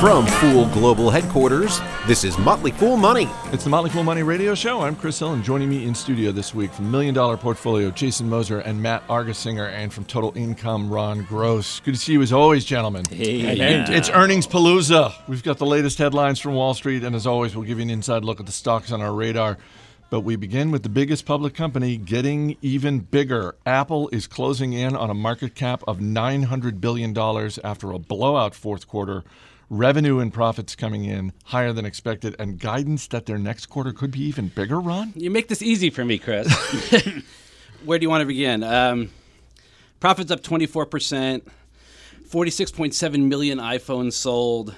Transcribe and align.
From 0.00 0.26
Fool 0.26 0.66
Global 0.66 1.10
Headquarters, 1.10 1.80
this 2.06 2.22
is 2.22 2.38
Motley 2.38 2.70
Fool 2.70 2.96
Money. 2.96 3.28
It's 3.46 3.64
the 3.64 3.70
Motley 3.70 3.90
Fool 3.90 4.04
Money 4.04 4.22
Radio 4.22 4.54
Show. 4.54 4.82
I'm 4.82 4.94
Chris 4.94 5.18
Hill, 5.18 5.32
and 5.32 5.42
joining 5.42 5.68
me 5.68 5.86
in 5.86 5.92
studio 5.92 6.30
this 6.30 6.54
week 6.54 6.72
from 6.72 6.88
Million 6.88 7.16
Dollar 7.16 7.36
Portfolio, 7.36 7.90
Jason 7.90 8.28
Moser 8.28 8.60
and 8.60 8.80
Matt 8.80 9.04
Argersinger, 9.08 9.68
and 9.72 9.92
from 9.92 10.04
Total 10.04 10.32
Income, 10.36 10.88
Ron 10.88 11.24
Gross. 11.24 11.80
Good 11.80 11.94
to 11.94 12.00
see 12.00 12.12
you 12.12 12.22
as 12.22 12.32
always, 12.32 12.64
gentlemen. 12.64 13.06
Hey. 13.10 13.60
And 13.60 13.92
it's 13.92 14.08
earnings 14.08 14.46
palooza. 14.46 15.12
We've 15.26 15.42
got 15.42 15.58
the 15.58 15.66
latest 15.66 15.98
headlines 15.98 16.38
from 16.38 16.54
Wall 16.54 16.74
Street, 16.74 17.02
and 17.02 17.16
as 17.16 17.26
always, 17.26 17.56
we'll 17.56 17.66
give 17.66 17.78
you 17.78 17.82
an 17.82 17.90
inside 17.90 18.24
look 18.24 18.38
at 18.38 18.46
the 18.46 18.52
stocks 18.52 18.92
on 18.92 19.02
our 19.02 19.12
radar. 19.12 19.58
But 20.10 20.20
we 20.20 20.36
begin 20.36 20.70
with 20.70 20.84
the 20.84 20.88
biggest 20.88 21.26
public 21.26 21.54
company 21.54 21.96
getting 21.96 22.56
even 22.62 23.00
bigger. 23.00 23.56
Apple 23.66 24.08
is 24.10 24.28
closing 24.28 24.74
in 24.74 24.94
on 24.94 25.10
a 25.10 25.14
market 25.14 25.56
cap 25.56 25.82
of 25.88 25.98
$900 25.98 26.80
billion 26.80 27.18
after 27.64 27.90
a 27.90 27.98
blowout 27.98 28.54
fourth 28.54 28.86
quarter. 28.86 29.24
Revenue 29.70 30.18
and 30.18 30.32
profits 30.32 30.74
coming 30.74 31.04
in 31.04 31.32
higher 31.44 31.74
than 31.74 31.84
expected, 31.84 32.34
and 32.38 32.58
guidance 32.58 33.06
that 33.08 33.26
their 33.26 33.36
next 33.36 33.66
quarter 33.66 33.92
could 33.92 34.10
be 34.10 34.22
even 34.22 34.48
bigger, 34.48 34.80
Ron? 34.80 35.12
You 35.14 35.30
make 35.30 35.48
this 35.48 35.60
easy 35.60 35.90
for 35.90 36.06
me, 36.06 36.18
Chris. 36.18 36.50
Where 37.84 37.98
do 37.98 38.02
you 38.04 38.08
want 38.08 38.22
to 38.22 38.26
begin? 38.26 38.62
Um, 38.62 39.10
profits 40.00 40.30
up 40.30 40.40
24%, 40.40 41.42
46.7 42.28 43.28
million 43.28 43.58
iPhones 43.58 44.14
sold. 44.14 44.74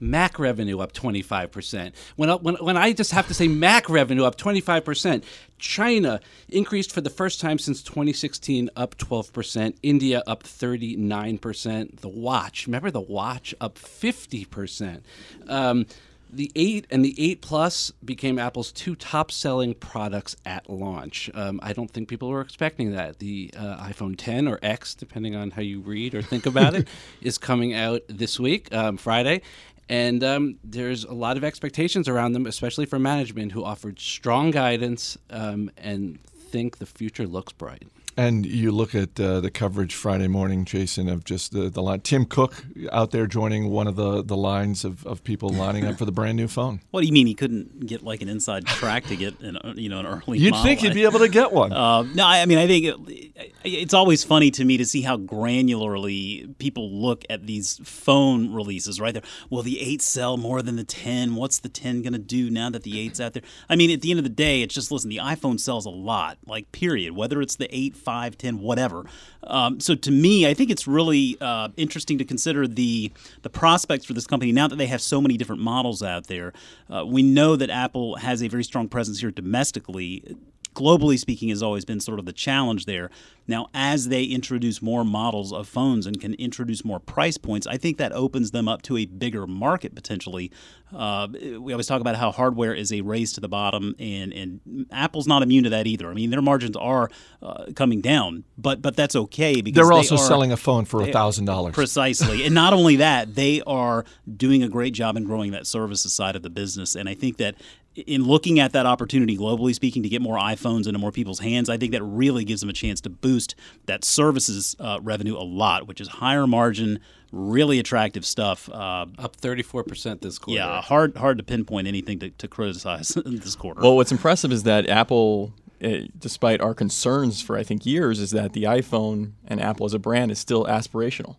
Mac 0.00 0.38
revenue 0.38 0.80
up 0.80 0.92
25%. 0.92 1.92
When, 2.16 2.30
when, 2.30 2.54
when 2.56 2.76
I 2.76 2.92
just 2.92 3.12
have 3.12 3.28
to 3.28 3.34
say 3.34 3.48
Mac 3.48 3.88
revenue 3.88 4.24
up 4.24 4.36
25%, 4.36 5.24
China 5.58 6.20
increased 6.48 6.92
for 6.92 7.00
the 7.00 7.10
first 7.10 7.40
time 7.40 7.58
since 7.58 7.82
2016, 7.82 8.70
up 8.76 8.96
12%. 8.96 9.76
India 9.82 10.22
up 10.26 10.42
39%. 10.44 12.00
The 12.00 12.08
watch, 12.08 12.66
remember 12.66 12.90
the 12.90 13.00
watch, 13.00 13.54
up 13.60 13.76
50%. 13.76 15.02
Um, 15.48 15.86
the 16.30 16.52
8 16.54 16.86
and 16.90 17.04
the 17.04 17.14
8 17.18 17.40
Plus 17.40 17.90
became 18.04 18.38
Apple's 18.38 18.72
two 18.72 18.94
top 18.94 19.30
selling 19.30 19.74
products 19.74 20.36
at 20.44 20.68
launch. 20.68 21.30
Um, 21.34 21.58
I 21.62 21.72
don't 21.72 21.90
think 21.90 22.08
people 22.08 22.28
were 22.28 22.40
expecting 22.40 22.92
that. 22.92 23.18
The 23.18 23.50
uh, 23.56 23.78
iPhone 23.78 24.14
10 24.16 24.46
or 24.46 24.58
X, 24.62 24.94
depending 24.94 25.34
on 25.34 25.52
how 25.52 25.62
you 25.62 25.80
read 25.80 26.14
or 26.14 26.22
think 26.22 26.46
about 26.46 26.74
it, 26.74 26.88
is 27.22 27.38
coming 27.38 27.72
out 27.72 28.02
this 28.08 28.38
week, 28.38 28.72
um, 28.74 28.96
Friday. 28.96 29.42
And 29.88 30.22
um, 30.22 30.58
there's 30.62 31.04
a 31.04 31.14
lot 31.14 31.36
of 31.36 31.44
expectations 31.44 32.08
around 32.08 32.32
them, 32.32 32.46
especially 32.46 32.84
for 32.84 32.98
management 32.98 33.52
who 33.52 33.64
offered 33.64 33.98
strong 33.98 34.50
guidance 34.50 35.16
um, 35.30 35.70
and 35.78 36.22
think 36.24 36.78
the 36.78 36.86
future 36.86 37.26
looks 37.26 37.52
bright. 37.52 37.84
And 38.18 38.44
you 38.44 38.72
look 38.72 38.96
at 38.96 39.20
uh, 39.20 39.38
the 39.38 39.48
coverage 39.48 39.94
Friday 39.94 40.26
morning, 40.26 40.64
Jason, 40.64 41.08
of 41.08 41.22
just 41.22 41.52
the, 41.52 41.70
the 41.70 41.80
line. 41.80 42.00
Tim 42.00 42.24
Cook 42.24 42.64
out 42.90 43.12
there 43.12 43.28
joining 43.28 43.70
one 43.70 43.86
of 43.86 43.94
the, 43.94 44.24
the 44.24 44.36
lines 44.36 44.84
of, 44.84 45.06
of 45.06 45.22
people 45.22 45.50
lining 45.50 45.86
up 45.86 45.98
for 45.98 46.04
the 46.04 46.10
brand 46.10 46.36
new 46.36 46.48
phone. 46.48 46.80
What 46.90 47.02
do 47.02 47.06
you 47.06 47.12
mean 47.12 47.28
he 47.28 47.34
couldn't 47.34 47.86
get 47.86 48.02
like 48.02 48.20
an 48.20 48.28
inside 48.28 48.66
track 48.66 49.04
to 49.04 49.14
get 49.14 49.38
an 49.38 49.56
uh, 49.58 49.74
you 49.76 49.88
know 49.88 50.00
an 50.00 50.06
early? 50.06 50.40
You'd 50.40 50.50
model? 50.50 50.64
think 50.64 50.82
you'd 50.82 50.94
be 50.94 51.04
able 51.04 51.20
to 51.20 51.28
get 51.28 51.52
one. 51.52 51.72
Uh, 51.72 52.02
no, 52.02 52.26
I 52.26 52.44
mean 52.46 52.58
I 52.58 52.66
think 52.66 52.86
it, 52.86 53.52
it's 53.62 53.94
always 53.94 54.24
funny 54.24 54.50
to 54.50 54.64
me 54.64 54.78
to 54.78 54.84
see 54.84 55.02
how 55.02 55.16
granularly 55.16 56.58
people 56.58 56.90
look 56.90 57.24
at 57.30 57.46
these 57.46 57.80
phone 57.84 58.52
releases. 58.52 59.00
Right 59.00 59.14
there, 59.14 59.22
will 59.48 59.62
the 59.62 59.80
eight 59.80 60.02
sell 60.02 60.36
more 60.36 60.60
than 60.60 60.74
the 60.74 60.82
ten? 60.82 61.36
What's 61.36 61.60
the 61.60 61.68
ten 61.68 62.02
going 62.02 62.14
to 62.14 62.18
do 62.18 62.50
now 62.50 62.68
that 62.70 62.82
the 62.82 62.98
eight's 62.98 63.20
out 63.20 63.34
there? 63.34 63.44
I 63.68 63.76
mean, 63.76 63.92
at 63.92 64.00
the 64.00 64.10
end 64.10 64.18
of 64.18 64.24
the 64.24 64.28
day, 64.28 64.62
it's 64.62 64.74
just 64.74 64.90
listen. 64.90 65.08
The 65.08 65.18
iPhone 65.18 65.60
sells 65.60 65.86
a 65.86 65.90
lot, 65.90 66.38
like 66.46 66.72
period. 66.72 67.14
Whether 67.14 67.40
it's 67.40 67.54
the 67.54 67.72
eight, 67.72 67.96
five, 68.08 68.38
ten, 68.38 68.58
whatever. 68.60 69.04
Um, 69.42 69.80
so 69.80 69.94
to 69.94 70.10
me, 70.10 70.48
I 70.50 70.54
think 70.54 70.70
it's 70.70 70.86
really 70.86 71.36
uh, 71.42 71.68
interesting 71.76 72.16
to 72.16 72.24
consider 72.24 72.66
the 72.66 73.12
the 73.42 73.50
prospects 73.50 74.06
for 74.06 74.14
this 74.14 74.26
company 74.26 74.50
now 74.50 74.66
that 74.66 74.76
they 74.76 74.86
have 74.86 75.02
so 75.02 75.20
many 75.20 75.36
different 75.36 75.60
models 75.60 76.02
out 76.02 76.26
there. 76.26 76.54
Uh, 76.88 77.04
we 77.04 77.22
know 77.22 77.54
that 77.54 77.68
Apple 77.68 78.16
has 78.16 78.42
a 78.42 78.48
very 78.48 78.64
strong 78.64 78.88
presence 78.88 79.20
here 79.20 79.30
domestically 79.30 80.36
globally 80.74 81.18
speaking, 81.18 81.48
has 81.48 81.62
always 81.62 81.84
been 81.84 82.00
sort 82.00 82.18
of 82.18 82.24
the 82.26 82.32
challenge 82.32 82.86
there. 82.86 83.10
Now, 83.46 83.68
as 83.72 84.08
they 84.08 84.24
introduce 84.24 84.82
more 84.82 85.04
models 85.04 85.52
of 85.54 85.66
phones 85.66 86.06
and 86.06 86.20
can 86.20 86.34
introduce 86.34 86.84
more 86.84 87.00
price 87.00 87.38
points, 87.38 87.66
I 87.66 87.78
think 87.78 87.96
that 87.96 88.12
opens 88.12 88.50
them 88.50 88.68
up 88.68 88.82
to 88.82 88.98
a 88.98 89.06
bigger 89.06 89.46
market 89.46 89.94
potentially. 89.94 90.50
Uh, 90.94 91.28
we 91.58 91.72
always 91.72 91.86
talk 91.86 92.00
about 92.02 92.16
how 92.16 92.30
hardware 92.30 92.74
is 92.74 92.92
a 92.92 93.00
race 93.00 93.32
to 93.34 93.40
the 93.40 93.48
bottom, 93.48 93.94
and, 93.98 94.32
and 94.34 94.86
Apple's 94.92 95.26
not 95.26 95.42
immune 95.42 95.64
to 95.64 95.70
that 95.70 95.86
either. 95.86 96.10
I 96.10 96.14
mean, 96.14 96.28
their 96.30 96.42
margins 96.42 96.76
are 96.76 97.10
uh, 97.42 97.66
coming 97.74 98.00
down, 98.02 98.44
but 98.58 98.80
but 98.82 98.96
that's 98.96 99.16
okay 99.16 99.60
because 99.62 99.76
They're 99.76 99.88
they 99.90 99.96
also 99.96 100.14
are- 100.16 100.18
selling 100.18 100.52
a 100.52 100.56
phone 100.56 100.84
for 100.84 101.04
they- 101.04 101.12
thousand 101.12 101.46
dollars. 101.46 101.74
Precisely. 101.74 102.44
and 102.44 102.54
not 102.54 102.72
only 102.74 102.96
that, 102.96 103.34
they 103.34 103.62
are 103.66 104.04
doing 104.36 104.62
a 104.62 104.68
great 104.68 104.92
job 104.94 105.16
in 105.16 105.24
growing 105.24 105.52
that 105.52 105.66
services 105.66 106.12
side 106.12 106.36
of 106.36 106.42
the 106.42 106.50
business. 106.50 106.94
And 106.94 107.08
I 107.08 107.14
think 107.14 107.38
that 107.38 107.54
in 107.94 108.24
looking 108.24 108.60
at 108.60 108.72
that 108.72 108.86
opportunity, 108.86 109.36
globally 109.36 109.74
speaking, 109.74 110.02
to 110.04 110.08
get 110.08 110.22
more 110.22 110.36
iPhones 110.38 110.86
into 110.86 110.98
more 110.98 111.10
people's 111.12 111.40
hands, 111.40 111.68
I 111.68 111.76
think 111.76 111.92
that 111.92 112.02
really 112.02 112.44
gives 112.44 112.60
them 112.60 112.70
a 112.70 112.74
chance 112.74 113.00
to 113.02 113.10
boost 113.10 113.54
that 113.86 114.04
services 114.04 114.76
uh, 114.78 115.00
revenue 115.02 115.36
a 115.36 115.42
lot, 115.42 115.88
which 115.88 116.00
is 116.00 116.06
higher 116.08 116.46
margin, 116.46 117.00
really 117.32 117.78
attractive 117.80 118.24
stuff. 118.24 118.68
Uh, 118.70 119.06
Up 119.18 119.36
34% 119.36 120.20
this 120.20 120.38
quarter. 120.38 120.58
yeah, 120.58 120.80
hard 120.80 121.16
hard 121.16 121.38
to 121.38 121.44
pinpoint 121.44 121.88
anything 121.88 122.18
to, 122.20 122.30
to 122.30 122.46
criticize 122.46 123.08
this 123.26 123.56
quarter. 123.56 123.80
Well, 123.80 123.96
what's 123.96 124.12
impressive 124.12 124.52
is 124.52 124.62
that 124.62 124.88
Apple, 124.88 125.52
eh, 125.80 126.06
despite 126.18 126.60
our 126.60 126.74
concerns 126.74 127.42
for 127.42 127.56
I 127.56 127.64
think 127.64 127.84
years, 127.84 128.20
is 128.20 128.30
that 128.30 128.52
the 128.52 128.62
iPhone 128.62 129.32
and 129.46 129.60
Apple 129.60 129.86
as 129.86 129.94
a 129.94 129.98
brand 129.98 130.30
is 130.30 130.38
still 130.38 130.64
aspirational, 130.66 131.34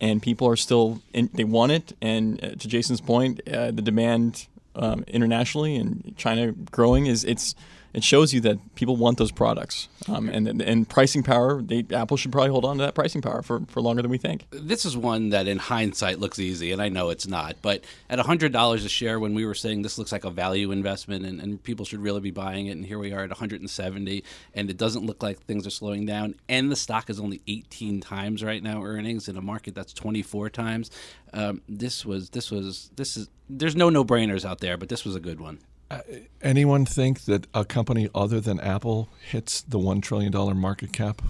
and 0.00 0.22
people 0.22 0.46
are 0.46 0.56
still 0.56 1.02
in, 1.12 1.30
they 1.34 1.44
want 1.44 1.72
it. 1.72 1.94
And 2.00 2.42
uh, 2.44 2.48
to 2.50 2.68
Jason's 2.68 3.00
point, 3.00 3.40
uh, 3.48 3.72
the 3.72 3.82
demand 3.82 4.46
um, 4.76 5.04
internationally 5.06 5.76
and 5.76 6.14
China 6.16 6.52
growing 6.52 7.06
is 7.06 7.24
it's 7.24 7.54
it 7.92 8.04
shows 8.04 8.34
you 8.34 8.40
that 8.40 8.74
people 8.74 8.96
want 8.96 9.18
those 9.18 9.32
products, 9.32 9.88
um, 10.08 10.28
and 10.28 10.60
and 10.60 10.88
pricing 10.88 11.22
power. 11.22 11.62
They, 11.62 11.84
Apple 11.92 12.16
should 12.16 12.32
probably 12.32 12.50
hold 12.50 12.64
on 12.64 12.78
to 12.78 12.84
that 12.84 12.94
pricing 12.94 13.22
power 13.22 13.42
for, 13.42 13.60
for 13.68 13.80
longer 13.80 14.02
than 14.02 14.10
we 14.10 14.18
think. 14.18 14.46
this 14.50 14.84
is 14.84 14.96
one 14.96 15.30
that 15.30 15.46
in 15.46 15.58
hindsight 15.58 16.18
looks 16.18 16.38
easy, 16.38 16.72
and 16.72 16.80
I 16.82 16.88
know 16.88 17.10
it's 17.10 17.26
not. 17.26 17.56
But 17.62 17.84
at 18.10 18.18
$100 18.18 18.74
a 18.74 18.88
share, 18.88 19.18
when 19.18 19.34
we 19.34 19.46
were 19.46 19.54
saying 19.54 19.82
this 19.82 19.98
looks 19.98 20.12
like 20.12 20.24
a 20.24 20.30
value 20.30 20.70
investment 20.70 21.24
and, 21.24 21.40
and 21.40 21.62
people 21.62 21.84
should 21.84 22.00
really 22.00 22.20
be 22.20 22.30
buying 22.30 22.66
it, 22.66 22.72
and 22.72 22.84
here 22.84 22.98
we 22.98 23.12
are 23.12 23.24
at 23.24 23.30
170, 23.30 24.24
and 24.54 24.70
it 24.70 24.76
doesn't 24.76 25.06
look 25.06 25.22
like 25.22 25.40
things 25.44 25.66
are 25.66 25.70
slowing 25.70 26.06
down, 26.06 26.34
and 26.48 26.70
the 26.70 26.76
stock 26.76 27.08
is 27.10 27.18
only 27.20 27.40
18 27.46 28.00
times 28.00 28.42
right 28.44 28.62
now 28.62 28.82
earnings 28.82 29.28
in 29.28 29.36
a 29.36 29.42
market 29.42 29.74
that's 29.74 29.92
24 29.92 30.50
times. 30.50 30.90
Um, 31.32 31.62
this 31.68 32.04
was 32.04 32.30
this 32.30 32.50
was 32.50 32.90
this 32.96 33.16
is 33.16 33.28
there's 33.48 33.76
no 33.76 33.90
no 33.90 34.04
brainers 34.04 34.44
out 34.44 34.60
there, 34.60 34.76
but 34.76 34.88
this 34.88 35.04
was 35.04 35.14
a 35.14 35.20
good 35.20 35.40
one. 35.40 35.58
Uh, 35.90 36.00
anyone 36.42 36.84
think 36.84 37.22
that 37.26 37.46
a 37.54 37.64
company 37.64 38.08
other 38.14 38.40
than 38.40 38.58
Apple 38.60 39.08
hits 39.30 39.60
the 39.62 39.78
one 39.78 40.00
trillion 40.00 40.32
dollar 40.32 40.54
market 40.54 40.92
cap? 40.92 41.22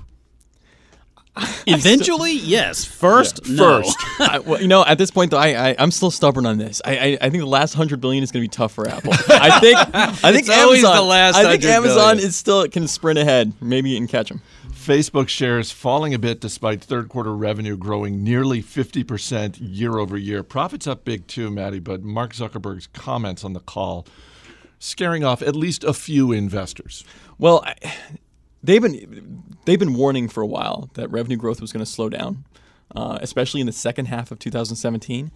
Eventually, 1.66 2.32
yes. 2.32 2.84
First, 2.86 3.46
no. 3.46 3.82
First, 3.82 3.98
I, 4.20 4.38
well, 4.38 4.60
you 4.60 4.68
know, 4.68 4.82
at 4.86 4.96
this 4.96 5.10
point, 5.10 5.30
though, 5.30 5.36
I, 5.36 5.70
I 5.70 5.76
I'm 5.78 5.90
still 5.90 6.10
stubborn 6.10 6.46
on 6.46 6.56
this. 6.56 6.80
I, 6.84 6.96
I 6.96 7.18
I 7.20 7.30
think 7.30 7.42
the 7.42 7.46
last 7.46 7.74
hundred 7.74 8.00
billion 8.00 8.24
is 8.24 8.32
going 8.32 8.42
to 8.42 8.48
be 8.48 8.52
tough 8.54 8.72
for 8.72 8.88
Apple. 8.88 9.12
I 9.12 9.60
think 9.60 9.76
I 9.76 10.06
think 10.32 10.48
It's 10.48 10.48
Amazon. 10.48 10.96
the 10.96 11.02
last 11.02 11.36
I 11.36 11.42
think 11.42 11.64
Amazon 11.64 11.96
billion. 12.16 12.18
is 12.28 12.36
still 12.36 12.66
can 12.68 12.88
sprint 12.88 13.18
ahead. 13.18 13.52
Maybe 13.60 13.90
you 13.90 13.98
can 13.98 14.06
catch 14.08 14.30
them. 14.30 14.40
Facebook 14.70 15.28
shares 15.28 15.70
falling 15.70 16.14
a 16.14 16.18
bit 16.18 16.40
despite 16.40 16.80
third 16.82 17.10
quarter 17.10 17.34
revenue 17.34 17.76
growing 17.76 18.22
nearly 18.22 18.62
50% 18.62 19.56
year 19.60 19.98
over 19.98 20.16
year. 20.16 20.42
Profits 20.44 20.86
up 20.86 21.04
big 21.04 21.26
too, 21.26 21.50
Maddie, 21.50 21.80
but 21.80 22.02
Mark 22.02 22.32
Zuckerberg's 22.32 22.86
comments 22.86 23.44
on 23.44 23.52
the 23.52 23.59
call 23.60 24.06
scaring 24.78 25.24
off 25.24 25.42
at 25.42 25.56
least 25.56 25.84
a 25.84 25.92
few 25.92 26.32
investors. 26.32 27.04
Well, 27.38 27.62
I, 27.64 27.74
they've 28.62 28.82
been 28.82 29.56
they've 29.64 29.78
been 29.78 29.94
warning 29.94 30.28
for 30.28 30.42
a 30.42 30.46
while 30.46 30.90
that 30.94 31.08
revenue 31.10 31.36
growth 31.36 31.60
was 31.60 31.72
going 31.72 31.84
to 31.84 31.90
slow 31.90 32.08
down, 32.08 32.44
uh, 32.94 33.18
especially 33.20 33.60
in 33.60 33.66
the 33.66 33.72
second 33.72 34.06
half 34.06 34.30
of 34.30 34.38
2017. 34.38 35.30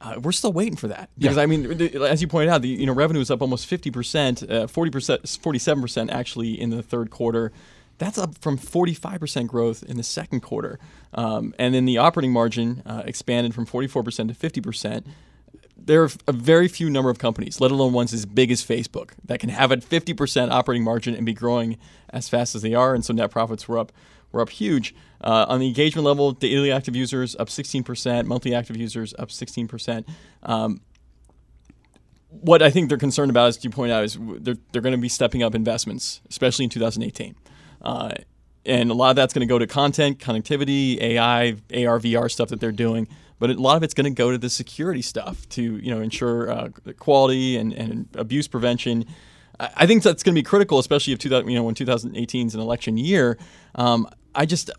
Uh, 0.00 0.20
we're 0.22 0.32
still 0.32 0.52
waiting 0.52 0.76
for 0.76 0.88
that 0.88 1.08
because 1.18 1.36
Yeah. 1.36 1.42
I 1.42 1.46
mean, 1.46 1.80
as 2.02 2.20
you 2.20 2.28
pointed 2.28 2.50
out, 2.50 2.62
the 2.62 2.68
you 2.68 2.86
know 2.86 2.92
revenue 2.92 3.20
is 3.20 3.30
up 3.30 3.40
almost 3.40 3.66
50 3.66 3.90
percent, 3.90 4.50
uh, 4.50 4.66
40 4.66 4.90
percent, 4.90 5.28
47 5.28 5.82
percent 5.82 6.10
actually 6.10 6.60
in 6.60 6.70
the 6.70 6.82
third 6.82 7.10
quarter. 7.10 7.52
That's 7.98 8.18
up 8.18 8.36
from 8.38 8.56
45 8.56 9.20
percent 9.20 9.48
growth 9.48 9.82
in 9.84 9.96
the 9.96 10.02
second 10.02 10.40
quarter, 10.40 10.80
um, 11.14 11.54
and 11.58 11.74
then 11.74 11.84
the 11.84 11.96
operating 11.98 12.32
margin 12.32 12.82
uh, 12.84 13.02
expanded 13.06 13.54
from 13.54 13.66
44 13.66 14.02
percent 14.02 14.28
to 14.30 14.34
50 14.34 14.60
percent 14.60 15.06
there 15.86 16.02
are 16.02 16.10
a 16.26 16.32
very 16.32 16.68
few 16.68 16.88
number 16.88 17.10
of 17.10 17.18
companies, 17.18 17.60
let 17.60 17.70
alone 17.70 17.92
ones 17.92 18.12
as 18.12 18.26
big 18.26 18.50
as 18.50 18.62
Facebook, 18.64 19.10
that 19.24 19.40
can 19.40 19.50
have 19.50 19.70
a 19.70 19.76
50% 19.76 20.50
operating 20.50 20.84
margin 20.84 21.14
and 21.14 21.26
be 21.26 21.34
growing 21.34 21.78
as 22.10 22.28
fast 22.28 22.54
as 22.54 22.62
they 22.62 22.74
are. 22.74 22.94
And 22.94 23.04
so 23.04 23.12
net 23.12 23.30
profits 23.30 23.68
were 23.68 23.78
up 23.78 23.92
were 24.32 24.40
up 24.40 24.50
huge. 24.50 24.94
Uh, 25.20 25.46
on 25.48 25.60
the 25.60 25.68
engagement 25.68 26.04
level, 26.04 26.32
daily 26.32 26.72
active 26.72 26.96
users 26.96 27.36
up 27.36 27.48
16%, 27.48 28.26
monthly 28.26 28.52
active 28.52 28.76
users 28.76 29.14
up 29.18 29.28
16%. 29.28 30.04
Um, 30.42 30.80
what 32.28 32.60
I 32.60 32.68
think 32.68 32.88
they're 32.88 32.98
concerned 32.98 33.30
about, 33.30 33.46
as 33.46 33.62
you 33.62 33.70
point 33.70 33.92
out, 33.92 34.02
is 34.04 34.18
they're 34.20 34.56
they're 34.72 34.82
going 34.82 34.94
to 34.94 34.98
be 35.00 35.08
stepping 35.08 35.42
up 35.42 35.54
investments, 35.54 36.20
especially 36.28 36.64
in 36.64 36.70
2018. 36.70 37.36
Uh, 37.80 38.10
and 38.66 38.90
a 38.90 38.94
lot 38.94 39.10
of 39.10 39.16
that's 39.16 39.32
going 39.32 39.46
to 39.46 39.52
go 39.52 39.58
to 39.58 39.66
content, 39.66 40.18
connectivity, 40.18 41.00
AI, 41.00 41.50
AR, 41.72 42.00
VR 42.00 42.30
stuff 42.30 42.48
that 42.48 42.60
they're 42.60 42.72
doing. 42.72 43.06
But 43.44 43.50
a 43.50 43.60
lot 43.60 43.76
of 43.76 43.82
it's 43.82 43.92
going 43.92 44.04
to 44.04 44.10
go 44.10 44.30
to 44.30 44.38
the 44.38 44.48
security 44.48 45.02
stuff 45.02 45.46
to 45.50 45.62
you 45.62 45.94
know 45.94 46.00
ensure 46.00 46.50
uh, 46.50 46.68
quality 46.98 47.58
and, 47.58 47.74
and 47.74 48.08
abuse 48.14 48.48
prevention. 48.48 49.04
I 49.60 49.86
think 49.86 50.02
that's 50.02 50.22
going 50.22 50.34
to 50.34 50.38
be 50.38 50.42
critical, 50.42 50.78
especially 50.78 51.12
if 51.12 51.18
2000, 51.18 51.46
you 51.50 51.54
know 51.54 51.62
when 51.62 51.74
2018 51.74 52.46
is 52.46 52.54
an 52.54 52.62
election 52.62 52.96
year. 52.96 53.36
Um, 53.74 54.08
I 54.34 54.46
just 54.46 54.70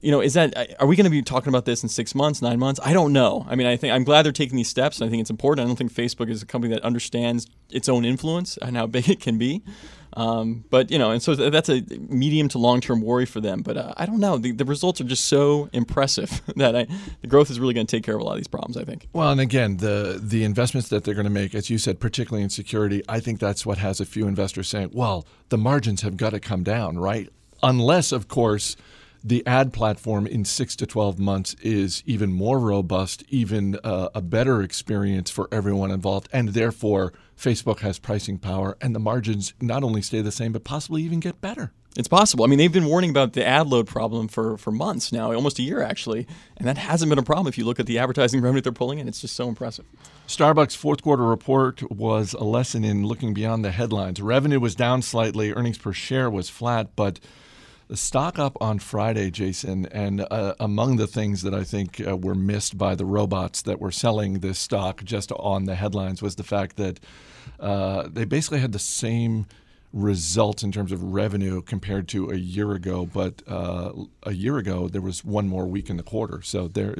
you 0.00 0.10
know, 0.10 0.22
is 0.22 0.32
that 0.32 0.76
are 0.80 0.86
we 0.86 0.96
going 0.96 1.04
to 1.04 1.10
be 1.10 1.20
talking 1.20 1.50
about 1.50 1.66
this 1.66 1.82
in 1.82 1.90
six 1.90 2.14
months, 2.14 2.40
nine 2.40 2.58
months? 2.58 2.80
I 2.82 2.94
don't 2.94 3.12
know. 3.12 3.46
I 3.50 3.54
mean, 3.54 3.66
I 3.66 3.76
think 3.76 3.92
I'm 3.92 4.04
glad 4.04 4.22
they're 4.22 4.32
taking 4.32 4.56
these 4.56 4.68
steps, 4.68 4.98
and 4.98 5.06
I 5.06 5.10
think 5.10 5.20
it's 5.20 5.30
important. 5.30 5.62
I 5.62 5.68
don't 5.68 5.76
think 5.76 5.92
Facebook 5.92 6.30
is 6.30 6.42
a 6.42 6.46
company 6.46 6.72
that 6.72 6.82
understands 6.82 7.46
its 7.70 7.86
own 7.86 8.06
influence 8.06 8.56
and 8.62 8.78
how 8.78 8.86
big 8.86 9.08
it 9.10 9.20
can 9.20 9.36
be. 9.36 9.62
Um, 10.14 10.64
but 10.70 10.90
you 10.90 10.98
know, 10.98 11.10
and 11.10 11.22
so 11.22 11.34
that's 11.34 11.68
a 11.68 11.82
medium 12.08 12.48
to 12.48 12.58
long 12.58 12.80
term 12.80 13.00
worry 13.00 13.26
for 13.26 13.40
them. 13.40 13.62
But 13.62 13.76
uh, 13.76 13.94
I 13.96 14.06
don't 14.06 14.18
know. 14.18 14.38
The, 14.38 14.52
the 14.52 14.64
results 14.64 15.00
are 15.00 15.04
just 15.04 15.26
so 15.26 15.68
impressive 15.72 16.42
that 16.56 16.74
I, 16.74 16.86
the 17.20 17.28
growth 17.28 17.50
is 17.50 17.60
really 17.60 17.74
going 17.74 17.86
to 17.86 17.96
take 17.96 18.04
care 18.04 18.16
of 18.16 18.20
a 18.20 18.24
lot 18.24 18.32
of 18.32 18.38
these 18.38 18.48
problems. 18.48 18.76
I 18.76 18.84
think. 18.84 19.08
Well, 19.12 19.30
and 19.30 19.40
again, 19.40 19.76
the 19.78 20.20
the 20.22 20.44
investments 20.44 20.88
that 20.88 21.04
they're 21.04 21.14
going 21.14 21.24
to 21.24 21.30
make, 21.30 21.54
as 21.54 21.70
you 21.70 21.78
said, 21.78 22.00
particularly 22.00 22.42
in 22.42 22.50
security, 22.50 23.02
I 23.08 23.20
think 23.20 23.40
that's 23.40 23.64
what 23.64 23.78
has 23.78 24.00
a 24.00 24.06
few 24.06 24.26
investors 24.26 24.68
saying, 24.68 24.90
"Well, 24.92 25.26
the 25.48 25.58
margins 25.58 26.02
have 26.02 26.16
got 26.16 26.30
to 26.30 26.40
come 26.40 26.62
down, 26.62 26.98
right?" 26.98 27.28
Unless, 27.62 28.12
of 28.12 28.26
course, 28.26 28.74
the 29.22 29.46
ad 29.46 29.72
platform 29.72 30.26
in 30.26 30.44
six 30.44 30.74
to 30.76 30.86
12 30.86 31.18
months 31.18 31.54
is 31.62 32.02
even 32.06 32.32
more 32.32 32.58
robust, 32.58 33.22
even 33.28 33.78
uh, 33.84 34.08
a 34.14 34.22
better 34.22 34.62
experience 34.62 35.30
for 35.30 35.48
everyone 35.52 35.90
involved, 35.90 36.28
and 36.32 36.50
therefore 36.50 37.12
Facebook 37.36 37.80
has 37.80 37.98
pricing 37.98 38.38
power, 38.38 38.76
and 38.80 38.94
the 38.94 39.00
margins 39.00 39.54
not 39.60 39.82
only 39.82 40.02
stay 40.02 40.20
the 40.20 40.32
same, 40.32 40.52
but 40.52 40.64
possibly 40.64 41.02
even 41.02 41.20
get 41.20 41.40
better. 41.40 41.72
It's 41.96 42.06
possible. 42.06 42.44
I 42.44 42.48
mean, 42.48 42.58
they've 42.58 42.72
been 42.72 42.86
warning 42.86 43.10
about 43.10 43.32
the 43.32 43.44
ad 43.44 43.66
load 43.66 43.88
problem 43.88 44.28
for, 44.28 44.56
for 44.56 44.70
months 44.70 45.12
now, 45.12 45.32
almost 45.32 45.58
a 45.58 45.62
year 45.62 45.82
actually, 45.82 46.26
and 46.56 46.68
that 46.68 46.78
hasn't 46.78 47.08
been 47.08 47.18
a 47.18 47.22
problem 47.22 47.48
if 47.48 47.58
you 47.58 47.64
look 47.64 47.80
at 47.80 47.86
the 47.86 47.98
advertising 47.98 48.40
revenue 48.42 48.60
they're 48.60 48.72
pulling 48.72 49.00
in. 49.00 49.08
It's 49.08 49.20
just 49.20 49.34
so 49.34 49.48
impressive. 49.48 49.86
Starbucks' 50.28 50.76
fourth 50.76 51.02
quarter 51.02 51.24
report 51.24 51.90
was 51.90 52.32
a 52.32 52.44
lesson 52.44 52.84
in 52.84 53.04
looking 53.04 53.34
beyond 53.34 53.64
the 53.64 53.72
headlines. 53.72 54.22
Revenue 54.22 54.60
was 54.60 54.76
down 54.76 55.02
slightly, 55.02 55.52
earnings 55.52 55.78
per 55.78 55.92
share 55.92 56.30
was 56.30 56.48
flat, 56.48 56.94
but 56.94 57.18
stock 57.96 58.38
up 58.38 58.56
on 58.60 58.78
Friday, 58.78 59.30
Jason, 59.30 59.86
and 59.86 60.26
uh, 60.30 60.54
among 60.60 60.96
the 60.96 61.06
things 61.06 61.42
that 61.42 61.54
I 61.54 61.64
think 61.64 62.00
uh, 62.06 62.16
were 62.16 62.34
missed 62.34 62.78
by 62.78 62.94
the 62.94 63.04
robots 63.04 63.62
that 63.62 63.80
were 63.80 63.90
selling 63.90 64.40
this 64.40 64.58
stock 64.58 65.02
just 65.04 65.32
on 65.32 65.64
the 65.64 65.74
headlines 65.74 66.22
was 66.22 66.36
the 66.36 66.44
fact 66.44 66.76
that 66.76 67.00
uh, 67.58 68.08
they 68.10 68.24
basically 68.24 68.60
had 68.60 68.72
the 68.72 68.78
same 68.78 69.46
results 69.92 70.62
in 70.62 70.70
terms 70.70 70.92
of 70.92 71.02
revenue 71.02 71.62
compared 71.62 72.06
to 72.08 72.30
a 72.30 72.36
year 72.36 72.72
ago, 72.72 73.06
but 73.06 73.42
uh, 73.48 73.92
a 74.22 74.32
year 74.32 74.56
ago 74.58 74.88
there 74.88 75.00
was 75.00 75.24
one 75.24 75.48
more 75.48 75.66
week 75.66 75.90
in 75.90 75.96
the 75.96 76.02
quarter, 76.02 76.42
so 76.42 76.68
there. 76.68 76.94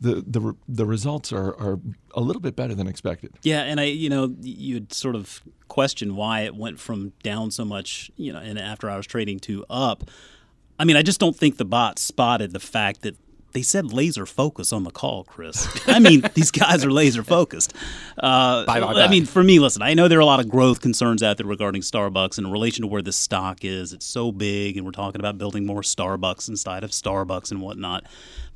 The, 0.00 0.22
the 0.26 0.54
the 0.68 0.84
results 0.84 1.32
are, 1.32 1.58
are 1.58 1.78
a 2.14 2.20
little 2.20 2.42
bit 2.42 2.54
better 2.54 2.74
than 2.74 2.86
expected. 2.86 3.32
Yeah, 3.42 3.62
and 3.62 3.80
I 3.80 3.84
you 3.84 4.10
know 4.10 4.34
you'd 4.40 4.92
sort 4.92 5.14
of 5.14 5.42
question 5.68 6.16
why 6.16 6.40
it 6.42 6.54
went 6.54 6.78
from 6.78 7.12
down 7.22 7.50
so 7.50 7.64
much 7.64 8.10
you 8.16 8.32
know 8.32 8.40
in 8.40 8.58
after 8.58 8.90
hours 8.90 9.06
trading 9.06 9.38
to 9.40 9.64
up. 9.70 10.04
I 10.78 10.84
mean, 10.84 10.96
I 10.96 11.02
just 11.02 11.18
don't 11.18 11.34
think 11.34 11.56
the 11.56 11.64
bot 11.64 11.98
spotted 11.98 12.52
the 12.52 12.60
fact 12.60 13.00
that 13.02 13.16
they 13.56 13.62
said 13.62 13.90
laser 13.90 14.26
focus 14.26 14.70
on 14.70 14.84
the 14.84 14.90
call, 14.90 15.24
Chris. 15.24 15.66
I 15.88 15.98
mean, 15.98 16.22
these 16.34 16.50
guys 16.50 16.84
are 16.84 16.90
laser 16.90 17.22
focused. 17.22 17.72
Uh, 18.18 18.66
Bye, 18.66 18.80
bye, 18.80 18.92
I 18.92 19.08
mean, 19.08 19.24
for 19.24 19.42
me, 19.42 19.58
listen, 19.58 19.80
I 19.80 19.94
know 19.94 20.08
there 20.08 20.18
are 20.18 20.20
a 20.20 20.26
lot 20.26 20.40
of 20.40 20.48
growth 20.50 20.82
concerns 20.82 21.22
out 21.22 21.38
there 21.38 21.46
regarding 21.46 21.80
Starbucks 21.80 22.36
in 22.36 22.50
relation 22.52 22.82
to 22.82 22.88
where 22.88 23.00
the 23.00 23.14
stock 23.14 23.64
is. 23.64 23.94
It's 23.94 24.04
so 24.04 24.30
big, 24.30 24.76
and 24.76 24.84
we're 24.84 24.92
talking 24.92 25.22
about 25.22 25.38
building 25.38 25.64
more 25.64 25.80
Starbucks 25.80 26.50
inside 26.50 26.84
of 26.84 26.90
Starbucks 26.90 27.50
and 27.50 27.62
whatnot. 27.62 28.04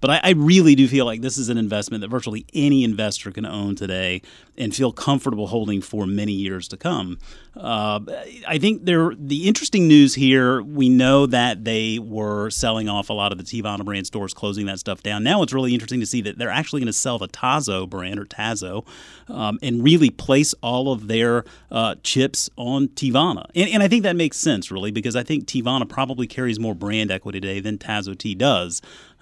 But 0.00 0.11
I, 0.11 0.20
I 0.23 0.31
really 0.31 0.75
do 0.75 0.88
feel 0.88 1.05
like 1.05 1.20
this 1.20 1.38
is 1.38 1.49
an 1.49 1.58
investment 1.58 2.00
that 2.00 2.08
virtually 2.08 2.47
any 2.55 2.85
investor 2.85 3.31
can 3.31 3.44
own 3.44 3.76
today 3.76 4.23
and 4.56 4.75
feel 4.75 4.93
comfortable 4.93 5.47
holding 5.47 5.81
for 5.81 6.06
many 6.06 6.32
years 6.32 6.69
to 6.69 6.76
come. 6.76 7.19
Uh, 7.56 8.00
I 8.47 8.58
think 8.58 8.85
there. 8.85 9.12
The 9.17 9.49
interesting 9.49 9.88
news 9.88 10.14
here, 10.14 10.62
we 10.62 10.88
know 10.88 11.26
that 11.26 11.64
they 11.64 11.99
were 11.99 12.50
selling 12.50 12.88
off 12.88 13.11
a 13.11 13.12
lot 13.12 13.32
of 13.32 13.38
the 13.38 13.44
Teavana 13.44 13.85
brand 13.85 14.06
stores, 14.06 14.32
closing 14.32 14.67
that 14.67 14.79
stuff 14.79 15.02
down. 15.02 15.23
Now 15.25 15.43
it's 15.43 15.52
really 15.52 15.75
interesting 15.75 16.00
to 16.00 16.06
see 16.06 16.20
that 16.23 16.38
they're 16.38 16.50
actually 16.50 16.81
going 16.81 16.87
to 16.87 16.93
sell 16.93 17.19
the 17.19 17.29
Tazo 17.29 17.88
brand 17.88 18.19
or 18.20 18.25
Tazo, 18.25 18.87
um, 19.29 19.58
and 19.62 19.82
really 19.82 20.11
place 20.11 20.55
all 20.62 20.93
of 20.93 21.08
their 21.08 21.44
uh, 21.70 21.97
chips 22.02 22.49
on 22.56 22.88
Teavana. 22.88 23.47
And, 23.55 23.69
and 23.70 23.82
I 23.82 23.88
think 23.88 24.05
that 24.05 24.17
makes 24.17 24.37
sense, 24.37 24.70
really, 24.70 24.91
because 24.91 25.17
I 25.17 25.23
think 25.23 25.47
Teavana 25.47 25.88
probably 25.88 26.26
carries 26.26 26.61
more 26.61 26.75
brand 26.75 27.11
equity 27.11 27.41
today 27.41 27.61
than 27.61 27.79
Tazo 27.79 28.17
Tea 28.17 28.35
does. 28.35 28.81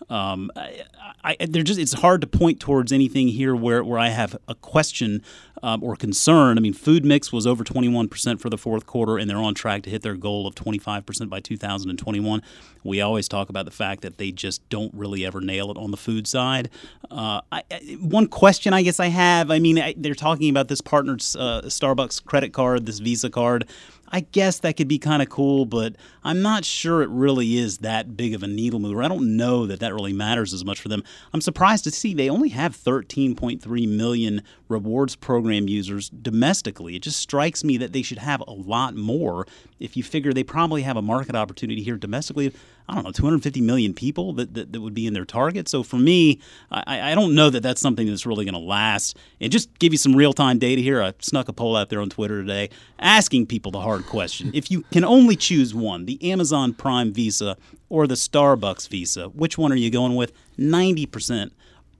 Um, 0.08 0.50
I, 0.56 0.84
I, 1.24 1.46
they're 1.46 1.62
just 1.62 1.78
it's 1.78 1.94
hard 1.94 2.20
to 2.20 2.26
point 2.26 2.60
towards 2.60 2.92
anything 2.92 3.28
here 3.28 3.54
where, 3.54 3.82
where 3.84 3.98
I 3.98 4.08
have 4.08 4.36
a 4.46 4.54
question 4.54 5.22
um, 5.62 5.82
or 5.82 5.96
concern. 5.96 6.56
I 6.56 6.60
mean, 6.60 6.72
food 6.72 7.04
mix 7.04 7.32
was 7.32 7.46
over 7.46 7.64
21% 7.64 8.40
for 8.40 8.48
the 8.48 8.58
fourth 8.58 8.86
quarter, 8.86 9.18
and 9.18 9.28
they're 9.28 9.38
on 9.38 9.54
track 9.54 9.82
to 9.82 9.90
hit 9.90 10.02
their 10.02 10.14
goal 10.14 10.46
of 10.46 10.54
25% 10.54 11.28
by 11.28 11.40
2021. 11.40 12.42
We 12.84 13.00
always 13.00 13.28
talk 13.28 13.48
about 13.48 13.64
the 13.64 13.70
fact 13.70 14.02
that 14.02 14.18
they 14.18 14.30
just 14.30 14.66
don't 14.68 14.92
really 14.94 15.26
ever 15.26 15.40
nail 15.40 15.70
it 15.70 15.76
on 15.76 15.90
the 15.90 15.96
food 15.96 16.26
side. 16.26 16.70
Uh, 17.10 17.40
I, 17.50 17.62
one 18.00 18.28
question 18.28 18.72
I 18.72 18.82
guess 18.82 19.00
I 19.00 19.06
have 19.06 19.50
I 19.50 19.58
mean, 19.58 19.94
they're 19.96 20.14
talking 20.14 20.50
about 20.50 20.68
this 20.68 20.80
partnered 20.80 21.20
uh, 21.36 21.62
Starbucks 21.64 22.24
credit 22.24 22.52
card, 22.52 22.86
this 22.86 22.98
Visa 22.98 23.30
card. 23.30 23.68
I 24.10 24.20
guess 24.20 24.60
that 24.60 24.76
could 24.76 24.88
be 24.88 24.98
kind 24.98 25.22
of 25.22 25.28
cool, 25.28 25.64
but 25.66 25.96
I'm 26.24 26.42
not 26.42 26.64
sure 26.64 27.02
it 27.02 27.10
really 27.10 27.58
is 27.58 27.78
that 27.78 28.16
big 28.16 28.34
of 28.34 28.42
a 28.42 28.46
needle 28.46 28.80
mover. 28.80 29.02
I 29.02 29.08
don't 29.08 29.36
know 29.36 29.66
that 29.66 29.80
that 29.80 29.94
really 29.94 30.12
matters 30.12 30.54
as 30.54 30.64
much 30.64 30.80
for 30.80 30.88
them. 30.88 31.02
I'm 31.32 31.40
surprised 31.40 31.84
to 31.84 31.90
see 31.90 32.14
they 32.14 32.30
only 32.30 32.48
have 32.50 32.76
13.3 32.76 33.88
million 33.88 34.42
rewards 34.68 35.16
program 35.16 35.68
users 35.68 36.10
domestically. 36.10 36.96
It 36.96 37.02
just 37.02 37.20
strikes 37.20 37.64
me 37.64 37.76
that 37.78 37.92
they 37.92 38.02
should 38.02 38.18
have 38.18 38.42
a 38.46 38.52
lot 38.52 38.94
more 38.94 39.46
if 39.78 39.96
you 39.96 40.02
figure 40.02 40.32
they 40.32 40.44
probably 40.44 40.82
have 40.82 40.96
a 40.96 41.02
market 41.02 41.34
opportunity 41.34 41.82
here 41.82 41.96
domestically. 41.96 42.54
I 42.88 42.94
don't 42.94 43.04
know, 43.04 43.10
250 43.10 43.60
million 43.60 43.92
people 43.92 44.32
that, 44.34 44.54
that, 44.54 44.72
that 44.72 44.80
would 44.80 44.94
be 44.94 45.06
in 45.06 45.12
their 45.12 45.26
target. 45.26 45.68
So 45.68 45.82
for 45.82 45.96
me, 45.96 46.40
I, 46.70 47.12
I 47.12 47.14
don't 47.14 47.34
know 47.34 47.50
that 47.50 47.62
that's 47.62 47.80
something 47.80 48.06
that's 48.06 48.24
really 48.24 48.44
going 48.44 48.54
to 48.54 48.60
last. 48.60 49.16
And 49.40 49.52
just 49.52 49.78
give 49.78 49.92
you 49.92 49.98
some 49.98 50.16
real 50.16 50.32
time 50.32 50.58
data 50.58 50.80
here. 50.80 51.02
I 51.02 51.12
snuck 51.20 51.48
a 51.48 51.52
poll 51.52 51.76
out 51.76 51.90
there 51.90 52.00
on 52.00 52.08
Twitter 52.08 52.40
today 52.40 52.70
asking 52.98 53.46
people 53.46 53.70
the 53.70 53.80
hard 53.80 54.06
question. 54.06 54.50
if 54.54 54.70
you 54.70 54.82
can 54.90 55.04
only 55.04 55.36
choose 55.36 55.74
one, 55.74 56.06
the 56.06 56.32
Amazon 56.32 56.72
Prime 56.72 57.12
Visa 57.12 57.56
or 57.90 58.06
the 58.06 58.14
Starbucks 58.14 58.88
Visa, 58.88 59.28
which 59.28 59.58
one 59.58 59.70
are 59.72 59.76
you 59.76 59.90
going 59.90 60.14
with? 60.14 60.32
90% 60.58 61.50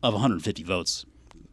of 0.03 0.15
150 0.15 0.63
votes. 0.63 1.05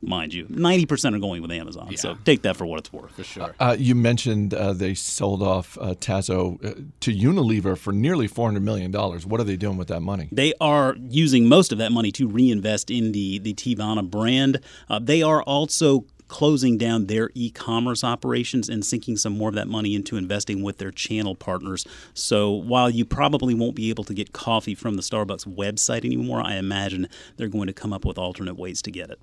Mind 0.01 0.33
you, 0.33 0.45
90% 0.45 1.15
are 1.15 1.19
going 1.19 1.41
with 1.41 1.51
Amazon. 1.51 1.95
So 1.97 2.15
take 2.25 2.43
that 2.43 2.55
for 2.57 2.65
what 2.65 2.79
it's 2.79 2.93
worth. 2.93 3.15
For 3.15 3.23
sure. 3.23 3.55
Uh, 3.59 3.75
you 3.79 3.95
mentioned 3.95 4.53
uh, 4.53 4.73
they 4.73 4.93
sold 4.93 5.41
off 5.41 5.77
uh, 5.81 5.95
Tazo 5.95 6.63
uh, 6.63 6.81
to 6.99 7.11
Unilever 7.11 7.77
for 7.77 7.91
nearly 7.91 8.27
$400 8.27 8.61
million. 8.61 8.91
What 8.91 9.39
are 9.39 9.43
they 9.43 9.55
doing 9.55 9.77
with 9.77 9.87
that 9.87 10.01
money? 10.01 10.29
They 10.31 10.53
are 10.61 10.95
using 10.99 11.47
most 11.49 11.71
of 11.71 11.79
that 11.79 11.91
money 11.91 12.11
to 12.13 12.27
reinvest 12.27 12.91
in 12.91 13.13
the 13.13 13.39
the 13.39 13.53
Teavana 13.53 14.09
brand. 14.09 14.59
Uh, 14.89 14.99
they 14.99 15.21
are 15.21 15.41
also 15.43 16.05
closing 16.27 16.77
down 16.77 17.05
their 17.05 17.29
e-commerce 17.35 18.03
operations 18.03 18.69
and 18.69 18.85
sinking 18.85 19.17
some 19.17 19.37
more 19.37 19.49
of 19.49 19.55
that 19.55 19.67
money 19.67 19.95
into 19.95 20.17
investing 20.17 20.63
with 20.63 20.77
their 20.77 20.91
channel 20.91 21.35
partners. 21.35 21.85
So 22.13 22.51
while 22.51 22.89
you 22.89 23.05
probably 23.05 23.53
won't 23.53 23.75
be 23.75 23.89
able 23.89 24.03
to 24.05 24.13
get 24.13 24.33
coffee 24.33 24.75
from 24.75 24.95
the 24.95 25.01
Starbucks 25.01 25.45
website 25.45 26.03
anymore, 26.05 26.41
I 26.41 26.55
imagine 26.55 27.07
they're 27.37 27.47
going 27.47 27.67
to 27.67 27.73
come 27.73 27.93
up 27.93 28.05
with 28.05 28.17
alternate 28.17 28.57
ways 28.57 28.81
to 28.83 28.91
get 28.91 29.09
it. 29.09 29.19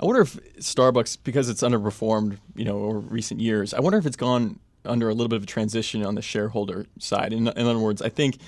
I 0.00 0.06
wonder 0.06 0.22
if 0.22 0.36
Starbucks, 0.56 1.18
because 1.24 1.48
it's 1.48 1.62
underperformed, 1.62 2.38
you 2.54 2.64
know, 2.64 2.84
over 2.84 2.98
recent 2.98 3.40
years, 3.40 3.74
I 3.74 3.80
wonder 3.80 3.98
if 3.98 4.06
it's 4.06 4.16
gone 4.16 4.58
under 4.84 5.08
a 5.08 5.12
little 5.12 5.28
bit 5.28 5.36
of 5.36 5.42
a 5.42 5.46
transition 5.46 6.04
on 6.04 6.14
the 6.14 6.22
shareholder 6.22 6.86
side. 6.98 7.32
In, 7.32 7.48
in 7.48 7.66
other 7.66 7.78
words, 7.78 8.00
I 8.00 8.08
think 8.08 8.38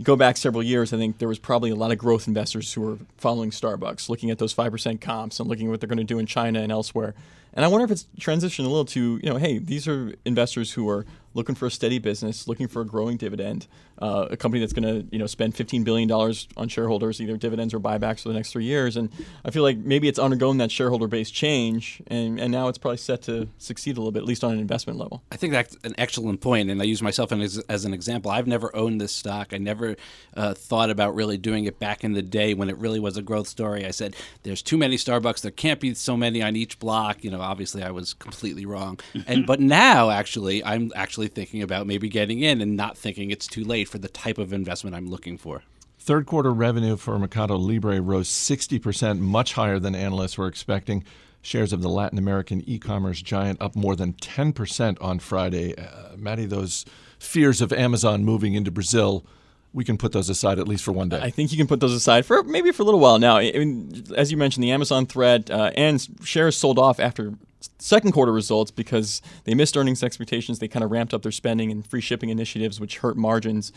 you 0.00 0.04
go 0.04 0.16
back 0.16 0.38
several 0.38 0.62
years, 0.62 0.94
I 0.94 0.96
think 0.96 1.18
there 1.18 1.28
was 1.28 1.38
probably 1.38 1.68
a 1.68 1.74
lot 1.74 1.92
of 1.92 1.98
growth 1.98 2.26
investors 2.26 2.72
who 2.72 2.80
were 2.80 2.98
following 3.18 3.50
Starbucks, 3.50 4.08
looking 4.08 4.30
at 4.30 4.38
those 4.38 4.54
5% 4.54 4.98
comps 4.98 5.38
and 5.38 5.46
looking 5.46 5.66
at 5.66 5.70
what 5.72 5.80
they're 5.80 5.88
going 5.88 5.98
to 5.98 6.04
do 6.04 6.18
in 6.18 6.24
China 6.24 6.62
and 6.62 6.72
elsewhere. 6.72 7.14
And 7.52 7.66
I 7.66 7.68
wonder 7.68 7.84
if 7.84 7.90
it's 7.90 8.06
transitioned 8.18 8.64
a 8.64 8.68
little 8.68 8.86
to, 8.86 9.20
you 9.22 9.28
know, 9.28 9.36
hey, 9.36 9.58
these 9.58 9.86
are 9.86 10.14
investors 10.24 10.72
who 10.72 10.88
are 10.88 11.04
looking 11.34 11.54
for 11.54 11.66
a 11.66 11.70
steady 11.70 11.98
business, 11.98 12.48
looking 12.48 12.66
for 12.66 12.80
a 12.80 12.86
growing 12.86 13.18
dividend, 13.18 13.66
uh, 14.00 14.28
a 14.30 14.36
company 14.36 14.60
that's 14.60 14.72
going 14.72 14.82
to, 14.82 15.06
you 15.10 15.18
know, 15.18 15.26
spend 15.26 15.54
$15 15.54 15.84
billion 15.84 16.10
on 16.10 16.68
shareholders, 16.68 17.20
either 17.20 17.36
dividends 17.36 17.74
or 17.74 17.80
buybacks 17.80 18.22
for 18.22 18.28
the 18.28 18.34
next 18.34 18.52
three 18.52 18.64
years. 18.64 18.96
And 18.96 19.10
I 19.44 19.50
feel 19.50 19.62
like 19.62 19.78
maybe 19.78 20.08
it's 20.08 20.18
undergoing 20.18 20.58
that 20.58 20.70
shareholder 20.70 21.06
base 21.06 21.30
change, 21.30 22.02
and, 22.06 22.40
and 22.40 22.50
now 22.52 22.68
it's 22.68 22.78
probably 22.78 22.98
set 22.98 23.22
to 23.22 23.48
succeed 23.58 23.96
a 23.96 24.00
little 24.00 24.12
bit, 24.12 24.20
at 24.20 24.26
least 24.26 24.44
on 24.44 24.52
an 24.52 24.58
investment 24.58 24.98
level. 24.98 25.22
I 25.30 25.36
think 25.36 25.52
that's 25.52 25.76
an 25.84 25.94
excellent 25.98 26.40
point, 26.40 26.70
and 26.70 26.80
I 26.80 26.84
use 26.84 27.02
myself 27.02 27.32
as, 27.32 27.58
as 27.68 27.84
an 27.84 27.94
example. 27.94 28.30
I've 28.30 28.46
never 28.46 28.74
owned 28.74 29.00
this 29.00 29.12
stock. 29.12 29.52
I 29.52 29.58
never 29.58 29.96
uh, 30.36 30.54
thought 30.54 30.90
about 30.90 31.14
really 31.14 31.36
doing 31.36 31.64
it 31.64 31.78
back 31.78 32.04
in 32.04 32.12
the 32.12 32.22
day 32.22 32.54
when 32.54 32.68
it 32.68 32.78
really 32.78 33.00
was 33.00 33.16
a 33.16 33.22
growth 33.22 33.48
story. 33.48 33.84
I 33.84 33.90
said, 33.90 34.16
"There's 34.42 34.62
too 34.62 34.78
many 34.78 34.96
Starbucks. 34.96 35.40
There 35.40 35.50
can't 35.50 35.80
be 35.80 35.94
so 35.94 36.16
many 36.16 36.42
on 36.42 36.56
each 36.56 36.78
block. 36.78 37.24
You 37.24 37.30
know, 37.30 37.40
obviously 37.40 37.82
I 37.82 37.90
was 37.90 38.14
completely 38.14 38.66
wrong. 38.66 38.98
And 39.26 39.46
but 39.46 39.60
now 39.60 40.10
actually 40.10 40.64
I'm 40.64 40.92
actually 40.94 41.28
thinking 41.28 41.62
about 41.62 41.86
maybe 41.86 42.08
getting 42.08 42.40
in 42.40 42.60
and 42.60 42.76
not 42.76 42.96
thinking 42.96 43.30
it's 43.30 43.46
too 43.46 43.64
late 43.64 43.88
for 43.90 43.98
the 43.98 44.08
type 44.08 44.38
of 44.38 44.52
investment 44.52 44.96
I'm 44.96 45.08
looking 45.08 45.36
for. 45.36 45.62
Third 45.98 46.24
quarter 46.24 46.52
revenue 46.52 46.96
for 46.96 47.18
Mercado 47.18 47.56
Libre 47.56 48.00
rose 48.00 48.28
60%, 48.28 49.18
much 49.18 49.52
higher 49.52 49.78
than 49.78 49.94
analysts 49.94 50.38
were 50.38 50.46
expecting. 50.46 51.04
Shares 51.42 51.72
of 51.72 51.82
the 51.82 51.88
Latin 51.88 52.18
American 52.18 52.62
e 52.66 52.78
commerce 52.78 53.20
giant 53.20 53.60
up 53.60 53.74
more 53.76 53.96
than 53.96 54.14
10% 54.14 54.96
on 55.00 55.18
Friday. 55.18 55.76
Uh, 55.76 56.16
Maddie, 56.16 56.46
those 56.46 56.84
fears 57.18 57.60
of 57.60 57.72
Amazon 57.72 58.24
moving 58.24 58.54
into 58.54 58.70
Brazil, 58.70 59.24
we 59.72 59.84
can 59.84 59.96
put 59.96 60.12
those 60.12 60.28
aside 60.28 60.58
at 60.58 60.66
least 60.66 60.84
for 60.84 60.92
one 60.92 61.08
day. 61.08 61.20
I 61.20 61.30
think 61.30 61.52
you 61.52 61.58
can 61.58 61.66
put 61.66 61.80
those 61.80 61.92
aside 61.92 62.26
for 62.26 62.42
maybe 62.42 62.72
for 62.72 62.82
a 62.82 62.84
little 62.84 63.00
while 63.00 63.18
now. 63.18 63.36
I 63.36 63.52
mean, 63.52 64.04
as 64.16 64.30
you 64.30 64.36
mentioned, 64.36 64.64
the 64.64 64.70
Amazon 64.72 65.06
threat 65.06 65.50
uh, 65.50 65.70
and 65.76 66.06
shares 66.24 66.56
sold 66.56 66.78
off 66.78 66.98
after 66.98 67.34
second 67.78 68.12
quarter 68.12 68.32
results 68.32 68.70
because 68.70 69.22
they 69.44 69.54
missed 69.54 69.76
earnings 69.76 70.02
expectations. 70.02 70.58
They 70.58 70.68
kind 70.68 70.84
of 70.84 70.90
ramped 70.90 71.14
up 71.14 71.22
their 71.22 71.32
spending 71.32 71.70
and 71.70 71.86
free 71.86 72.00
shipping 72.00 72.28
initiatives, 72.30 72.80
which 72.80 72.98
hurt 72.98 73.16
margins. 73.16 73.72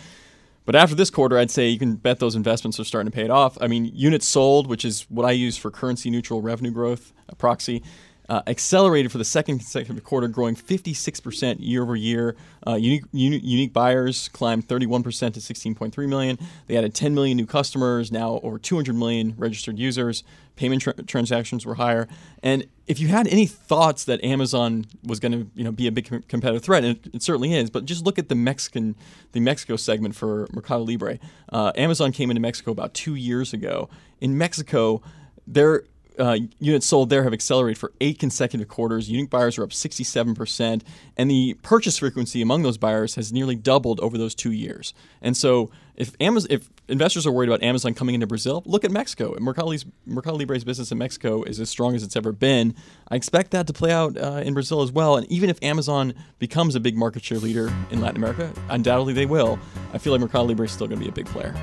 But 0.65 0.75
after 0.75 0.95
this 0.95 1.09
quarter, 1.09 1.37
I'd 1.37 1.51
say 1.51 1.67
you 1.67 1.79
can 1.79 1.95
bet 1.95 2.19
those 2.19 2.35
investments 2.35 2.79
are 2.79 2.85
starting 2.85 3.11
to 3.11 3.15
pay 3.15 3.25
it 3.25 3.31
off. 3.31 3.57
I 3.59 3.67
mean, 3.67 3.91
units 3.93 4.27
sold, 4.27 4.67
which 4.67 4.85
is 4.85 5.01
what 5.09 5.25
I 5.25 5.31
use 5.31 5.57
for 5.57 5.69
currency 5.69 6.09
neutral 6.09 6.41
revenue 6.41 6.71
growth, 6.71 7.11
a 7.27 7.35
proxy, 7.35 7.83
uh, 8.29 8.41
accelerated 8.47 9.11
for 9.11 9.17
the 9.17 9.25
second 9.25 9.59
consecutive 9.59 10.03
quarter, 10.03 10.27
growing 10.27 10.55
56% 10.55 11.57
year 11.59 11.83
over 11.83 11.95
year. 11.95 12.35
Uh, 12.65 12.75
unique, 12.75 13.03
uni- 13.11 13.39
unique 13.39 13.73
buyers 13.73 14.29
climbed 14.29 14.67
31% 14.67 15.03
to 15.33 15.39
16.3 15.39 16.07
million. 16.07 16.37
They 16.67 16.77
added 16.77 16.93
10 16.93 17.13
million 17.13 17.37
new 17.37 17.45
customers, 17.45 18.11
now 18.11 18.39
over 18.43 18.57
200 18.57 18.95
million 18.95 19.35
registered 19.37 19.77
users. 19.77 20.23
Payment 20.55 20.81
tra- 20.81 20.93
transactions 21.03 21.65
were 21.65 21.75
higher. 21.75 22.07
And 22.41 22.67
if 22.87 22.99
you 22.99 23.07
had 23.07 23.27
any 23.27 23.45
thoughts 23.45 24.05
that 24.05 24.23
Amazon 24.23 24.85
was 25.03 25.19
going 25.19 25.31
to 25.31 25.47
you 25.55 25.63
know, 25.63 25.71
be 25.71 25.87
a 25.87 25.91
big 25.91 26.07
com- 26.07 26.23
competitive 26.27 26.63
threat, 26.63 26.83
and 26.83 26.97
it, 26.97 27.15
it, 27.15 27.23
certainly 27.23 27.53
is, 27.53 27.69
but 27.69 27.85
just 27.85 28.05
look 28.05 28.19
at 28.19 28.29
the 28.29 28.35
Mexican, 28.35 28.95
the 29.33 29.39
Mexico 29.39 29.75
segment 29.75 30.15
for 30.15 30.47
Mercado 30.53 30.83
Libre. 30.83 31.19
Uh, 31.51 31.71
Amazon 31.75 32.11
came 32.11 32.29
into 32.29 32.41
Mexico 32.41 32.71
about 32.71 32.93
two 32.93 33.15
years 33.15 33.51
ago. 33.51 33.89
In 34.21 34.37
Mexico, 34.37 35.01
their 35.45 35.83
uh, 36.19 36.37
units 36.59 36.85
sold 36.85 37.09
there 37.09 37.23
have 37.23 37.33
accelerated 37.33 37.77
for 37.77 37.91
eight 38.01 38.19
consecutive 38.19 38.67
quarters. 38.67 39.09
Unique 39.09 39.29
buyers 39.29 39.57
are 39.57 39.63
up 39.63 39.69
67%, 39.69 40.81
and 41.17 41.31
the 41.31 41.55
purchase 41.61 41.97
frequency 41.97 42.41
among 42.41 42.63
those 42.63 42.77
buyers 42.77 43.15
has 43.15 43.33
nearly 43.33 43.55
doubled 43.55 43.99
over 43.99 44.17
those 44.17 44.35
two 44.35 44.51
years. 44.51 44.93
And 45.21 45.35
so, 45.35 45.71
if 45.95 46.15
Amazon, 46.19 46.47
if 46.51 46.69
investors 46.87 47.27
are 47.27 47.31
worried 47.31 47.49
about 47.49 47.63
Amazon 47.63 47.93
coming 47.93 48.15
into 48.15 48.27
Brazil, 48.27 48.63
look 48.65 48.83
at 48.83 48.91
Mexico. 48.91 49.35
Mercado, 49.39 49.73
Mercado 50.05 50.35
Libre's 50.37 50.63
business 50.63 50.91
in 50.91 50.97
Mexico 50.97 51.43
is 51.43 51.59
as 51.59 51.69
strong 51.69 51.95
as 51.95 52.03
it's 52.03 52.15
ever 52.15 52.31
been. 52.31 52.75
I 53.09 53.15
expect 53.15 53.51
that 53.51 53.67
to 53.67 53.73
play 53.73 53.91
out 53.91 54.17
uh, 54.17 54.41
in 54.43 54.53
Brazil 54.53 54.81
as 54.81 54.91
well. 54.91 55.17
And 55.17 55.31
even 55.31 55.49
if 55.49 55.61
Amazon 55.61 56.13
becomes 56.39 56.75
a 56.75 56.79
big 56.79 56.97
market 56.97 57.23
share 57.23 57.37
leader 57.37 57.73
in 57.91 58.01
Latin 58.01 58.17
America, 58.17 58.51
undoubtedly 58.69 59.13
they 59.13 59.25
will. 59.25 59.59
I 59.93 59.97
feel 59.97 60.13
like 60.13 60.21
Mercado 60.21 60.45
Libre 60.45 60.65
is 60.65 60.71
still 60.71 60.87
going 60.87 60.99
to 60.99 61.03
be 61.03 61.09
a 61.09 61.13
big 61.13 61.27
player. 61.27 61.53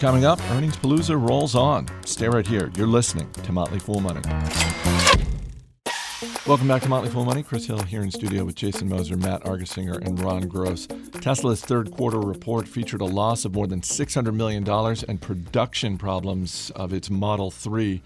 Coming 0.00 0.24
up, 0.24 0.40
Earnings 0.50 0.76
Palooza 0.76 1.16
rolls 1.16 1.54
on. 1.54 1.86
Stay 2.04 2.28
right 2.28 2.46
here. 2.46 2.70
You're 2.76 2.86
listening 2.86 3.30
to 3.32 3.52
Motley 3.52 3.78
Fool 3.78 4.00
Money. 4.00 4.22
Welcome 6.46 6.68
back 6.68 6.82
to 6.82 6.88
Motley 6.88 7.10
Fool 7.10 7.24
Money. 7.24 7.42
Chris 7.42 7.66
Hill 7.66 7.82
here 7.82 8.02
in 8.02 8.10
studio 8.12 8.44
with 8.44 8.54
Jason 8.54 8.88
Moser, 8.88 9.16
Matt 9.16 9.42
Argersinger, 9.42 10.00
and 10.06 10.22
Ron 10.22 10.46
Gross. 10.46 10.86
Tesla's 11.20 11.60
third 11.60 11.90
quarter 11.90 12.20
report 12.20 12.68
featured 12.68 13.00
a 13.00 13.04
loss 13.04 13.44
of 13.44 13.52
more 13.52 13.66
than 13.66 13.80
$600 13.80 14.32
million 14.32 14.64
and 15.08 15.20
production 15.20 15.98
problems 15.98 16.70
of 16.76 16.92
its 16.92 17.10
Model 17.10 17.50
3. 17.50 18.00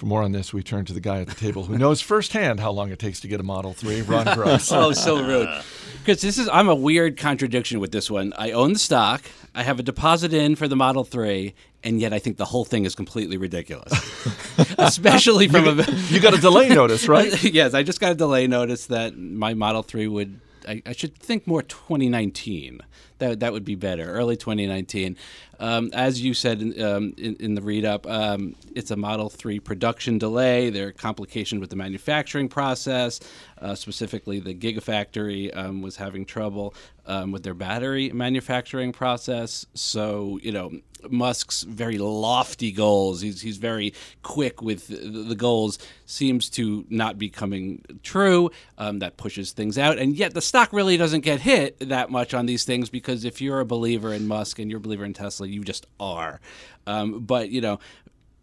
For 0.00 0.06
more 0.06 0.22
on 0.22 0.32
this, 0.32 0.54
we 0.54 0.62
turn 0.62 0.86
to 0.86 0.94
the 0.94 1.00
guy 1.00 1.20
at 1.20 1.26
the 1.26 1.34
table 1.34 1.64
who 1.64 1.76
knows 1.76 2.00
firsthand 2.00 2.58
how 2.58 2.70
long 2.70 2.90
it 2.90 2.98
takes 2.98 3.20
to 3.20 3.28
get 3.28 3.38
a 3.38 3.42
Model 3.42 3.74
3, 3.74 4.00
Ron 4.00 4.24
Gross. 4.34 4.72
oh, 4.72 4.92
so 4.92 5.22
rude. 5.22 5.46
Because 5.98 6.22
this 6.22 6.38
is, 6.38 6.48
I'm 6.48 6.70
a 6.70 6.74
weird 6.74 7.18
contradiction 7.18 7.80
with 7.80 7.92
this 7.92 8.10
one. 8.10 8.32
I 8.38 8.52
own 8.52 8.72
the 8.72 8.78
stock, 8.78 9.20
I 9.54 9.62
have 9.62 9.78
a 9.78 9.82
deposit 9.82 10.32
in 10.32 10.56
for 10.56 10.68
the 10.68 10.74
Model 10.74 11.04
3, 11.04 11.52
and 11.84 12.00
yet 12.00 12.14
I 12.14 12.18
think 12.18 12.38
the 12.38 12.46
whole 12.46 12.64
thing 12.64 12.86
is 12.86 12.94
completely 12.94 13.36
ridiculous. 13.36 13.92
Especially 14.78 15.48
from 15.48 15.66
you, 15.66 15.82
a. 15.82 15.92
you 16.08 16.18
got 16.18 16.32
a 16.32 16.40
delay 16.40 16.68
notice, 16.74 17.06
right? 17.06 17.44
yes, 17.44 17.74
I 17.74 17.82
just 17.82 18.00
got 18.00 18.12
a 18.12 18.14
delay 18.14 18.46
notice 18.46 18.86
that 18.86 19.18
my 19.18 19.52
Model 19.52 19.82
3 19.82 20.06
would. 20.08 20.40
I, 20.68 20.82
I 20.86 20.92
should 20.92 21.16
think 21.16 21.46
more 21.46 21.62
2019 21.62 22.80
that 23.18 23.40
that 23.40 23.52
would 23.52 23.64
be 23.64 23.74
better. 23.74 24.04
Early 24.04 24.36
2019, 24.36 25.16
um, 25.58 25.90
as 25.92 26.20
you 26.22 26.34
said 26.34 26.62
in, 26.62 26.82
um, 26.82 27.14
in, 27.18 27.36
in, 27.36 27.54
the 27.54 27.62
read 27.62 27.84
up, 27.84 28.06
um, 28.06 28.56
it's 28.74 28.90
a 28.90 28.96
Model 28.96 29.28
3 29.28 29.60
production 29.60 30.18
delay. 30.18 30.70
There 30.70 30.88
are 30.88 30.92
complications 30.92 31.60
with 31.60 31.70
the 31.70 31.76
manufacturing 31.76 32.48
process. 32.48 33.20
Uh, 33.60 33.74
specifically, 33.74 34.40
the 34.40 34.54
Gigafactory 34.54 35.54
um, 35.56 35.82
was 35.82 35.96
having 35.96 36.24
trouble 36.24 36.74
um, 37.06 37.30
with 37.30 37.42
their 37.42 37.54
battery 37.54 38.10
manufacturing 38.12 38.92
process. 38.92 39.66
So 39.74 40.38
you 40.42 40.52
know, 40.52 40.72
Musk's 41.08 41.62
very 41.62 41.98
lofty 41.98 42.72
goals. 42.72 43.20
He's 43.20 43.40
he's 43.40 43.56
very 43.56 43.94
quick 44.22 44.62
with 44.62 44.88
the, 44.88 45.34
goals. 45.34 45.78
Seems 46.06 46.50
to 46.50 46.84
not 46.90 47.18
be 47.18 47.30
coming 47.30 47.82
true. 48.02 48.50
Um, 48.78 48.98
that 48.98 49.16
pushes 49.16 49.52
things 49.52 49.78
out, 49.78 49.98
and 49.98 50.16
yet 50.16 50.34
the 50.34 50.42
stock 50.42 50.72
really 50.72 50.96
doesn't 50.96 51.20
get 51.20 51.40
hit 51.40 51.78
that 51.88 52.10
much 52.10 52.34
on 52.34 52.46
these 52.46 52.64
things 52.64 52.90
because 52.90 53.24
if 53.24 53.40
you're 53.40 53.60
a 53.60 53.66
believer 53.66 54.12
in 54.12 54.26
Musk 54.26 54.58
and 54.58 54.70
you're 54.70 54.78
a 54.78 54.82
believer 54.82 55.04
in 55.04 55.14
Tesla, 55.14 55.46
you 55.46 55.64
just 55.64 55.86
are. 55.98 56.40
Um, 56.86 57.20
but 57.20 57.50
you 57.50 57.60
know, 57.60 57.78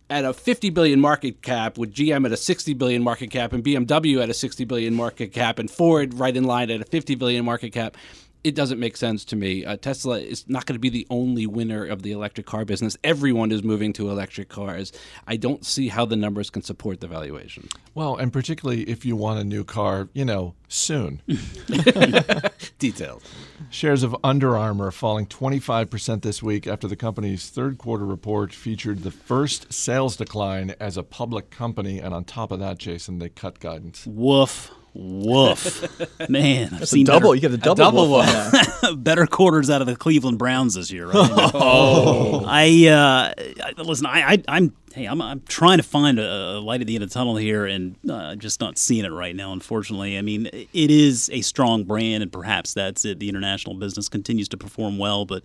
at 0.10 0.26
a 0.26 0.34
50 0.34 0.70
billion 0.70 1.00
market 1.00 1.42
cap 1.42 1.78
with 1.78 1.94
GM 1.94 2.26
at 2.26 2.32
a 2.32 2.38
60 2.38 2.74
billion 2.74 3.04
market 3.04 3.30
cap 3.30 3.54
and 3.54 3.64
BMW 3.64 4.22
at 4.22 4.30
a 4.30 4.34
60 4.34 4.64
billion 4.66 4.94
market 4.94 5.34
cap 5.34 5.60
and 5.60 5.70
Ford 5.70 6.14
right 6.14 6.36
in 6.36 6.46
line 6.46 6.72
at 6.72 6.82
a 6.82 6.86
50 6.86 7.16
billion 7.16 7.44
market 7.44 7.72
cap 7.72 7.98
it 8.44 8.56
doesn't 8.56 8.80
make 8.80 8.96
sense 8.98 9.26
to 9.26 9.36
me. 9.36 9.66
Uh, 9.66 9.78
Tesla 9.78 10.20
is 10.20 10.48
not 10.48 10.66
going 10.66 10.76
to 10.76 10.80
be 10.80 10.90
the 10.90 11.08
only 11.10 11.46
winner 11.46 11.86
of 11.86 12.04
the 12.04 12.12
electric 12.12 12.46
car 12.46 12.66
business. 12.66 12.98
Everyone 13.04 13.52
is 13.52 13.64
moving 13.64 13.94
to 13.94 14.10
electric 14.10 14.50
cars. 14.50 14.92
I 15.28 15.38
don't 15.38 15.66
see 15.66 15.90
how 15.90 16.06
the 16.06 16.16
numbers 16.16 16.50
can 16.50 16.62
support 16.62 17.02
the 17.02 17.08
valuation. 17.08 17.68
Well, 17.94 18.16
and 18.16 18.32
particularly 18.32 18.84
if 18.84 19.06
you 19.06 19.16
want 19.16 19.40
a 19.40 19.44
new 19.44 19.64
car, 19.64 20.10
you 20.14 20.26
know, 20.26 20.56
soon. 20.68 21.22
Details. 22.80 23.24
Shares 23.70 24.04
of 24.04 24.16
Under 24.24 24.56
Armour 24.56 24.92
falling 24.92 25.26
25% 25.26 26.22
this 26.22 26.42
week 26.44 26.68
after 26.68 26.88
the 26.88 26.96
company's 26.96 27.50
third 27.50 27.78
quarter 27.78 28.06
report 28.06 28.54
featured 28.54 29.04
the 29.04 29.12
first 29.12 29.74
sales 29.74 30.16
decline 30.16 30.76
as 30.80 30.96
a 30.96 31.04
public 31.04 31.50
company. 31.50 32.00
And 32.00 32.14
on 32.14 32.24
top 32.24 32.52
of 32.52 32.60
that, 32.60 32.78
Jason, 32.78 33.20
they 33.20 33.30
cut 33.30 33.60
guidance. 33.60 34.06
Woof. 34.06 34.72
Woof, 35.00 35.88
man! 36.30 36.70
I've 36.74 36.80
That's 36.80 36.92
seen 36.92 37.06
double. 37.06 37.30
Better, 37.30 37.36
you 37.36 37.42
get 37.42 37.52
the 37.52 37.58
double, 37.60 37.76
double 37.76 38.10
woof. 38.10 38.52
woof. 38.82 38.96
better 39.04 39.28
quarters 39.28 39.70
out 39.70 39.80
of 39.80 39.86
the 39.86 39.96
Cleveland 39.96 40.40
Browns 40.40 40.74
this 40.74 40.92
year. 40.92 41.06
Right? 41.06 41.14
oh, 41.54 42.44
I 42.48 42.88
uh, 42.88 43.84
listen. 43.84 44.08
I, 44.08 44.44
I 44.48 44.58
am 44.58 44.74
hey, 44.98 45.06
I'm, 45.06 45.22
I'm 45.22 45.42
trying 45.48 45.78
to 45.78 45.84
find 45.84 46.20
a, 46.20 46.60
light 46.60 46.82
at 46.82 46.88
the 46.88 46.96
end 46.96 47.04
of 47.04 47.10
the 47.10 47.14
tunnel 47.14 47.38
here, 47.38 47.66
and 47.66 47.96
uh, 48.10 48.36
just 48.36 48.60
not 48.60 48.78
seeing 48.78 49.06
it 49.06 49.12
right 49.12 49.36
now. 49.36 49.54
Unfortunately, 49.54 50.18
I 50.18 50.22
mean, 50.22 50.48
it 50.48 50.70
is 50.74 51.30
a 51.32 51.42
strong 51.42 51.84
brand, 51.84 52.24
and 52.24 52.32
perhaps 52.32 52.74
that's 52.74 53.06
it. 53.06 53.20
The 53.20 53.30
international 53.30 53.76
business 53.76 54.10
continues 54.10 54.50
to 54.50 54.58
perform 54.58 54.98
well, 54.98 55.26
but 55.26 55.44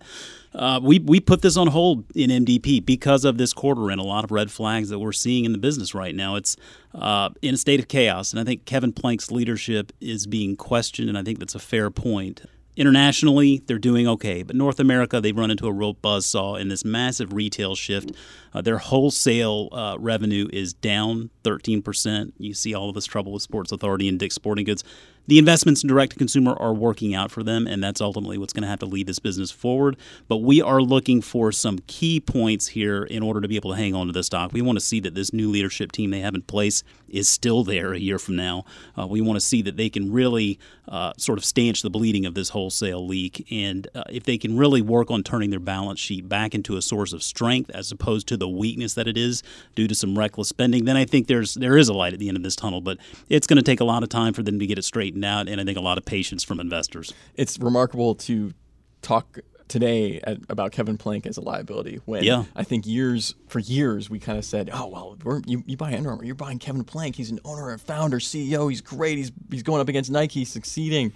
uh, 0.54 0.80
we 0.82 0.98
we 0.98 1.20
put 1.20 1.42
this 1.42 1.56
on 1.56 1.68
hold 1.68 2.04
in 2.14 2.30
MDP 2.30 2.84
because 2.84 3.24
of 3.24 3.38
this 3.38 3.52
quarter 3.52 3.90
and 3.90 4.00
a 4.00 4.04
lot 4.04 4.24
of 4.24 4.30
red 4.30 4.50
flags 4.50 4.88
that 4.88 4.98
we're 4.98 5.12
seeing 5.12 5.44
in 5.44 5.52
the 5.52 5.58
business 5.58 5.94
right 5.94 6.14
now. 6.14 6.36
It's 6.36 6.56
uh, 6.94 7.30
in 7.42 7.54
a 7.54 7.58
state 7.58 7.78
of 7.78 7.88
chaos, 7.88 8.32
and 8.32 8.40
I 8.40 8.44
think 8.44 8.64
Kevin 8.64 8.92
Plank's 8.92 9.30
leadership 9.30 9.92
is 10.00 10.26
being 10.26 10.56
questioned, 10.56 11.08
and 11.08 11.18
I 11.18 11.22
think 11.22 11.38
that's 11.38 11.54
a 11.54 11.60
fair 11.60 11.90
point. 11.90 12.42
Internationally, 12.74 13.62
they're 13.66 13.78
doing 13.78 14.08
okay, 14.08 14.42
but 14.42 14.56
North 14.56 14.80
America, 14.80 15.20
they've 15.20 15.36
run 15.36 15.50
into 15.50 15.66
a 15.66 15.72
real 15.72 15.94
buzzsaw 15.94 16.58
in 16.58 16.68
this 16.68 16.86
massive 16.86 17.34
retail 17.34 17.74
shift. 17.74 18.12
Uh, 18.54 18.62
their 18.62 18.78
wholesale 18.78 19.68
uh, 19.72 19.96
revenue 19.98 20.48
is 20.52 20.72
down 20.72 21.28
13%. 21.44 22.32
You 22.38 22.54
see 22.54 22.72
all 22.72 22.88
of 22.88 22.94
this 22.94 23.04
trouble 23.04 23.32
with 23.32 23.42
Sports 23.42 23.72
Authority 23.72 24.08
and 24.08 24.18
Dick's 24.18 24.36
Sporting 24.36 24.64
Goods 24.64 24.84
the 25.26 25.38
investments 25.38 25.82
in 25.82 25.88
direct 25.88 26.12
to 26.12 26.18
consumer 26.18 26.54
are 26.58 26.74
working 26.74 27.14
out 27.14 27.30
for 27.30 27.42
them, 27.42 27.66
and 27.66 27.82
that's 27.82 28.00
ultimately 28.00 28.38
what's 28.38 28.52
going 28.52 28.62
to 28.62 28.68
have 28.68 28.80
to 28.80 28.86
lead 28.86 29.06
this 29.06 29.18
business 29.18 29.50
forward. 29.50 29.96
But 30.28 30.38
we 30.38 30.60
are 30.60 30.80
looking 30.80 31.22
for 31.22 31.52
some 31.52 31.78
key 31.86 32.20
points 32.20 32.68
here 32.68 33.04
in 33.04 33.22
order 33.22 33.40
to 33.40 33.48
be 33.48 33.56
able 33.56 33.70
to 33.70 33.76
hang 33.76 33.94
on 33.94 34.06
to 34.08 34.12
the 34.12 34.22
stock. 34.22 34.52
We 34.52 34.62
want 34.62 34.78
to 34.78 34.84
see 34.84 35.00
that 35.00 35.14
this 35.14 35.32
new 35.32 35.50
leadership 35.50 35.92
team 35.92 36.10
they 36.10 36.20
have 36.20 36.34
in 36.34 36.42
place 36.42 36.82
is 37.08 37.28
still 37.28 37.62
there 37.62 37.92
a 37.92 37.98
year 37.98 38.18
from 38.18 38.36
now. 38.36 38.64
Uh, 38.98 39.06
we 39.06 39.20
want 39.20 39.36
to 39.36 39.44
see 39.44 39.62
that 39.62 39.76
they 39.76 39.90
can 39.90 40.12
really 40.12 40.58
uh, 40.88 41.12
sort 41.16 41.38
of 41.38 41.44
stanch 41.44 41.82
the 41.82 41.90
bleeding 41.90 42.26
of 42.26 42.34
this 42.34 42.48
wholesale 42.48 43.06
leak, 43.06 43.46
and 43.50 43.86
uh, 43.94 44.02
if 44.10 44.24
they 44.24 44.38
can 44.38 44.56
really 44.56 44.82
work 44.82 45.10
on 45.10 45.22
turning 45.22 45.50
their 45.50 45.60
balance 45.60 46.00
sheet 46.00 46.28
back 46.28 46.54
into 46.54 46.76
a 46.76 46.82
source 46.82 47.12
of 47.12 47.22
strength 47.22 47.70
as 47.70 47.92
opposed 47.92 48.26
to 48.26 48.36
the 48.36 48.48
weakness 48.48 48.94
that 48.94 49.06
it 49.06 49.16
is 49.16 49.42
due 49.74 49.86
to 49.86 49.94
some 49.94 50.18
reckless 50.18 50.48
spending, 50.48 50.84
then 50.84 50.96
I 50.96 51.04
think 51.04 51.26
there's 51.26 51.54
there 51.54 51.76
is 51.76 51.88
a 51.88 51.92
light 51.92 52.12
at 52.12 52.18
the 52.18 52.28
end 52.28 52.36
of 52.36 52.42
this 52.42 52.56
tunnel. 52.56 52.80
But 52.80 52.98
it's 53.28 53.46
going 53.46 53.58
to 53.58 53.62
take 53.62 53.80
a 53.80 53.84
lot 53.84 54.02
of 54.02 54.08
time 54.08 54.32
for 54.32 54.42
them 54.42 54.58
to 54.58 54.66
get 54.66 54.78
it 54.78 54.84
straight 54.84 55.11
straightened 55.12 55.24
out, 55.24 55.48
and 55.48 55.60
I 55.60 55.64
think 55.64 55.78
a 55.78 55.82
lot 55.82 55.98
of 55.98 56.04
patience 56.04 56.44
from 56.44 56.60
investors. 56.60 57.12
It's 57.34 57.58
remarkable 57.58 58.14
to 58.16 58.52
talk 59.02 59.38
today 59.68 60.20
at, 60.24 60.38
about 60.48 60.72
Kevin 60.72 60.98
Plank 60.98 61.26
as 61.26 61.36
a 61.36 61.40
liability. 61.40 62.00
When 62.04 62.24
Yeah. 62.24 62.44
I 62.54 62.62
think 62.62 62.86
years 62.86 63.34
for 63.48 63.58
years 63.58 64.10
we 64.10 64.18
kind 64.18 64.38
of 64.38 64.44
said, 64.44 64.70
oh 64.72 64.88
well, 64.88 65.16
we're, 65.24 65.40
you 65.46 65.62
you 65.66 65.76
buy 65.76 65.94
Under 65.94 66.10
Armour, 66.10 66.24
you're 66.24 66.34
buying 66.34 66.58
Kevin 66.58 66.84
Plank. 66.84 67.16
He's 67.16 67.30
an 67.30 67.40
owner 67.44 67.70
and 67.70 67.80
founder, 67.80 68.18
CEO. 68.18 68.68
He's 68.68 68.80
great. 68.80 69.18
He's 69.18 69.32
he's 69.50 69.62
going 69.62 69.80
up 69.80 69.88
against 69.88 70.10
Nike, 70.10 70.40
he's 70.40 70.50
succeeding. 70.50 71.12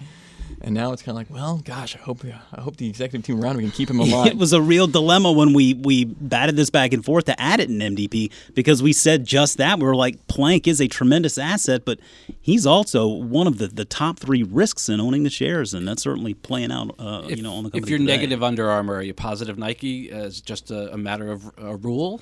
And 0.61 0.75
now 0.75 0.93
it's 0.93 1.03
kind 1.03 1.17
of 1.17 1.17
like, 1.17 1.31
well, 1.31 1.61
gosh, 1.65 1.95
I 1.95 1.99
hope 1.99 2.25
I 2.25 2.61
hope 2.61 2.77
the 2.77 2.89
executive 2.89 3.25
team 3.25 3.43
around 3.43 3.57
we 3.57 3.63
can 3.63 3.73
keep 3.73 3.91
him 3.91 4.01
alive. 4.07 4.29
It 4.29 4.37
was 4.37 4.53
a 4.53 4.61
real 4.61 4.87
dilemma 4.87 5.33
when 5.33 5.53
we 5.53 5.75
we 5.75 6.05
batted 6.05 6.57
this 6.57 6.71
back 6.71 6.93
and 6.93 7.05
forth 7.05 7.25
to 7.27 7.41
add 7.41 7.61
it 7.61 7.71
in 7.71 7.79
MDP 7.79 8.33
because 8.55 8.83
we 8.83 8.93
said 8.93 9.25
just 9.25 9.59
that. 9.59 9.79
We 9.79 9.85
were 9.85 9.97
like, 9.97 10.27
Plank 10.29 10.67
is 10.67 10.81
a 10.81 10.89
tremendous 10.89 11.39
asset, 11.39 11.85
but 11.85 11.99
he's 12.41 12.67
also 12.67 13.07
one 13.07 13.47
of 13.47 13.59
the, 13.59 13.69
the 13.69 13.85
top 13.85 14.19
three 14.19 14.43
risks 14.43 14.89
in 14.89 15.01
owning 15.01 15.23
the 15.25 15.31
shares, 15.31 15.75
and 15.75 15.87
that's 15.87 16.03
certainly 16.03 16.35
playing 16.35 16.73
out. 16.73 16.95
Uh, 16.99 17.23
If, 17.29 17.37
you 17.39 17.43
know, 17.43 17.55
on 17.55 17.65
the 17.65 17.71
company 17.71 17.83
if 17.83 17.89
you're 17.89 17.99
today. 17.99 18.17
negative 18.17 18.43
Under 18.43 18.71
Armour, 18.71 18.95
are 18.97 19.03
you 19.03 19.15
positive 19.15 19.59
Nike 19.59 20.11
as 20.11 20.41
just 20.41 20.71
a, 20.71 20.93
a 20.93 20.97
matter 20.97 21.31
of 21.31 21.51
a 21.59 21.77
rule? 21.77 22.21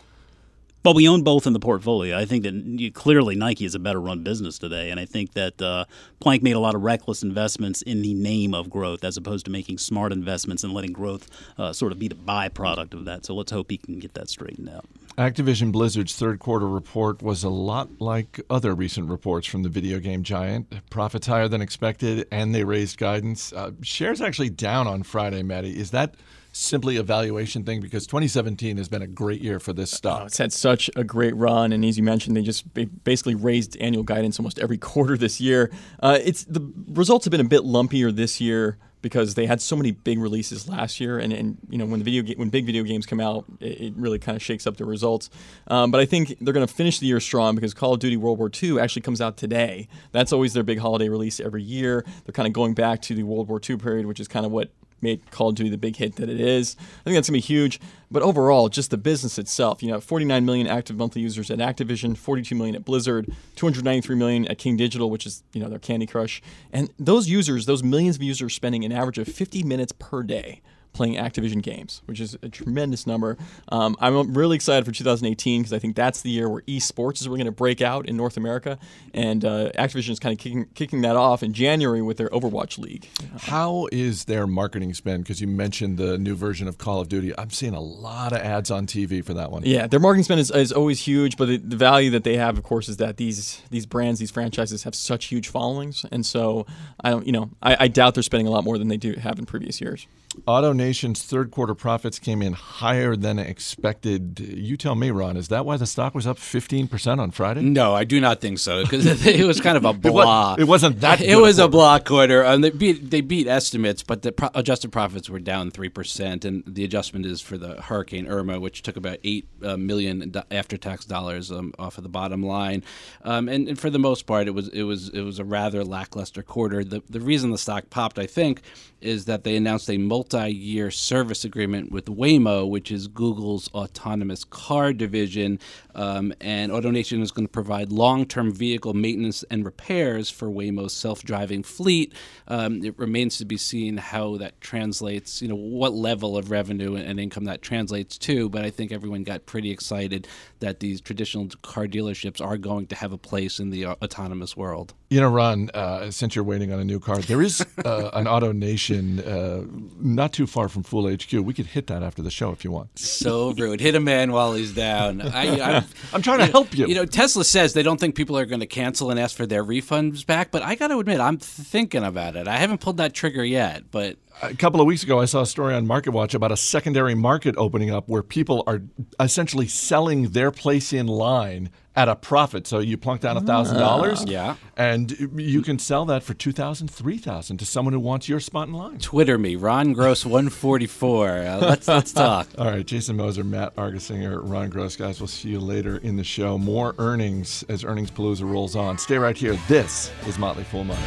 But 0.84 0.94
we 0.94 1.08
own 1.08 1.22
both 1.22 1.46
in 1.46 1.54
the 1.54 1.60
portfolio. 1.60 2.16
I 2.18 2.26
think 2.26 2.42
that 2.42 2.90
clearly 2.92 3.34
Nike 3.34 3.64
is 3.64 3.74
a 3.74 3.78
better 3.78 4.00
run 4.00 4.22
business 4.22 4.58
today, 4.58 4.90
and 4.90 5.00
I 5.00 5.06
think 5.06 5.32
that 5.32 5.60
uh, 5.62 5.86
Plank 6.20 6.42
made 6.42 6.56
a 6.56 6.60
lot 6.60 6.74
of 6.74 6.82
reckless 6.82 7.22
investments 7.22 7.80
in 7.80 8.02
the 8.02 8.12
name 8.12 8.52
of 8.52 8.68
growth, 8.68 9.02
as 9.02 9.16
opposed 9.16 9.46
to 9.46 9.50
making 9.50 9.78
smart 9.78 10.12
investments 10.12 10.62
and 10.62 10.74
letting 10.74 10.92
growth 10.92 11.30
uh, 11.56 11.72
sort 11.72 11.90
of 11.90 11.98
be 11.98 12.08
the 12.08 12.14
byproduct 12.14 12.92
of 12.92 13.06
that. 13.06 13.24
So 13.24 13.34
let's 13.34 13.50
hope 13.50 13.70
he 13.70 13.78
can 13.78 13.98
get 13.98 14.12
that 14.12 14.28
straightened 14.28 14.68
out. 14.68 14.84
Activision 15.16 15.72
Blizzard's 15.72 16.16
third 16.16 16.38
quarter 16.38 16.68
report 16.68 17.22
was 17.22 17.44
a 17.44 17.48
lot 17.48 17.88
like 18.02 18.42
other 18.50 18.74
recent 18.74 19.08
reports 19.08 19.46
from 19.46 19.62
the 19.62 19.70
video 19.70 19.98
game 20.00 20.22
giant. 20.22 20.90
Profits 20.90 21.26
higher 21.26 21.48
than 21.48 21.62
expected, 21.62 22.28
and 22.30 22.54
they 22.54 22.64
raised 22.64 22.98
guidance. 22.98 23.54
Uh, 23.54 23.70
shares 23.80 24.20
actually 24.20 24.50
down 24.50 24.86
on 24.86 25.02
Friday, 25.02 25.42
Maddie. 25.42 25.78
Is 25.78 25.92
that 25.92 26.16
simply 26.54 26.96
a 26.96 27.02
valuation 27.02 27.64
thing? 27.64 27.80
Because 27.80 28.06
2017 28.06 28.76
has 28.76 28.88
been 28.88 29.02
a 29.02 29.06
great 29.06 29.40
year 29.42 29.58
for 29.60 29.72
this 29.72 29.92
Oh, 29.92 29.96
stock. 29.96 30.26
it's 30.26 30.38
had 30.38 30.52
such 30.52 30.88
a 30.96 31.04
great 31.04 31.34
run, 31.36 31.72
and 31.72 31.84
as 31.84 31.96
you 31.98 32.02
mentioned, 32.04 32.36
they 32.36 32.42
just 32.42 32.64
basically 33.04 33.34
raised 33.34 33.76
annual 33.78 34.04
guidance 34.04 34.38
almost 34.38 34.58
every 34.58 34.78
quarter 34.90 35.16
this 35.16 35.40
year. 35.40 35.70
Uh, 36.00 36.18
it's 36.24 36.44
the 36.44 36.72
results 36.88 37.24
have 37.24 37.30
been 37.32 37.40
a 37.40 37.44
bit 37.44 37.62
lumpier 37.62 38.14
this 38.14 38.40
year 38.40 38.78
because 39.02 39.34
they 39.34 39.44
had 39.44 39.60
so 39.60 39.76
many 39.76 39.90
big 39.90 40.18
releases 40.18 40.66
last 40.66 40.98
year, 40.98 41.18
and, 41.18 41.30
and 41.30 41.58
you 41.68 41.76
know 41.76 41.84
when 41.84 41.98
the 41.98 42.04
video 42.04 42.22
ga- 42.22 42.36
when 42.36 42.48
big 42.48 42.64
video 42.64 42.82
games 42.82 43.04
come 43.04 43.20
out, 43.20 43.44
it, 43.60 43.80
it 43.80 43.94
really 43.96 44.18
kind 44.18 44.34
of 44.34 44.42
shakes 44.42 44.66
up 44.66 44.78
the 44.78 44.84
results. 44.86 45.28
Um, 45.66 45.90
but 45.90 46.00
I 46.00 46.06
think 46.06 46.38
they're 46.40 46.54
going 46.54 46.66
to 46.66 46.72
finish 46.72 47.00
the 47.00 47.06
year 47.06 47.20
strong 47.20 47.54
because 47.54 47.74
Call 47.74 47.92
of 47.92 48.00
Duty 48.00 48.16
World 48.16 48.38
War 48.38 48.50
II 48.62 48.80
actually 48.80 49.02
comes 49.02 49.20
out 49.20 49.36
today. 49.36 49.88
That's 50.12 50.32
always 50.32 50.54
their 50.54 50.62
big 50.62 50.78
holiday 50.78 51.10
release 51.10 51.38
every 51.38 51.62
year. 51.62 52.02
They're 52.24 52.32
kind 52.32 52.46
of 52.46 52.54
going 52.54 52.72
back 52.72 53.02
to 53.02 53.14
the 53.14 53.24
World 53.24 53.48
War 53.48 53.60
II 53.68 53.76
period, 53.76 54.06
which 54.06 54.20
is 54.20 54.26
kind 54.28 54.46
of 54.46 54.52
what 54.52 54.70
made 55.04 55.30
Call 55.30 55.50
of 55.50 55.54
Duty 55.54 55.70
the 55.70 55.78
big 55.78 55.96
hit 55.96 56.16
that 56.16 56.28
it 56.28 56.40
is. 56.40 56.76
I 56.78 57.04
think 57.04 57.14
that's 57.14 57.28
gonna 57.28 57.36
be 57.36 57.40
huge. 57.40 57.78
But 58.10 58.22
overall, 58.22 58.68
just 58.68 58.90
the 58.90 58.96
business 58.96 59.38
itself, 59.38 59.82
you 59.82 59.90
know, 59.90 60.00
49 60.00 60.44
million 60.44 60.66
active 60.66 60.96
monthly 60.96 61.22
users 61.22 61.50
at 61.50 61.58
Activision, 61.58 62.16
42 62.16 62.54
million 62.54 62.74
at 62.76 62.84
Blizzard, 62.84 63.26
293 63.56 64.16
million 64.16 64.46
at 64.46 64.58
King 64.58 64.76
Digital, 64.76 65.10
which 65.10 65.26
is 65.26 65.42
you 65.52 65.60
know 65.60 65.68
their 65.68 65.78
Candy 65.78 66.06
Crush, 66.06 66.42
and 66.72 66.90
those 66.98 67.28
users, 67.28 67.66
those 67.66 67.82
millions 67.82 68.16
of 68.16 68.22
users, 68.22 68.54
spending 68.54 68.84
an 68.84 68.92
average 68.92 69.18
of 69.18 69.28
50 69.28 69.62
minutes 69.62 69.92
per 69.92 70.22
day 70.22 70.60
playing 70.94 71.16
Activision 71.16 71.62
games, 71.62 72.02
which 72.06 72.20
is 72.20 72.38
a 72.42 72.48
tremendous 72.48 73.06
number. 73.06 73.36
Um, 73.68 73.96
I'm 74.00 74.34
really 74.34 74.56
excited 74.56 74.86
for 74.86 74.92
2018 74.92 75.62
because 75.62 75.72
I 75.72 75.78
think 75.78 75.96
that's 75.96 76.22
the 76.22 76.30
year 76.30 76.48
where 76.48 76.62
esports 76.62 77.20
is 77.20 77.28
really 77.28 77.38
going 77.38 77.46
to 77.46 77.52
break 77.52 77.82
out 77.82 78.08
in 78.08 78.16
North 78.16 78.36
America, 78.36 78.78
and 79.12 79.44
uh, 79.44 79.70
Activision 79.72 80.10
is 80.10 80.18
kind 80.18 80.32
of 80.32 80.38
kicking, 80.38 80.66
kicking 80.74 81.02
that 81.02 81.16
off 81.16 81.42
in 81.42 81.52
January 81.52 82.00
with 82.00 82.16
their 82.16 82.30
Overwatch 82.30 82.78
League. 82.78 83.08
How 83.38 83.88
is 83.92 84.24
their 84.24 84.46
marketing 84.46 84.94
spend? 84.94 85.24
Because 85.24 85.40
you 85.40 85.46
mentioned 85.46 85.98
the 85.98 86.16
new 86.16 86.34
version 86.34 86.68
of 86.68 86.78
Call 86.78 87.00
of 87.00 87.08
Duty. 87.08 87.36
I'm 87.36 87.50
seeing 87.50 87.74
a 87.74 87.80
lot 87.80 88.32
of 88.32 88.38
ads 88.38 88.70
on 88.70 88.86
TV 88.86 89.24
for 89.24 89.34
that 89.34 89.50
one. 89.50 89.62
Yeah, 89.64 89.86
their 89.86 90.00
marketing 90.00 90.24
spend 90.24 90.40
is, 90.40 90.50
is 90.50 90.72
always 90.72 91.00
huge, 91.00 91.36
but 91.36 91.46
the, 91.46 91.56
the 91.58 91.76
value 91.76 92.10
that 92.10 92.24
they 92.24 92.36
have, 92.36 92.56
of 92.56 92.64
course, 92.64 92.88
is 92.88 92.96
that 92.98 93.16
these 93.16 93.60
these 93.70 93.86
brands, 93.86 94.20
these 94.20 94.30
franchises 94.30 94.84
have 94.84 94.94
such 94.94 95.26
huge 95.26 95.48
followings, 95.48 96.06
and 96.10 96.24
so 96.24 96.66
I 97.02 97.10
don't, 97.10 97.26
you 97.26 97.32
know, 97.32 97.50
I, 97.62 97.76
I 97.80 97.88
doubt 97.88 98.14
they're 98.14 98.22
spending 98.22 98.46
a 98.46 98.50
lot 98.50 98.64
more 98.64 98.78
than 98.78 98.88
they 98.88 98.96
do 98.96 99.14
have 99.14 99.38
in 99.38 99.46
previous 99.46 99.80
years. 99.80 100.06
AutoNation's 100.46 101.22
third 101.22 101.50
quarter 101.50 101.74
profits 101.74 102.18
came 102.18 102.42
in 102.42 102.52
higher 102.52 103.16
than 103.16 103.38
expected. 103.38 104.40
You 104.40 104.76
tell 104.76 104.94
me, 104.94 105.10
Ron, 105.10 105.36
is 105.36 105.48
that 105.48 105.64
why 105.64 105.76
the 105.76 105.86
stock 105.86 106.14
was 106.14 106.26
up 106.26 106.38
15% 106.38 107.18
on 107.18 107.30
Friday? 107.30 107.62
No, 107.62 107.94
I 107.94 108.04
do 108.04 108.20
not 108.20 108.40
think 108.40 108.58
so 108.58 108.82
because 108.82 109.06
it 109.26 109.44
was 109.46 109.60
kind 109.60 109.76
of 109.76 109.84
a 109.84 109.90
It, 109.94 110.02
blah. 110.02 110.52
was, 110.52 110.60
it 110.60 110.64
wasn't 110.68 111.00
that 111.00 111.20
It 111.24 111.36
was 111.36 111.58
a 111.58 111.62
quarter. 111.62 111.70
block 111.72 112.04
quarter. 112.04 112.42
and 112.42 112.62
they 112.62 112.70
beat 112.70 113.10
they 113.10 113.20
beat 113.20 113.46
estimates, 113.46 114.02
but 114.02 114.22
the 114.22 114.32
pro- 114.32 114.50
adjusted 114.54 114.90
profits 114.92 115.30
were 115.30 115.38
down 115.40 115.70
three 115.70 115.88
percent, 115.88 116.44
and 116.44 116.62
the 116.66 116.84
adjustment 116.84 117.26
is 117.26 117.40
for 117.40 117.56
the 117.58 117.80
Hurricane 117.80 118.26
Irma, 118.26 118.60
which 118.60 118.82
took 118.82 118.96
about 118.96 119.18
eight 119.24 119.46
uh, 119.62 119.76
million 119.76 120.32
after 120.50 120.76
tax 120.76 121.04
dollars 121.04 121.50
um, 121.50 121.72
off 121.78 121.96
of 121.98 122.02
the 122.04 122.10
bottom 122.10 122.42
line. 122.42 122.82
Um, 123.22 123.48
and, 123.48 123.68
and 123.68 123.78
for 123.78 123.90
the 123.90 123.98
most 123.98 124.26
part, 124.26 124.46
it 124.46 124.52
was 124.52 124.68
it 124.68 124.82
was 124.82 125.08
it 125.10 125.22
was 125.22 125.38
a 125.38 125.44
rather 125.44 125.84
lackluster 125.84 126.42
quarter. 126.42 126.84
The 126.84 127.02
the 127.08 127.20
reason 127.20 127.50
the 127.50 127.58
stock 127.58 127.90
popped, 127.90 128.18
I 128.18 128.26
think, 128.26 128.62
is 129.00 129.26
that 129.26 129.44
they 129.44 129.56
announced 129.56 129.88
a 129.90 129.98
multi-year 130.24 130.90
service 130.90 131.44
agreement 131.44 131.92
with 131.92 132.06
Waymo, 132.06 132.66
which 132.66 132.90
is 132.90 133.08
Google's 133.08 133.68
autonomous 133.74 134.42
car 134.42 134.94
division, 134.94 135.58
um, 135.94 136.32
and 136.40 136.72
AutoNation 136.72 137.20
is 137.20 137.30
going 137.30 137.46
to 137.46 137.52
provide 137.52 137.92
long-term 137.92 138.50
vehicle 138.50 138.94
maintenance 138.94 139.44
and 139.50 139.66
repairs 139.66 140.30
for 140.30 140.48
Waymo's 140.48 140.94
self-driving 140.94 141.62
fleet. 141.62 142.14
Um, 142.48 142.82
it 142.82 142.98
remains 142.98 143.36
to 143.36 143.44
be 143.44 143.58
seen 143.58 143.98
how 143.98 144.38
that 144.38 144.62
translates, 144.62 145.42
you 145.42 145.48
know, 145.48 145.56
what 145.56 145.92
level 145.92 146.38
of 146.38 146.50
revenue 146.50 146.96
and 146.96 147.20
income 147.20 147.44
that 147.44 147.60
translates 147.60 148.16
to. 148.18 148.48
But 148.48 148.64
I 148.64 148.70
think 148.70 148.92
everyone 148.92 149.24
got 149.24 149.44
pretty 149.44 149.70
excited 149.70 150.26
that 150.60 150.80
these 150.80 151.02
traditional 151.02 151.48
car 151.60 151.86
dealerships 151.86 152.40
are 152.40 152.56
going 152.56 152.86
to 152.86 152.96
have 152.96 153.12
a 153.12 153.18
place 153.18 153.60
in 153.60 153.68
the 153.68 153.86
autonomous 153.86 154.56
world. 154.56 154.94
You 155.14 155.20
know, 155.20 155.30
Ron, 155.30 155.70
uh, 155.74 156.10
since 156.10 156.34
you're 156.34 156.42
waiting 156.42 156.72
on 156.72 156.80
a 156.80 156.84
new 156.84 156.98
car, 156.98 157.18
there 157.18 157.40
is 157.40 157.60
uh, 157.84 158.10
an 158.14 158.24
AutoNation 158.24 159.24
uh, 159.24 159.64
not 160.00 160.32
too 160.32 160.44
far 160.44 160.68
from 160.68 160.82
Fool 160.82 161.08
HQ. 161.08 161.32
We 161.34 161.54
could 161.54 161.66
hit 161.66 161.86
that 161.86 162.02
after 162.02 162.20
the 162.20 162.32
show 162.32 162.50
if 162.50 162.64
you 162.64 162.72
want. 162.72 162.98
So 162.98 163.52
rude. 163.52 163.80
Hit 163.80 163.94
a 163.94 164.00
man 164.00 164.32
while 164.32 164.54
he's 164.54 164.74
down. 164.74 165.20
I, 165.20 165.60
I'm, 165.76 165.84
I'm 166.12 166.20
trying 166.20 166.40
to 166.40 166.46
help 166.46 166.76
you. 166.76 166.88
You 166.88 166.96
know, 166.96 167.06
Tesla 167.06 167.44
says 167.44 167.74
they 167.74 167.84
don't 167.84 168.00
think 168.00 168.16
people 168.16 168.36
are 168.36 168.44
going 168.44 168.58
to 168.58 168.66
cancel 168.66 169.12
and 169.12 169.20
ask 169.20 169.36
for 169.36 169.46
their 169.46 169.62
refunds 169.62 170.26
back, 170.26 170.50
but 170.50 170.62
I 170.62 170.74
got 170.74 170.88
to 170.88 170.98
admit, 170.98 171.20
I'm 171.20 171.38
thinking 171.38 172.02
about 172.02 172.34
it. 172.34 172.48
I 172.48 172.56
haven't 172.56 172.80
pulled 172.80 172.96
that 172.96 173.14
trigger 173.14 173.44
yet, 173.44 173.92
but 173.92 174.16
a 174.42 174.52
couple 174.56 174.80
of 174.80 174.86
weeks 174.88 175.04
ago, 175.04 175.20
I 175.20 175.26
saw 175.26 175.42
a 175.42 175.46
story 175.46 175.74
on 175.74 175.86
MarketWatch 175.86 176.34
about 176.34 176.50
a 176.50 176.56
secondary 176.56 177.14
market 177.14 177.54
opening 177.56 177.92
up 177.92 178.08
where 178.08 178.24
people 178.24 178.64
are 178.66 178.82
essentially 179.20 179.68
selling 179.68 180.30
their 180.30 180.50
place 180.50 180.92
in 180.92 181.06
line 181.06 181.70
at 181.96 182.08
a 182.08 182.16
profit. 182.16 182.66
So 182.66 182.78
you 182.80 182.96
plunk 182.96 183.20
down 183.20 183.36
a 183.36 183.40
thousand 183.40 183.78
dollars, 183.78 184.24
Yeah. 184.24 184.56
and 184.76 185.10
you 185.36 185.62
can 185.62 185.78
sell 185.78 186.04
that 186.06 186.22
for 186.22 186.34
two 186.34 186.52
thousand, 186.52 186.88
three 186.88 187.18
thousand 187.18 187.58
to 187.58 187.66
someone 187.66 187.92
who 187.94 188.00
wants 188.00 188.28
your 188.28 188.40
spot 188.40 188.68
in 188.68 188.74
line. 188.74 188.98
Twitter 188.98 189.38
me, 189.38 189.56
Ron 189.56 189.92
Gross 189.92 190.24
144. 190.26 191.28
Uh, 191.28 191.58
let's 191.58 191.86
let's 191.88 192.12
talk. 192.24 192.48
All 192.58 192.66
right, 192.66 192.84
Jason 192.84 193.16
Moser, 193.16 193.44
Matt 193.44 193.76
Argersinger, 193.76 194.40
Ron 194.42 194.70
Gross, 194.70 194.96
guys. 194.96 195.20
We'll 195.20 195.28
see 195.28 195.50
you 195.50 195.60
later 195.60 195.98
in 195.98 196.16
the 196.16 196.24
show. 196.24 196.58
More 196.58 196.94
earnings 196.98 197.64
as 197.68 197.84
Earnings 197.84 198.10
Palooza 198.10 198.48
rolls 198.48 198.74
on. 198.76 198.98
Stay 198.98 199.18
right 199.18 199.36
here. 199.36 199.58
This 199.68 200.10
is 200.26 200.38
Motley 200.38 200.64
Fool 200.64 200.84
Money. 200.84 201.00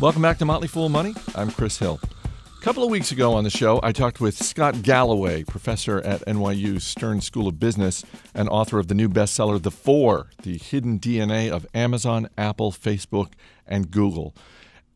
Welcome 0.00 0.22
back 0.22 0.38
to 0.38 0.46
Motley 0.46 0.66
Fool 0.68 0.88
Money. 0.88 1.14
I'm 1.34 1.50
Chris 1.50 1.78
Hill. 1.78 2.00
A 2.60 2.62
couple 2.62 2.84
of 2.84 2.90
weeks 2.90 3.10
ago 3.10 3.32
on 3.32 3.44
the 3.44 3.48
show, 3.48 3.80
I 3.82 3.90
talked 3.90 4.20
with 4.20 4.36
Scott 4.36 4.82
Galloway, 4.82 5.44
professor 5.44 6.02
at 6.02 6.20
NYU 6.26 6.78
Stern 6.78 7.22
School 7.22 7.48
of 7.48 7.58
Business 7.58 8.04
and 8.34 8.50
author 8.50 8.78
of 8.78 8.88
the 8.88 8.94
new 8.94 9.08
bestseller, 9.08 9.60
The 9.62 9.70
Four 9.70 10.28
The 10.42 10.58
Hidden 10.58 11.00
DNA 11.00 11.50
of 11.50 11.66
Amazon, 11.72 12.28
Apple, 12.36 12.70
Facebook, 12.70 13.32
and 13.66 13.90
Google. 13.90 14.36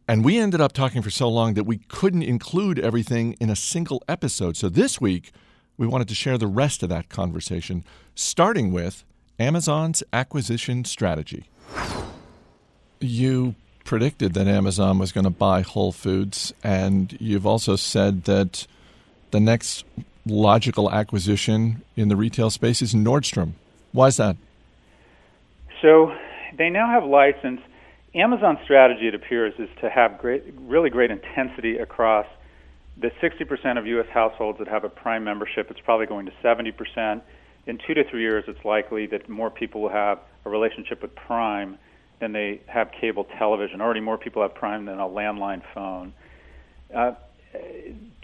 And 0.07 0.27
we 0.27 0.37
ended 0.37 0.61
up 0.61 0.73
talking 0.73 1.01
for 1.01 1.09
so 1.09 1.27
long 1.27 1.55
that 1.55 1.65
we 1.65 1.79
couldn't 1.79 2.25
include 2.25 2.79
everything 2.79 3.33
in 3.41 3.49
a 3.49 3.57
single 3.57 4.03
episode. 4.07 4.59
So 4.59 4.69
this 4.69 5.01
week, 5.01 5.33
we 5.79 5.87
wanted 5.87 6.09
to 6.09 6.15
share 6.15 6.37
the 6.37 6.47
rest 6.47 6.83
of 6.83 6.91
that 6.91 7.09
conversation, 7.09 7.83
starting 8.15 8.73
with 8.73 9.07
Amazon's 9.39 10.03
acquisition 10.13 10.85
strategy. 10.85 11.49
You 13.01 13.55
predicted 13.85 14.35
that 14.35 14.47
Amazon 14.47 14.99
was 14.99 15.13
going 15.13 15.25
to 15.25 15.31
buy 15.31 15.63
Whole 15.63 15.93
Foods, 15.93 16.53
and 16.63 17.17
you've 17.21 17.47
also 17.47 17.77
said 17.77 18.25
that 18.25 18.67
the 19.31 19.41
next 19.41 19.85
logical 20.27 20.91
acquisition 20.91 21.83
in 21.97 22.09
the 22.09 22.17
retail 22.17 22.51
space 22.51 22.81
is 22.83 22.95
Nordstrom. 22.95 23.53
Why 23.93 24.09
is 24.09 24.17
that? 24.17 24.37
So 25.83 26.13
they 26.57 26.71
now 26.71 26.89
have 26.89 27.05
license. 27.05 27.61
Amazon's 28.15 28.61
strategy, 28.65 29.09
it 29.09 29.15
appears, 29.15 29.55
is 29.59 29.69
to 29.81 29.91
have 29.91 30.19
great, 30.19 30.43
really 30.61 30.89
great 30.89 31.11
intensity 31.11 31.79
across 31.79 32.27
the 32.97 33.11
60% 33.23 33.79
of 33.79 33.87
U.S. 33.87 34.07
households 34.13 34.59
that 34.61 34.69
have 34.69 34.85
a 34.85 34.89
Prime 34.89 35.25
membership. 35.25 35.71
It's 35.71 35.81
probably 35.81 36.07
going 36.07 36.27
to 36.27 36.33
70%. 36.43 37.21
In 37.67 37.79
two 37.87 37.95
to 37.95 38.05
three 38.05 38.21
years, 38.21 38.45
it's 38.47 38.65
likely 38.65 39.07
that 39.07 39.29
more 39.29 39.51
people 39.51 39.83
will 39.83 39.89
have 39.89 40.21
a 40.45 40.51
relationship 40.51 41.03
with 41.03 41.15
Prime 41.15 41.79
than 42.21 42.33
they 42.33 42.61
have 42.67 42.91
cable 43.01 43.27
television. 43.39 43.81
Already 43.81 44.01
more 44.01 44.19
people 44.19 44.43
have 44.43 44.55
Prime 44.55 44.85
than 44.87 44.99
a 44.99 45.09
landline 45.09 45.63
phone. 45.75 46.13
Uh, 46.95 47.13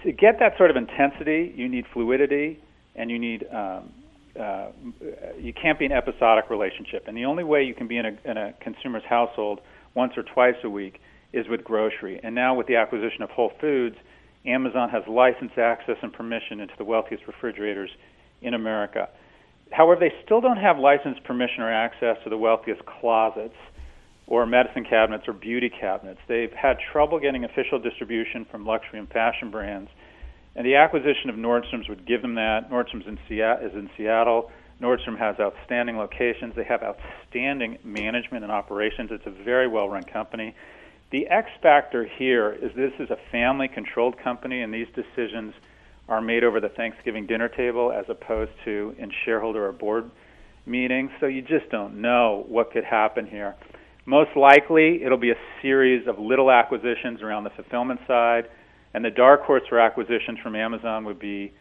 to 0.03 0.13
get 0.13 0.39
that 0.41 0.57
sort 0.57 0.71
of 0.71 0.77
intensity, 0.77 1.53
you 1.55 1.69
need 1.69 1.85
fluidity 1.93 2.59
and 2.95 3.11
you 3.11 3.19
need 3.19 3.47
um, 3.53 3.93
uh, 4.39 4.69
you 5.39 5.53
can't 5.53 5.79
be 5.79 5.87
an 5.87 5.93
episodic 5.93 6.51
relationship. 6.51 7.05
And 7.09 7.17
the 7.17 7.25
only 7.25 7.45
way 7.45 7.65
you 7.65 7.75
can 7.75 7.89
be 7.89 7.97
in 7.99 8.07
a, 8.07 8.31
in 8.31 8.37
a 8.37 8.55
consumer's 8.61 9.03
household 9.09 9.61
once 9.95 10.13
or 10.17 10.23
twice 10.23 10.55
a 10.63 10.71
week 10.71 11.01
is 11.33 11.49
with 11.49 11.65
grocery. 11.65 12.21
And 12.23 12.35
now 12.35 12.55
with 12.55 12.67
the 12.67 12.77
acquisition 12.77 13.23
of 13.23 13.31
Whole 13.31 13.53
Foods, 13.61 13.97
Amazon 14.47 14.89
has 14.91 15.03
license 15.09 15.53
access 15.57 15.97
and 16.03 16.13
permission 16.13 16.61
into 16.61 16.75
the 16.79 16.85
wealthiest 16.85 17.27
refrigerators 17.27 17.91
in 18.41 18.55
America. 18.55 19.09
However, 19.71 20.01
they 20.01 20.13
still 20.25 20.41
don't 20.41 20.57
have 20.57 20.79
license, 20.79 21.19
permission, 21.25 21.63
or 21.63 21.73
access 21.73 22.17
to 22.25 22.31
the 22.31 22.39
wealthiest 22.39 22.83
closets 22.87 23.55
or 24.31 24.47
medicine 24.47 24.85
cabinets 24.89 25.25
or 25.27 25.35
beauty 25.35 25.69
cabinets. 25.69 26.21
They've 26.29 26.53
had 26.53 26.79
trouble 26.93 27.19
getting 27.19 27.45
official 27.45 27.81
distribution 27.81 28.47
from 28.51 28.65
luxury 28.65 29.01
and 29.01 29.09
fashion 29.11 29.51
brands. 29.51 29.91
And 30.55 30.65
the 30.65 30.77
acquisition 30.77 31.29
of 31.29 31.37
Nordstrom's 31.37 31.89
would 31.89 32.07
give 32.07 32.23
them 32.23 32.37
that. 32.37 32.71
Nordstrom's 32.71 33.07
in 33.07 33.19
Seattle, 33.29 33.67
is 33.67 33.75
in 33.75 33.91
Seattle. 33.97 34.51
Nordstrom 34.81 35.19
has 35.19 35.37
outstanding 35.41 35.99
locations. 35.99 36.55
They 36.55 36.65
have 36.65 36.83
outstanding 36.83 37.79
management 37.85 38.45
and 38.45 38.53
operations. 38.53 39.11
It's 39.13 39.27
a 39.27 39.45
very 39.45 39.69
well 39.69 39.89
run 39.89 40.05
company. 40.05 40.55
The 41.11 41.27
X 41.27 41.49
factor 41.61 42.09
here 42.19 42.53
is 42.53 42.71
this 42.77 42.93
is 43.01 43.11
a 43.11 43.19
family 43.33 43.67
controlled 43.67 44.17
company, 44.23 44.63
and 44.63 44.73
these 44.73 44.87
decisions 44.95 45.55
are 46.09 46.21
made 46.21 46.45
over 46.45 46.61
the 46.61 46.69
Thanksgiving 46.69 47.27
dinner 47.27 47.49
table 47.49 47.93
as 47.93 48.05
opposed 48.09 48.53
to 48.65 48.95
in 48.97 49.11
shareholder 49.25 49.67
or 49.67 49.73
board 49.73 50.09
meetings. 50.67 51.11
So 51.19 51.27
you 51.27 51.43
just 51.43 51.69
don't 51.71 52.01
know 52.01 52.45
what 52.49 52.73
could 52.73 52.85
happen 52.85 53.27
here. 53.27 53.57
Most 54.07 54.37
likely, 54.37 55.03
it'll 55.03 55.19
be 55.19 55.31
a 55.31 55.39
series 55.63 56.07
of 56.09 56.19
little 56.19 56.51
acquisitions 56.51 57.23
around 57.23 57.45
the 57.45 57.51
fulfillment 57.51 58.01
side, 58.07 58.49
and 58.95 59.05
the 59.05 59.11
dark 59.11 59.43
horse 59.43 59.63
for 59.69 59.79
acquisitions 59.79 60.39
from 60.43 60.57
Amazon 60.57 61.05
would 61.05 61.19
be 61.19 61.53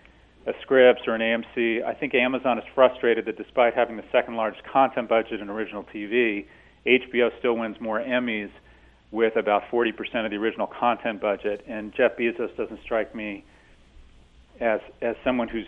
a 0.48 0.54
Scripps 0.62 1.02
or 1.06 1.16
an 1.16 1.22
AMC. 1.22 1.84
I 1.84 1.94
think 1.94 2.16
Amazon 2.16 2.58
is 2.58 2.64
frustrated 2.74 3.26
that 3.26 3.38
despite 3.38 3.74
having 3.74 3.98
the 3.98 4.06
second 4.12 4.36
largest 4.36 4.64
content 4.64 5.10
budget 5.10 5.42
in 5.42 5.50
original 5.50 5.84
TV, 5.94 6.46
HBO 6.86 7.30
still 7.40 7.58
wins 7.58 7.80
more 7.80 8.00
Emmys 8.00 8.50
with 9.12 9.36
about 9.36 9.64
40% 9.72 9.92
of 10.26 10.32
the 10.32 10.38
original 10.38 10.68
content 10.68 11.20
budget. 11.20 11.64
And 11.68 11.94
Jeff 11.94 12.18
Bezos 12.18 12.56
doesn't 12.56 12.80
strike 12.84 13.14
me 13.14 13.44
as 14.60 14.80
as 15.02 15.16
someone 15.24 15.48
who's 15.48 15.68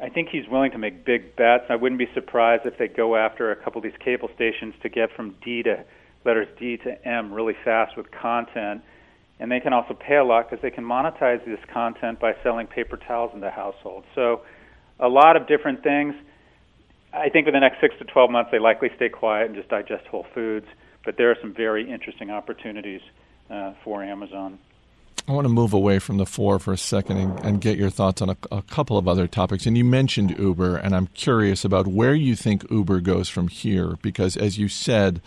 I 0.00 0.08
think 0.08 0.28
he's 0.30 0.48
willing 0.48 0.70
to 0.72 0.78
make 0.78 1.04
big 1.04 1.34
bets. 1.34 1.64
I 1.68 1.76
wouldn't 1.76 1.98
be 1.98 2.08
surprised 2.14 2.66
if 2.66 2.78
they 2.78 2.86
go 2.88 3.16
after 3.16 3.50
a 3.50 3.56
couple 3.56 3.80
of 3.80 3.82
these 3.82 4.00
cable 4.04 4.28
stations 4.34 4.74
to 4.82 4.88
get 4.88 5.10
from 5.14 5.34
D 5.44 5.62
to 5.64 5.84
letters 6.24 6.48
D 6.58 6.76
to 6.78 7.08
M 7.08 7.32
really 7.32 7.56
fast 7.64 7.96
with 7.96 8.06
content. 8.10 8.82
And 9.40 9.50
they 9.50 9.60
can 9.60 9.72
also 9.72 9.94
pay 9.94 10.16
a 10.16 10.24
lot 10.24 10.48
because 10.48 10.62
they 10.62 10.70
can 10.70 10.84
monetize 10.84 11.44
this 11.44 11.60
content 11.72 12.20
by 12.20 12.34
selling 12.42 12.66
paper 12.66 12.96
towels 12.96 13.32
in 13.34 13.40
the 13.40 13.50
household. 13.50 14.04
So, 14.14 14.42
a 15.00 15.08
lot 15.08 15.36
of 15.36 15.46
different 15.46 15.82
things. 15.84 16.14
I 17.12 17.28
think 17.28 17.46
for 17.46 17.52
the 17.52 17.60
next 17.60 17.80
six 17.80 17.94
to 17.98 18.04
12 18.04 18.30
months, 18.30 18.50
they 18.50 18.58
likely 18.58 18.88
stay 18.96 19.08
quiet 19.08 19.46
and 19.46 19.54
just 19.54 19.68
digest 19.68 20.06
Whole 20.06 20.26
Foods. 20.34 20.66
But 21.04 21.16
there 21.16 21.30
are 21.30 21.36
some 21.40 21.54
very 21.54 21.90
interesting 21.90 22.30
opportunities 22.30 23.00
uh, 23.48 23.74
for 23.84 24.02
Amazon. 24.02 24.58
I 25.28 25.32
want 25.32 25.44
to 25.44 25.50
move 25.50 25.74
away 25.74 25.98
from 25.98 26.16
the 26.16 26.24
four 26.24 26.58
for 26.58 26.72
a 26.72 26.78
second 26.78 27.18
and, 27.18 27.38
and 27.44 27.60
get 27.60 27.76
your 27.76 27.90
thoughts 27.90 28.22
on 28.22 28.30
a, 28.30 28.36
a, 28.50 28.62
couple 28.62 28.96
of 28.96 29.06
other 29.06 29.26
topics. 29.26 29.66
And 29.66 29.76
you 29.76 29.84
mentioned 29.84 30.38
Uber, 30.38 30.78
and 30.78 30.96
I'm 30.96 31.08
curious 31.08 31.66
about 31.66 31.86
where 31.86 32.14
you 32.14 32.34
think 32.34 32.64
Uber 32.70 33.00
goes 33.00 33.28
from 33.28 33.48
here, 33.48 33.98
because 34.00 34.38
as 34.38 34.56
you 34.56 34.68
said, 34.68 35.20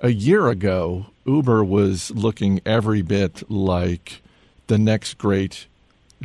a 0.00 0.10
year 0.10 0.48
ago, 0.48 1.06
Uber 1.24 1.64
was 1.64 2.10
looking 2.10 2.60
every 2.66 3.00
bit 3.00 3.50
like 3.50 4.20
the 4.66 4.76
next 4.76 5.16
great 5.16 5.66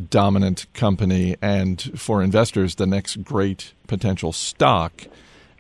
dominant 0.10 0.65
company, 0.73 1.38
and 1.41 1.97
for 1.97 2.21
investors, 2.21 2.75
the 2.75 2.88
next 2.88 3.23
great 3.23 3.71
potential 3.88 4.34
stock. 4.34 5.04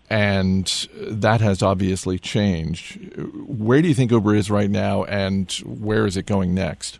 And 0.09 0.65
that 0.99 1.39
has 1.39 1.63
obviously 1.63 2.19
changed. 2.19 2.99
Where 3.47 3.81
do 3.81 3.87
you 3.87 3.93
think 3.93 4.11
Uber 4.11 4.35
is 4.35 4.51
right 4.51 4.69
now, 4.69 5.05
and 5.05 5.49
where 5.63 6.05
is 6.05 6.17
it 6.17 6.25
going 6.25 6.53
next? 6.53 6.99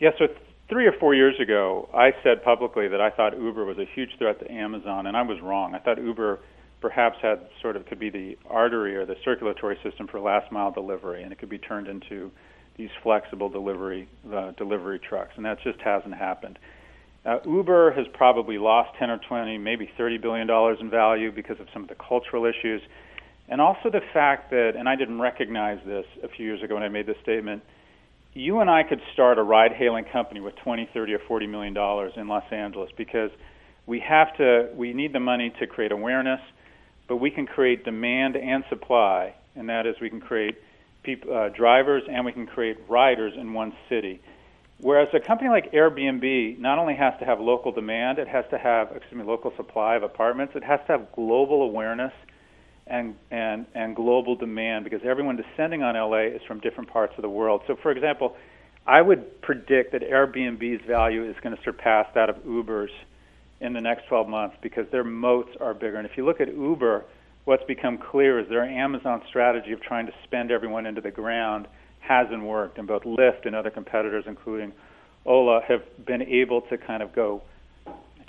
Yeah, 0.00 0.10
so 0.18 0.26
three 0.68 0.86
or 0.86 0.92
four 1.00 1.14
years 1.14 1.34
ago, 1.40 1.88
I 1.92 2.10
said 2.22 2.44
publicly 2.44 2.88
that 2.88 3.00
I 3.00 3.10
thought 3.10 3.36
Uber 3.36 3.64
was 3.64 3.78
a 3.78 3.86
huge 3.94 4.10
threat 4.18 4.38
to 4.40 4.50
Amazon, 4.50 5.06
and 5.06 5.16
I 5.16 5.22
was 5.22 5.40
wrong. 5.42 5.74
I 5.74 5.78
thought 5.78 5.98
Uber 5.98 6.38
perhaps 6.80 7.18
had 7.20 7.48
sort 7.60 7.74
of 7.76 7.86
could 7.86 7.98
be 7.98 8.10
the 8.10 8.38
artery 8.48 8.94
or 8.94 9.04
the 9.04 9.16
circulatory 9.24 9.76
system 9.82 10.06
for 10.06 10.20
last 10.20 10.52
mile 10.52 10.70
delivery, 10.70 11.24
and 11.24 11.32
it 11.32 11.38
could 11.38 11.48
be 11.48 11.58
turned 11.58 11.88
into 11.88 12.30
these 12.76 12.90
flexible 13.02 13.48
delivery 13.48 14.08
uh, 14.32 14.52
delivery 14.52 15.00
trucks, 15.00 15.32
and 15.34 15.44
that 15.44 15.58
just 15.64 15.80
hasn't 15.80 16.14
happened. 16.14 16.60
Uh, 17.26 17.38
Uber 17.44 17.90
has 17.92 18.06
probably 18.14 18.56
lost 18.56 18.96
10 19.00 19.10
or 19.10 19.18
20, 19.28 19.58
maybe 19.58 19.90
30 19.98 20.18
billion 20.18 20.46
dollars 20.46 20.78
in 20.80 20.88
value 20.88 21.32
because 21.32 21.58
of 21.58 21.66
some 21.72 21.82
of 21.82 21.88
the 21.88 21.96
cultural 21.96 22.44
issues, 22.44 22.80
and 23.48 23.60
also 23.60 23.90
the 23.90 24.00
fact 24.14 24.50
that, 24.50 24.74
and 24.78 24.88
I 24.88 24.94
didn't 24.94 25.20
recognize 25.20 25.80
this 25.84 26.06
a 26.22 26.28
few 26.28 26.46
years 26.46 26.62
ago 26.62 26.74
when 26.74 26.84
I 26.84 26.88
made 26.88 27.06
this 27.06 27.16
statement 27.22 27.64
you 28.34 28.60
and 28.60 28.70
I 28.70 28.82
could 28.82 29.00
start 29.12 29.38
a 29.38 29.42
ride 29.42 29.72
hailing 29.72 30.04
company 30.12 30.40
with 30.40 30.54
20, 30.56 30.88
30 30.92 31.14
or 31.14 31.18
40 31.26 31.46
million 31.46 31.74
dollars 31.74 32.12
in 32.16 32.28
Los 32.28 32.44
Angeles 32.50 32.90
because 32.96 33.30
we 33.86 34.00
have 34.00 34.36
to 34.36 34.68
we 34.74 34.92
need 34.92 35.12
the 35.12 35.20
money 35.20 35.52
to 35.60 35.66
create 35.66 35.92
awareness, 35.92 36.40
but 37.08 37.16
we 37.16 37.30
can 37.30 37.46
create 37.46 37.84
demand 37.84 38.36
and 38.36 38.64
supply, 38.68 39.34
and 39.56 39.68
that 39.68 39.86
is 39.86 39.96
we 40.00 40.10
can 40.10 40.20
create 40.20 40.56
people, 41.02 41.34
uh, 41.34 41.48
drivers 41.48 42.02
and 42.08 42.24
we 42.24 42.32
can 42.32 42.46
create 42.46 42.76
riders 42.88 43.32
in 43.36 43.52
one 43.52 43.72
city. 43.88 44.20
Whereas 44.80 45.08
a 45.12 45.20
company 45.26 45.50
like 45.50 45.72
Airbnb 45.72 46.58
not 46.60 46.78
only 46.78 46.94
has 46.94 47.14
to 47.18 47.24
have 47.24 47.40
local 47.40 47.72
demand, 47.72 48.18
it 48.18 48.28
has 48.28 48.44
to 48.50 48.58
have 48.58 48.94
excuse 48.94 49.18
me 49.18 49.24
local 49.24 49.52
supply 49.56 49.96
of 49.96 50.02
apartments, 50.02 50.54
it 50.54 50.62
has 50.62 50.80
to 50.86 50.92
have 50.92 51.12
global 51.12 51.62
awareness 51.62 52.12
and, 52.88 53.14
and, 53.30 53.66
and 53.74 53.94
global 53.94 54.36
demand 54.36 54.84
because 54.84 55.00
everyone 55.04 55.36
descending 55.36 55.82
on 55.82 55.94
LA 55.94 56.34
is 56.34 56.42
from 56.46 56.60
different 56.60 56.90
parts 56.90 57.12
of 57.16 57.22
the 57.22 57.28
world. 57.28 57.62
So, 57.66 57.76
for 57.82 57.90
example, 57.90 58.36
I 58.86 59.02
would 59.02 59.42
predict 59.42 59.92
that 59.92 60.02
Airbnb's 60.02 60.84
value 60.86 61.28
is 61.28 61.36
going 61.42 61.54
to 61.54 61.62
surpass 61.62 62.06
that 62.14 62.30
of 62.30 62.36
Uber's 62.46 62.90
in 63.60 63.72
the 63.72 63.80
next 63.80 64.06
12 64.08 64.28
months 64.28 64.56
because 64.62 64.86
their 64.90 65.04
moats 65.04 65.50
are 65.60 65.74
bigger. 65.74 65.96
And 65.96 66.06
if 66.06 66.16
you 66.16 66.24
look 66.24 66.40
at 66.40 66.48
Uber, 66.48 67.04
what's 67.44 67.64
become 67.64 67.98
clear 67.98 68.38
is 68.38 68.48
their 68.48 68.64
Amazon 68.64 69.22
strategy 69.28 69.72
of 69.72 69.82
trying 69.82 70.06
to 70.06 70.12
spend 70.24 70.50
everyone 70.50 70.86
into 70.86 71.00
the 71.00 71.10
ground 71.10 71.66
hasn't 72.00 72.42
worked. 72.42 72.78
And 72.78 72.88
both 72.88 73.02
Lyft 73.02 73.44
and 73.44 73.54
other 73.54 73.70
competitors, 73.70 74.24
including 74.26 74.72
Ola, 75.26 75.60
have 75.68 75.82
been 76.06 76.22
able 76.22 76.62
to 76.62 76.78
kind 76.78 77.02
of 77.02 77.14
go 77.14 77.42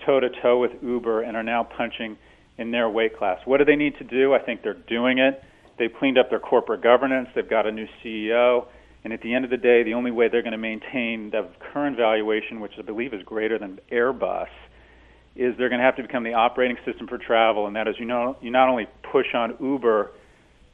toe 0.05 0.19
to 0.19 0.29
toe 0.41 0.59
with 0.59 0.71
Uber 0.81 1.21
and 1.21 1.37
are 1.37 1.43
now 1.43 1.63
punching 1.63 2.17
in 2.59 2.71
their 2.71 2.89
weight 2.89 3.17
class. 3.17 3.39
What 3.45 3.57
do 3.57 3.65
they 3.65 3.77
need 3.77 3.97
to 3.97 4.03
do? 4.03 4.33
I 4.33 4.39
think 4.39 4.61
they're 4.61 4.73
doing 4.73 5.17
it. 5.17 5.41
They've 5.79 5.93
cleaned 5.97 6.17
up 6.17 6.29
their 6.29 6.39
corporate 6.39 6.83
governance. 6.83 7.29
They've 7.33 7.49
got 7.49 7.65
a 7.65 7.71
new 7.71 7.87
CEO. 8.03 8.65
And 9.03 9.13
at 9.13 9.21
the 9.21 9.33
end 9.33 9.45
of 9.45 9.51
the 9.51 9.57
day, 9.57 9.83
the 9.83 9.93
only 9.93 10.11
way 10.11 10.27
they're 10.27 10.41
going 10.41 10.51
to 10.51 10.57
maintain 10.57 11.31
the 11.31 11.47
current 11.71 11.95
valuation, 11.95 12.59
which 12.59 12.73
I 12.77 12.81
believe 12.81 13.13
is 13.13 13.23
greater 13.23 13.57
than 13.57 13.79
Airbus, 13.89 14.49
is 15.37 15.55
they're 15.57 15.69
going 15.69 15.79
to 15.79 15.85
have 15.85 15.95
to 15.95 16.01
become 16.01 16.25
the 16.25 16.33
operating 16.33 16.75
system 16.85 17.07
for 17.07 17.17
travel. 17.17 17.65
And 17.65 17.77
that 17.77 17.87
is, 17.87 17.95
you 17.97 18.05
know, 18.05 18.37
you 18.41 18.51
not 18.51 18.67
only 18.67 18.87
push 19.09 19.27
on 19.33 19.55
Uber 19.61 20.11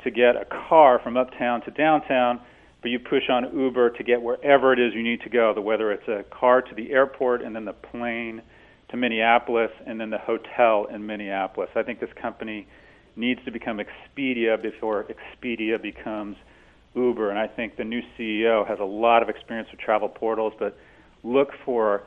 to 0.04 0.12
get 0.12 0.36
a 0.36 0.46
car 0.46 1.00
from 1.04 1.18
uptown 1.18 1.62
to 1.66 1.72
downtown, 1.72 2.42
but 2.82 2.90
you 2.90 2.98
push 2.98 3.30
on 3.30 3.56
Uber 3.56 3.92
to 3.92 4.04
get 4.04 4.24
wherever 4.24 4.74
it 4.74 4.80
is 4.80 4.94
you 4.96 5.04
need 5.04 5.22
to 5.22 5.30
go, 5.30 5.54
whether 5.62 5.92
it's 5.92 6.08
a 6.08 6.24
car 6.32 6.64
to 6.64 6.76
the 6.76 6.92
airport 6.92 7.44
and 7.44 7.56
then 7.56 7.66
the 7.66 7.74
plane 7.74 8.42
to 8.96 9.02
Minneapolis 9.02 9.72
and 9.86 10.00
then 10.00 10.10
the 10.10 10.18
hotel 10.18 10.86
in 10.86 11.06
Minneapolis. 11.06 11.70
I 11.76 11.84
think 11.84 12.00
this 12.00 12.14
company 12.14 12.68
needs 13.16 13.44
to 13.46 13.52
become 13.52 13.80
Expedia 13.80 14.62
before 14.62 15.06
Expedia 15.06 15.82
becomes 15.82 16.38
Uber. 16.96 17.30
And 17.30 17.38
I 17.38 17.48
think 17.48 17.76
the 17.78 17.84
new 17.84 18.02
CEO 18.18 18.68
has 18.68 18.80
a 18.80 18.86
lot 18.86 19.22
of 19.22 19.30
experience 19.30 19.70
with 19.72 19.80
travel 19.80 20.10
portals, 20.10 20.54
but 20.58 20.78
look 21.24 21.52
for 21.64 22.04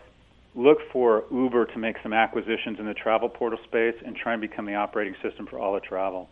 look 0.55 0.79
for 0.90 1.24
Uber 1.31 1.66
to 1.66 1.79
make 1.79 1.96
some 2.03 2.12
acquisitions 2.12 2.81
in 2.81 2.87
the 2.87 2.94
travel 2.94 3.29
portal 3.29 3.59
space 3.64 3.94
and 4.05 4.16
try 4.16 4.33
and 4.33 4.40
become 4.40 4.64
the 4.64 4.74
operating 4.74 5.14
system 5.22 5.46
for 5.46 5.59
all 5.59 5.74
the 5.74 5.81
travel. 5.81 6.29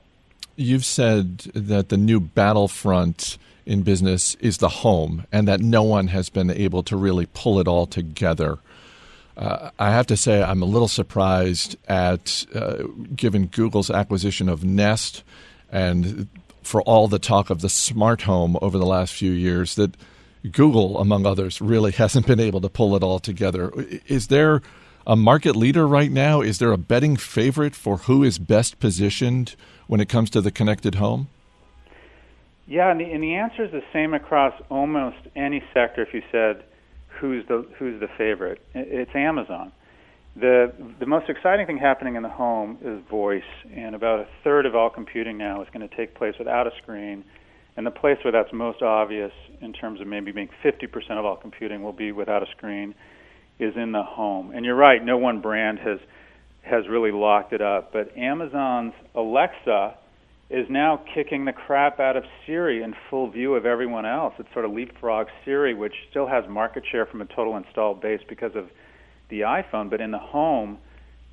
You've 0.56 0.86
said 0.86 1.38
that 1.54 1.90
the 1.90 1.96
new 1.96 2.18
battlefront 2.18 3.38
in 3.66 3.82
business 3.82 4.34
is 4.36 4.58
the 4.58 4.68
home 4.68 5.26
and 5.30 5.46
that 5.46 5.60
no 5.60 5.82
one 5.82 6.08
has 6.08 6.28
been 6.28 6.50
able 6.50 6.82
to 6.84 6.96
really 6.96 7.26
pull 7.26 7.60
it 7.60 7.68
all 7.68 7.86
together. 7.86 8.58
Uh, 9.36 9.70
I 9.78 9.90
have 9.90 10.06
to 10.06 10.16
say, 10.16 10.42
I'm 10.42 10.62
a 10.62 10.66
little 10.66 10.88
surprised 10.88 11.76
at, 11.88 12.46
uh, 12.54 12.84
given 13.14 13.46
Google's 13.46 13.90
acquisition 13.90 14.48
of 14.48 14.64
Nest 14.64 15.22
and 15.70 16.28
for 16.62 16.82
all 16.82 17.06
the 17.06 17.18
talk 17.18 17.50
of 17.50 17.60
the 17.60 17.68
smart 17.68 18.22
home 18.22 18.56
over 18.62 18.78
the 18.78 18.86
last 18.86 19.14
few 19.14 19.32
years, 19.32 19.74
that 19.74 19.94
Google, 20.50 20.98
among 20.98 21.26
others, 21.26 21.60
really 21.60 21.92
hasn't 22.02 22.26
been 22.26 22.40
able 22.40 22.60
to 22.60 22.68
pull 22.68 22.96
it 22.96 23.02
all 23.02 23.18
together. 23.18 23.72
Is 24.06 24.28
there 24.28 24.62
a 25.06 25.16
market 25.16 25.54
leader 25.54 25.86
right 25.86 26.10
now? 26.10 26.40
Is 26.40 26.58
there 26.58 26.72
a 26.72 26.78
betting 26.78 27.16
favorite 27.16 27.74
for 27.74 27.98
who 27.98 28.24
is 28.24 28.38
best 28.38 28.80
positioned 28.80 29.54
when 29.86 30.00
it 30.00 30.08
comes 30.08 30.30
to 30.30 30.40
the 30.40 30.50
connected 30.50 30.96
home? 30.96 31.28
Yeah, 32.66 32.90
and 32.90 32.98
the, 32.98 33.04
and 33.04 33.22
the 33.22 33.34
answer 33.36 33.64
is 33.64 33.70
the 33.70 33.84
same 33.92 34.12
across 34.12 34.52
almost 34.70 35.18
any 35.36 35.62
sector. 35.72 36.02
If 36.02 36.12
you 36.12 36.22
said 36.32 36.64
who's 37.20 37.46
the 37.48 37.66
who's 37.78 38.00
the 38.00 38.08
favorite, 38.18 38.60
it's 38.74 39.10
Amazon. 39.14 39.72
The 40.36 40.72
the 41.00 41.06
most 41.06 41.28
exciting 41.28 41.66
thing 41.66 41.78
happening 41.78 42.16
in 42.16 42.22
the 42.22 42.28
home 42.28 42.78
is 42.84 43.00
voice, 43.10 43.42
and 43.74 43.94
about 43.94 44.20
a 44.20 44.26
third 44.44 44.66
of 44.66 44.74
all 44.74 44.90
computing 44.90 45.38
now 45.38 45.62
is 45.62 45.68
going 45.72 45.86
to 45.88 45.96
take 45.96 46.14
place 46.14 46.34
without 46.38 46.66
a 46.66 46.70
screen. 46.82 47.24
And 47.76 47.86
the 47.86 47.90
place 47.90 48.16
where 48.24 48.32
that's 48.32 48.52
most 48.54 48.80
obvious, 48.80 49.32
in 49.60 49.74
terms 49.74 50.00
of 50.00 50.06
maybe 50.06 50.32
being 50.32 50.48
50% 50.64 50.88
of 51.10 51.26
all 51.26 51.36
computing 51.36 51.82
will 51.82 51.92
be 51.92 52.10
without 52.10 52.42
a 52.42 52.46
screen, 52.56 52.94
is 53.58 53.74
in 53.76 53.92
the 53.92 54.02
home. 54.02 54.50
And 54.50 54.64
you're 54.64 54.76
right, 54.76 55.04
no 55.04 55.18
one 55.18 55.40
brand 55.40 55.78
has 55.80 55.98
has 56.62 56.88
really 56.88 57.12
locked 57.12 57.52
it 57.52 57.62
up, 57.62 57.92
but 57.92 58.16
Amazon's 58.16 58.92
Alexa 59.14 59.94
is 60.48 60.66
now 60.70 61.02
kicking 61.14 61.44
the 61.44 61.52
crap 61.52 61.98
out 61.98 62.16
of 62.16 62.24
Siri 62.44 62.82
in 62.82 62.94
full 63.10 63.30
view 63.30 63.54
of 63.54 63.66
everyone 63.66 64.06
else. 64.06 64.34
It 64.38 64.46
sort 64.52 64.64
of 64.64 64.70
leapfrogs 64.70 65.28
Siri, 65.44 65.74
which 65.74 65.94
still 66.10 66.26
has 66.28 66.44
market 66.48 66.84
share 66.90 67.04
from 67.06 67.20
a 67.20 67.26
total 67.26 67.56
installed 67.56 68.00
base 68.00 68.20
because 68.28 68.54
of 68.54 68.68
the 69.28 69.40
iPhone, 69.40 69.90
but 69.90 70.00
in 70.00 70.12
the 70.12 70.18
home, 70.18 70.78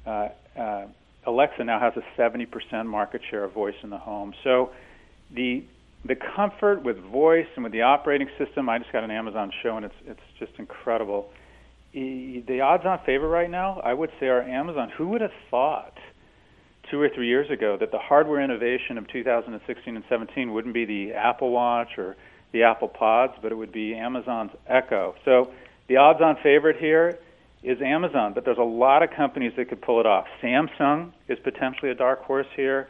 uh, 0.08 0.30
uh, 0.58 0.88
Alexa 1.28 1.63
now 1.63 1.80
has 1.80 1.93
a 1.95 2.19
70% 2.19 2.86
market 2.86 3.21
share 3.30 3.43
of 3.43 3.54
voice 3.54 3.76
in 3.84 3.89
the 3.89 3.97
home. 3.97 4.34
So 4.43 4.71
the 5.34 5.63
the 6.06 6.15
comfort 6.36 6.84
with 6.84 6.97
voice 6.97 7.47
and 7.56 7.63
with 7.63 7.71
the 7.71 7.84
operating 7.84 8.28
system, 8.38 8.67
I 8.67 8.78
just 8.78 8.91
got 8.91 9.06
an 9.06 9.12
Amazon 9.12 9.52
show 9.62 9.78
and 9.78 9.86
it's 9.86 9.95
it's 10.06 10.19
just 10.39 10.52
incredible. 10.58 11.32
The 11.93 12.60
odds-on 12.62 12.99
favor 13.06 13.30
right 13.30 13.49
now, 13.49 13.80
I 13.80 13.93
would 13.93 14.10
say, 14.19 14.26
are 14.26 14.41
Amazon. 14.41 14.89
Who 14.97 15.10
would 15.10 15.21
have 15.21 15.32
thought? 15.52 15.93
Two 16.94 17.02
or 17.02 17.10
three 17.10 17.28
years 17.28 17.50
ago 17.50 17.76
that 17.76 17.90
the 17.90 17.98
hardware 17.98 18.40
innovation 18.40 19.00
of 19.00 19.08
2016 19.08 19.96
and 19.96 20.06
17 20.08 20.54
wouldn't 20.54 20.76
be 20.76 20.86
the 20.86 21.14
Apple 21.14 21.50
Watch 21.50 21.98
or 21.98 22.16
the 22.52 22.62
Apple 22.62 22.88
Pods, 22.88 23.34
but 23.42 23.52
it 23.52 23.56
would 23.56 23.72
be 23.72 23.96
Amazon's 23.96 24.52
Echo. 24.68 25.16
So 25.26 25.50
the 25.88 25.98
odds-on 25.98 26.38
favorite 26.44 26.78
here 26.78 27.18
is 27.64 27.82
Amazon, 27.82 28.34
but 28.36 28.46
there's 28.46 28.60
a 28.60 28.62
lot 28.62 29.02
of 29.02 29.10
companies 29.10 29.54
that 29.58 29.70
could 29.70 29.82
pull 29.82 30.02
it 30.02 30.06
off. 30.06 30.28
Samsung 30.40 31.14
is 31.28 31.40
potentially 31.40 31.90
a 31.90 31.96
dark 31.96 32.22
horse 32.26 32.46
here. 32.56 32.88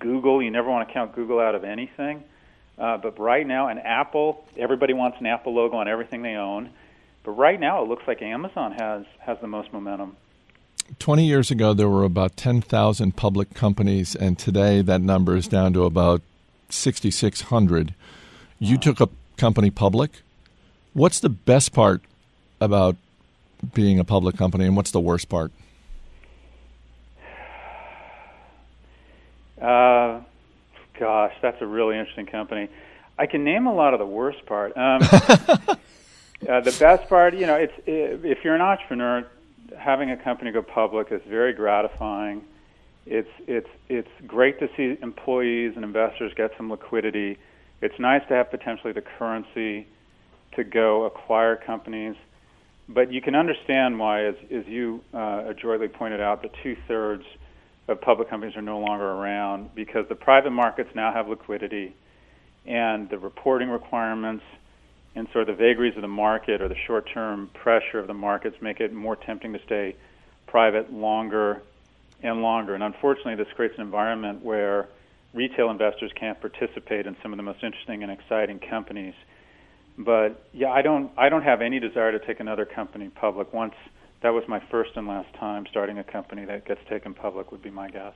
Google, 0.00 0.42
you 0.42 0.50
never 0.50 0.68
want 0.68 0.88
to 0.88 0.92
count 0.92 1.14
Google 1.14 1.38
out 1.38 1.54
of 1.54 1.62
anything. 1.62 2.24
Uh, 2.76 2.96
but 2.96 3.20
right 3.20 3.46
now, 3.46 3.68
and 3.68 3.78
Apple, 3.78 4.44
everybody 4.56 4.94
wants 4.94 5.18
an 5.20 5.26
Apple 5.26 5.54
logo 5.54 5.76
on 5.76 5.86
everything 5.86 6.22
they 6.22 6.34
own. 6.34 6.70
But 7.22 7.32
right 7.32 7.60
now, 7.60 7.84
it 7.84 7.88
looks 7.88 8.02
like 8.08 8.20
Amazon 8.20 8.72
has 8.72 9.04
has 9.20 9.38
the 9.40 9.46
most 9.46 9.72
momentum. 9.72 10.16
20 10.98 11.24
years 11.24 11.50
ago, 11.50 11.72
there 11.72 11.88
were 11.88 12.04
about 12.04 12.36
10,000 12.36 13.16
public 13.16 13.54
companies, 13.54 14.14
and 14.14 14.38
today 14.38 14.82
that 14.82 15.00
number 15.00 15.36
is 15.36 15.48
down 15.48 15.72
to 15.72 15.84
about 15.84 16.22
6,600. 16.68 17.94
You 18.58 18.78
took 18.78 19.00
a 19.00 19.08
company 19.36 19.70
public. 19.70 20.22
What's 20.92 21.20
the 21.20 21.28
best 21.28 21.72
part 21.72 22.02
about 22.60 22.96
being 23.72 23.98
a 23.98 24.04
public 24.04 24.36
company, 24.36 24.66
and 24.66 24.76
what's 24.76 24.90
the 24.90 25.00
worst 25.00 25.28
part? 25.28 25.52
Uh, 29.60 30.20
gosh, 30.98 31.32
that's 31.40 31.60
a 31.62 31.66
really 31.66 31.98
interesting 31.98 32.26
company. 32.26 32.68
I 33.18 33.26
can 33.26 33.44
name 33.44 33.66
a 33.66 33.74
lot 33.74 33.94
of 33.94 34.00
the 34.00 34.06
worst 34.06 34.44
part. 34.44 34.76
Um, 34.76 35.00
uh, 36.48 36.60
the 36.60 36.76
best 36.78 37.08
part, 37.08 37.34
you 37.34 37.46
know, 37.46 37.54
it's 37.54 37.72
if 37.86 38.44
you're 38.44 38.54
an 38.54 38.60
entrepreneur, 38.60 39.26
having 39.78 40.10
a 40.10 40.16
company 40.16 40.50
go 40.52 40.62
public 40.62 41.08
is 41.10 41.20
very 41.28 41.52
gratifying. 41.52 42.42
It's 43.06 43.28
it's 43.46 43.68
it's 43.88 44.08
great 44.26 44.58
to 44.60 44.68
see 44.76 44.96
employees 45.02 45.72
and 45.76 45.84
investors 45.84 46.32
get 46.36 46.52
some 46.56 46.70
liquidity. 46.70 47.38
It's 47.82 47.98
nice 47.98 48.22
to 48.28 48.34
have 48.34 48.50
potentially 48.50 48.92
the 48.92 49.02
currency 49.18 49.86
to 50.56 50.64
go 50.64 51.04
acquire 51.04 51.56
companies. 51.56 52.16
But 52.88 53.12
you 53.12 53.22
can 53.22 53.34
understand 53.34 53.98
why, 53.98 54.26
as, 54.26 54.34
as 54.50 54.66
you 54.66 55.00
uh, 55.12 55.44
adroitly 55.46 55.88
pointed 55.88 56.20
out, 56.20 56.42
that 56.42 56.52
two 56.62 56.76
thirds 56.86 57.24
of 57.88 58.00
public 58.00 58.28
companies 58.30 58.56
are 58.56 58.62
no 58.62 58.78
longer 58.78 59.06
around 59.06 59.74
because 59.74 60.06
the 60.08 60.14
private 60.14 60.50
markets 60.50 60.90
now 60.94 61.12
have 61.12 61.28
liquidity 61.28 61.94
and 62.66 63.08
the 63.10 63.18
reporting 63.18 63.68
requirements 63.68 64.44
and 65.14 65.28
sort 65.32 65.48
of 65.48 65.56
the 65.56 65.62
vagaries 65.62 65.96
of 65.96 66.02
the 66.02 66.08
market 66.08 66.60
or 66.60 66.68
the 66.68 66.76
short 66.86 67.08
term 67.12 67.48
pressure 67.54 67.98
of 67.98 68.06
the 68.06 68.14
markets 68.14 68.56
make 68.60 68.80
it 68.80 68.92
more 68.92 69.16
tempting 69.16 69.52
to 69.52 69.60
stay 69.64 69.96
private 70.46 70.92
longer 70.92 71.62
and 72.22 72.42
longer. 72.42 72.74
And 72.74 72.82
unfortunately, 72.82 73.36
this 73.36 73.52
creates 73.54 73.74
an 73.76 73.82
environment 73.82 74.44
where 74.44 74.88
retail 75.32 75.70
investors 75.70 76.12
can't 76.14 76.40
participate 76.40 77.06
in 77.06 77.16
some 77.22 77.32
of 77.32 77.36
the 77.36 77.42
most 77.42 77.62
interesting 77.62 78.02
and 78.02 78.10
exciting 78.10 78.58
companies. 78.58 79.14
But 79.96 80.44
yeah, 80.52 80.70
I 80.70 80.82
don't 80.82 81.12
I 81.16 81.28
don't 81.28 81.42
have 81.42 81.60
any 81.60 81.78
desire 81.78 82.12
to 82.12 82.24
take 82.24 82.40
another 82.40 82.64
company 82.64 83.08
public. 83.08 83.52
Once 83.52 83.74
that 84.22 84.30
was 84.30 84.48
my 84.48 84.60
first 84.70 84.96
and 84.96 85.06
last 85.06 85.32
time 85.34 85.66
starting 85.70 85.98
a 85.98 86.04
company 86.04 86.44
that 86.46 86.64
gets 86.64 86.80
taken 86.88 87.14
public 87.14 87.52
would 87.52 87.62
be 87.62 87.70
my 87.70 87.90
guess. 87.90 88.14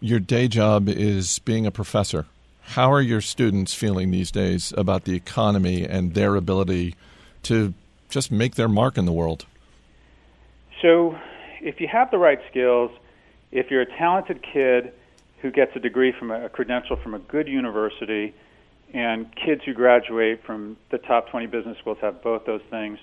Your 0.00 0.18
day 0.18 0.48
job 0.48 0.88
is 0.88 1.38
being 1.40 1.66
a 1.66 1.70
professor. 1.70 2.26
How 2.62 2.90
are 2.90 3.02
your 3.02 3.20
students 3.20 3.74
feeling 3.74 4.10
these 4.10 4.30
days 4.30 4.72
about 4.76 5.04
the 5.04 5.14
economy 5.14 5.84
and 5.84 6.14
their 6.14 6.36
ability 6.36 6.94
to 7.44 7.74
just 8.08 8.32
make 8.32 8.54
their 8.54 8.68
mark 8.68 8.96
in 8.96 9.04
the 9.04 9.12
world? 9.12 9.44
So, 10.80 11.18
if 11.60 11.80
you 11.80 11.88
have 11.88 12.10
the 12.10 12.18
right 12.18 12.40
skills, 12.50 12.90
if 13.50 13.70
you're 13.70 13.82
a 13.82 13.98
talented 13.98 14.42
kid 14.42 14.92
who 15.42 15.50
gets 15.50 15.76
a 15.76 15.80
degree 15.80 16.12
from 16.12 16.30
a, 16.30 16.46
a 16.46 16.48
credential 16.48 16.96
from 16.96 17.14
a 17.14 17.18
good 17.18 17.46
university, 17.46 18.34
and 18.94 19.26
kids 19.36 19.62
who 19.64 19.74
graduate 19.74 20.42
from 20.44 20.76
the 20.90 20.98
top 20.98 21.28
20 21.30 21.46
business 21.46 21.78
schools 21.78 21.98
have 22.00 22.22
both 22.22 22.44
those 22.46 22.62
things, 22.70 22.98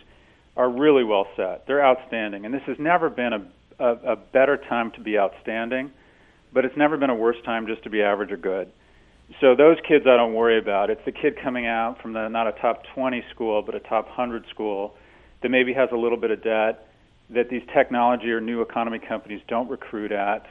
are 0.58 0.69
really 0.69 1.04
well 1.04 1.28
set. 1.36 1.65
They're 1.67 1.84
outstanding. 1.86 2.45
And 2.45 2.54
this 2.54 2.63
has 2.63 2.78
never 2.80 3.10
been 3.10 3.34
a, 3.34 3.45
a, 3.80 4.13
a 4.13 4.15
better 4.15 4.58
time 4.58 4.91
to 4.91 5.00
be 5.00 5.17
outstanding, 5.17 5.91
but 6.54 6.65
it's 6.65 6.78
never 6.78 6.98
been 6.98 7.10
a 7.10 7.15
worse 7.15 7.38
time 7.43 7.67
just 7.67 7.84
to 7.84 7.89
be 7.89 8.02
average 8.02 8.32
or 8.32 8.38
good 8.38 8.72
so 9.42 9.56
those 9.56 9.78
kids 9.88 10.06
I 10.08 10.18
don't 10.18 10.34
worry 10.34 10.58
about. 10.60 10.89
It's 10.89 11.04
the 11.06 11.12
kid 11.12 11.36
coming 11.42 11.68
out 11.68 12.02
from 12.02 12.13
the 12.13 12.28
not 12.30 12.48
a 12.48 12.52
top 12.54 12.84
20 12.96 13.24
school 13.34 13.62
but 13.62 13.76
a 13.76 13.80
top 13.80 14.06
100 14.08 14.46
school 14.50 14.96
that 15.42 15.50
maybe 15.50 15.74
has 15.74 15.89
a 15.92 15.96
little 15.96 16.18
bit 16.18 16.32
of 16.32 16.44
debt 16.44 16.86
that 17.30 17.50
these 17.50 17.62
technology 17.74 18.32
or 18.32 18.42
new 18.42 18.62
economy 18.62 19.00
companies 19.00 19.42
don't 19.48 19.70
recruit 19.70 20.12
at, 20.12 20.46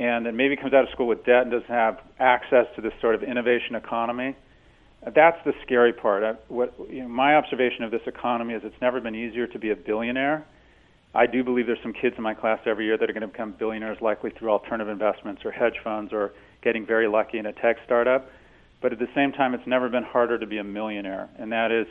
and 0.00 0.26
that 0.26 0.34
maybe 0.34 0.56
comes 0.56 0.74
out 0.74 0.82
of 0.82 0.90
school 0.90 1.06
with 1.06 1.24
debt 1.24 1.42
and 1.42 1.52
doesn't 1.52 1.68
have 1.68 2.00
access 2.18 2.66
to 2.74 2.82
this 2.82 2.92
sort 3.00 3.14
of 3.14 3.22
innovation 3.22 3.76
economy. 3.76 4.36
That's 5.04 5.36
the 5.44 5.52
scary 5.64 5.92
part. 5.92 6.24
I, 6.24 6.32
what 6.48 6.74
you 6.90 7.02
know, 7.02 7.08
my 7.08 7.36
observation 7.36 7.84
of 7.84 7.90
this 7.90 8.00
economy 8.06 8.54
is 8.54 8.62
it's 8.64 8.80
never 8.80 9.00
been 9.00 9.14
easier 9.14 9.46
to 9.46 9.58
be 9.58 9.70
a 9.70 9.76
billionaire. 9.76 10.44
I 11.14 11.26
do 11.26 11.44
believe 11.44 11.66
there's 11.66 11.82
some 11.82 11.92
kids 11.92 12.16
in 12.16 12.22
my 12.22 12.34
class 12.34 12.58
every 12.66 12.86
year 12.86 12.98
that 12.98 13.08
are 13.08 13.12
going 13.12 13.22
to 13.22 13.28
become 13.28 13.54
billionaires, 13.56 13.98
likely 14.00 14.30
through 14.30 14.50
alternative 14.50 14.90
investments 14.90 15.42
or 15.44 15.52
hedge 15.52 15.76
funds 15.84 16.12
or 16.12 16.32
getting 16.62 16.84
very 16.84 17.06
lucky 17.06 17.38
in 17.38 17.46
a 17.46 17.52
tech 17.52 17.76
startup. 17.84 18.28
But 18.82 18.92
at 18.92 18.98
the 18.98 19.08
same 19.14 19.32
time, 19.32 19.54
it's 19.54 19.66
never 19.66 19.88
been 19.88 20.02
harder 20.02 20.38
to 20.38 20.46
be 20.46 20.58
a 20.58 20.64
millionaire, 20.64 21.28
and 21.38 21.52
that 21.52 21.70
is 21.70 21.86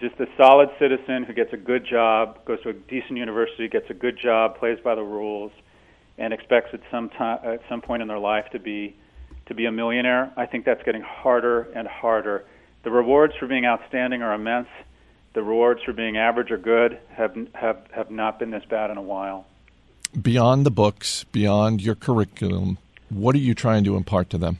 just 0.00 0.14
a 0.20 0.26
solid 0.36 0.68
citizen 0.78 1.24
who 1.24 1.32
gets 1.32 1.52
a 1.52 1.56
good 1.56 1.86
job, 1.88 2.44
goes 2.44 2.62
to 2.62 2.68
a 2.68 2.72
decent 2.72 3.18
university, 3.18 3.68
gets 3.68 3.90
a 3.90 3.94
good 3.94 4.18
job, 4.22 4.56
plays 4.58 4.78
by 4.84 4.94
the 4.94 5.02
rules, 5.02 5.52
and 6.18 6.32
expects 6.32 6.70
at 6.72 6.80
some 6.90 7.10
time 7.10 7.38
at 7.44 7.60
some 7.68 7.80
point 7.80 8.02
in 8.02 8.08
their 8.08 8.18
life 8.18 8.44
to 8.52 8.58
be 8.58 8.96
to 9.46 9.54
be 9.54 9.66
a 9.66 9.72
millionaire. 9.72 10.32
I 10.36 10.46
think 10.46 10.64
that's 10.64 10.82
getting 10.84 11.02
harder 11.02 11.68
and 11.74 11.86
harder. 11.86 12.44
The 12.84 12.90
rewards 12.90 13.34
for 13.38 13.46
being 13.46 13.64
outstanding 13.66 14.22
are 14.22 14.34
immense. 14.34 14.68
The 15.36 15.42
rewards 15.42 15.82
for 15.82 15.92
being 15.92 16.16
average 16.16 16.50
or 16.50 16.56
good 16.56 16.98
have 17.10 17.36
have 17.52 17.86
have 17.92 18.10
not 18.10 18.38
been 18.38 18.50
this 18.50 18.64
bad 18.70 18.90
in 18.90 18.96
a 18.96 19.02
while. 19.02 19.44
Beyond 20.18 20.64
the 20.64 20.70
books, 20.70 21.24
beyond 21.24 21.82
your 21.82 21.94
curriculum, 21.94 22.78
what 23.10 23.34
are 23.34 23.38
you 23.38 23.52
trying 23.52 23.84
to 23.84 23.96
impart 23.96 24.30
to 24.30 24.38
them? 24.38 24.58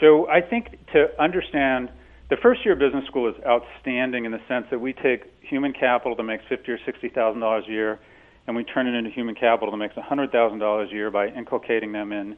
So 0.00 0.28
I 0.28 0.40
think 0.40 0.76
to 0.92 1.06
understand 1.22 1.88
the 2.28 2.36
first 2.36 2.64
year 2.64 2.74
of 2.74 2.80
business 2.80 3.06
school 3.06 3.28
is 3.28 3.36
outstanding 3.46 4.24
in 4.24 4.32
the 4.32 4.40
sense 4.48 4.66
that 4.70 4.80
we 4.80 4.92
take 4.92 5.32
human 5.40 5.72
capital 5.72 6.16
that 6.16 6.24
makes 6.24 6.42
fifty 6.48 6.72
or 6.72 6.80
sixty 6.84 7.08
thousand 7.08 7.42
dollars 7.42 7.66
a 7.68 7.70
year, 7.70 8.00
and 8.48 8.56
we 8.56 8.64
turn 8.64 8.88
it 8.88 8.98
into 8.98 9.10
human 9.10 9.36
capital 9.36 9.70
that 9.70 9.76
makes 9.76 9.94
hundred 9.94 10.32
thousand 10.32 10.58
dollars 10.58 10.90
a 10.90 10.94
year 10.94 11.12
by 11.12 11.28
inculcating 11.28 11.92
them 11.92 12.10
in 12.10 12.36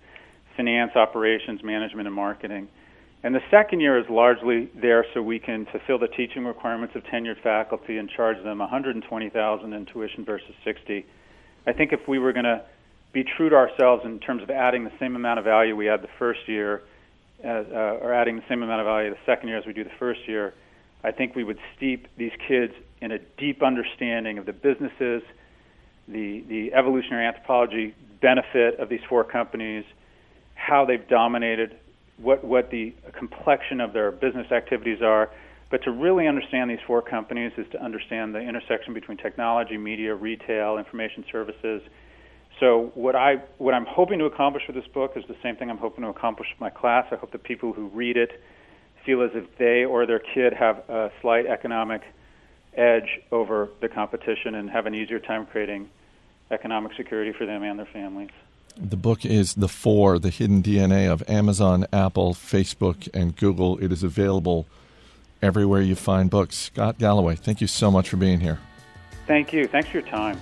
finance, 0.54 0.94
operations, 0.96 1.64
management, 1.64 2.06
and 2.06 2.14
marketing. 2.14 2.68
And 3.22 3.34
the 3.34 3.42
second 3.50 3.80
year 3.80 3.98
is 3.98 4.06
largely 4.08 4.70
there 4.80 5.04
so 5.12 5.22
we 5.22 5.40
can 5.40 5.66
fulfill 5.66 5.98
the 5.98 6.06
teaching 6.06 6.44
requirements 6.44 6.94
of 6.94 7.02
tenured 7.04 7.42
faculty 7.42 7.98
and 7.98 8.08
charge 8.08 8.42
them 8.44 8.58
120,000 8.58 9.72
in 9.72 9.86
tuition 9.86 10.24
versus 10.24 10.54
60. 10.64 11.04
I 11.66 11.72
think 11.72 11.92
if 11.92 12.06
we 12.06 12.18
were 12.18 12.32
going 12.32 12.44
to 12.44 12.62
be 13.12 13.24
true 13.24 13.48
to 13.48 13.56
ourselves 13.56 14.04
in 14.04 14.20
terms 14.20 14.42
of 14.42 14.50
adding 14.50 14.84
the 14.84 14.92
same 15.00 15.16
amount 15.16 15.40
of 15.40 15.44
value 15.44 15.74
we 15.74 15.86
had 15.86 16.02
the 16.02 16.08
first 16.18 16.40
year, 16.46 16.82
as, 17.42 17.66
uh, 17.72 17.98
or 18.02 18.12
adding 18.12 18.36
the 18.36 18.44
same 18.48 18.62
amount 18.62 18.80
of 18.80 18.86
value 18.86 19.10
the 19.10 19.16
second 19.26 19.48
year 19.48 19.58
as 19.58 19.66
we 19.66 19.72
do 19.72 19.82
the 19.82 19.90
first 19.98 20.20
year, 20.28 20.54
I 21.02 21.10
think 21.10 21.34
we 21.34 21.44
would 21.44 21.58
steep 21.76 22.08
these 22.16 22.32
kids 22.46 22.72
in 23.00 23.12
a 23.12 23.18
deep 23.36 23.62
understanding 23.62 24.38
of 24.38 24.46
the 24.46 24.52
businesses, 24.52 25.22
the 26.08 26.44
the 26.48 26.72
evolutionary 26.74 27.26
anthropology 27.26 27.94
benefit 28.20 28.80
of 28.80 28.88
these 28.88 29.00
four 29.08 29.22
companies, 29.22 29.84
how 30.54 30.84
they've 30.84 31.06
dominated 31.08 31.76
what 32.18 32.44
what 32.44 32.70
the 32.70 32.94
complexion 33.16 33.80
of 33.80 33.92
their 33.92 34.10
business 34.10 34.50
activities 34.52 35.02
are. 35.02 35.30
But 35.70 35.82
to 35.84 35.90
really 35.90 36.26
understand 36.26 36.70
these 36.70 36.78
four 36.86 37.02
companies 37.02 37.52
is 37.58 37.66
to 37.72 37.82
understand 37.82 38.34
the 38.34 38.40
intersection 38.40 38.94
between 38.94 39.18
technology, 39.18 39.76
media, 39.76 40.14
retail, 40.14 40.78
information 40.78 41.24
services. 41.30 41.82
So 42.60 42.90
what 42.94 43.14
I 43.14 43.36
what 43.58 43.74
I'm 43.74 43.86
hoping 43.86 44.18
to 44.18 44.24
accomplish 44.24 44.64
with 44.66 44.76
this 44.76 44.88
book 44.88 45.12
is 45.16 45.24
the 45.28 45.36
same 45.42 45.56
thing 45.56 45.70
I'm 45.70 45.78
hoping 45.78 46.04
to 46.04 46.10
accomplish 46.10 46.48
with 46.52 46.60
my 46.60 46.70
class. 46.70 47.06
I 47.10 47.16
hope 47.16 47.32
the 47.32 47.38
people 47.38 47.72
who 47.72 47.88
read 47.88 48.16
it 48.16 48.42
feel 49.04 49.22
as 49.22 49.30
if 49.34 49.44
they 49.58 49.84
or 49.84 50.06
their 50.06 50.18
kid 50.18 50.52
have 50.54 50.78
a 50.88 51.10
slight 51.20 51.46
economic 51.46 52.02
edge 52.76 53.20
over 53.30 53.68
the 53.80 53.88
competition 53.88 54.54
and 54.54 54.70
have 54.70 54.86
an 54.86 54.94
easier 54.94 55.18
time 55.18 55.46
creating 55.46 55.88
economic 56.50 56.92
security 56.96 57.32
for 57.36 57.46
them 57.46 57.62
and 57.62 57.78
their 57.78 57.88
families. 57.92 58.30
The 58.80 58.96
book 58.96 59.26
is 59.26 59.54
The 59.54 59.68
Four, 59.68 60.20
The 60.20 60.30
Hidden 60.30 60.62
DNA 60.62 61.10
of 61.10 61.28
Amazon, 61.28 61.84
Apple, 61.92 62.32
Facebook, 62.32 63.08
and 63.12 63.34
Google. 63.34 63.76
It 63.78 63.90
is 63.90 64.04
available 64.04 64.68
everywhere 65.42 65.82
you 65.82 65.96
find 65.96 66.30
books. 66.30 66.56
Scott 66.56 66.96
Galloway, 66.96 67.34
thank 67.34 67.60
you 67.60 67.66
so 67.66 67.90
much 67.90 68.08
for 68.08 68.16
being 68.16 68.38
here. 68.38 68.60
Thank 69.26 69.52
you. 69.52 69.66
Thanks 69.66 69.88
for 69.88 69.98
your 69.98 70.06
time. 70.06 70.40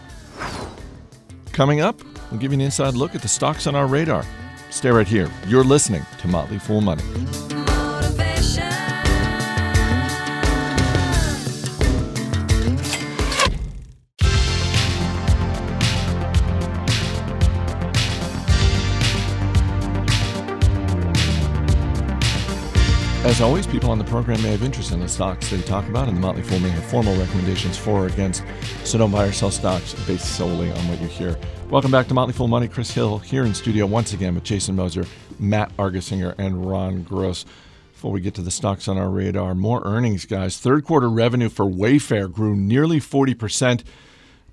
Coming 1.53 1.81
up, 1.81 2.03
we'll 2.31 2.38
give 2.38 2.53
you 2.53 2.57
an 2.57 2.61
inside 2.61 2.94
look 2.94 3.14
at 3.14 3.22
the 3.22 3.29
stocks 3.29 3.66
on 3.66 3.75
our 3.75 3.87
radar. 3.87 4.25
Stay 4.68 4.90
right 4.90 5.09
here. 5.09 5.31
You're 5.46 5.64
listening 5.64 6.05
to 6.20 6.29
Motley 6.29 6.59
Fool 6.59 6.83
Money. 6.83 7.03
As 23.37 23.42
always, 23.42 23.66
people 23.66 23.90
on 23.90 23.99
the 23.99 24.05
program 24.05 24.42
may 24.42 24.53
have 24.53 24.62
interest 24.62 24.92
in 24.92 25.01
the 25.01 25.07
stocks 25.07 25.51
they 25.51 25.61
talk 25.61 25.87
about, 25.88 26.09
and 26.09 26.16
the 26.16 26.20
Motley 26.22 26.40
Fool 26.40 26.59
may 26.59 26.70
have 26.70 26.83
formal 26.85 27.14
recommendations 27.18 27.77
for 27.77 28.05
or 28.05 28.07
against, 28.07 28.42
so 28.85 28.96
don't 28.96 29.11
buy 29.11 29.27
or 29.27 29.33
sell 29.33 29.51
stocks 29.51 29.92
based 30.07 30.38
solely 30.38 30.72
on 30.72 30.88
what 30.88 30.99
you 31.03 31.07
hear. 31.07 31.38
Welcome 31.68 31.90
back 31.90 32.09
to 32.09 32.14
Motley 32.14 32.33
Fool 32.33 32.49
Money. 32.49 32.66
Chris 32.66 32.90
Hill 32.90 33.18
here 33.18 33.44
in 33.44 33.53
studio 33.53 33.85
once 33.85 34.14
again 34.14 34.35
with 34.35 34.44
Jason 34.44 34.75
Moser, 34.75 35.05
Matt 35.38 35.70
Argersinger, 35.77 36.35
and 36.38 36.66
Ron 36.66 37.03
Gross. 37.03 37.44
Before 37.92 38.11
we 38.11 38.22
get 38.22 38.33
to 38.37 38.40
the 38.40 38.51
stocks 38.51 38.88
on 38.88 38.96
our 38.96 39.11
radar, 39.11 39.55
more 39.55 39.83
earnings, 39.85 40.25
guys. 40.25 40.57
Third 40.57 40.85
quarter 40.85 41.11
revenue 41.11 41.51
for 41.51 41.66
Wayfair 41.66 42.33
grew 42.33 42.57
nearly 42.57 43.01
40%, 43.01 43.85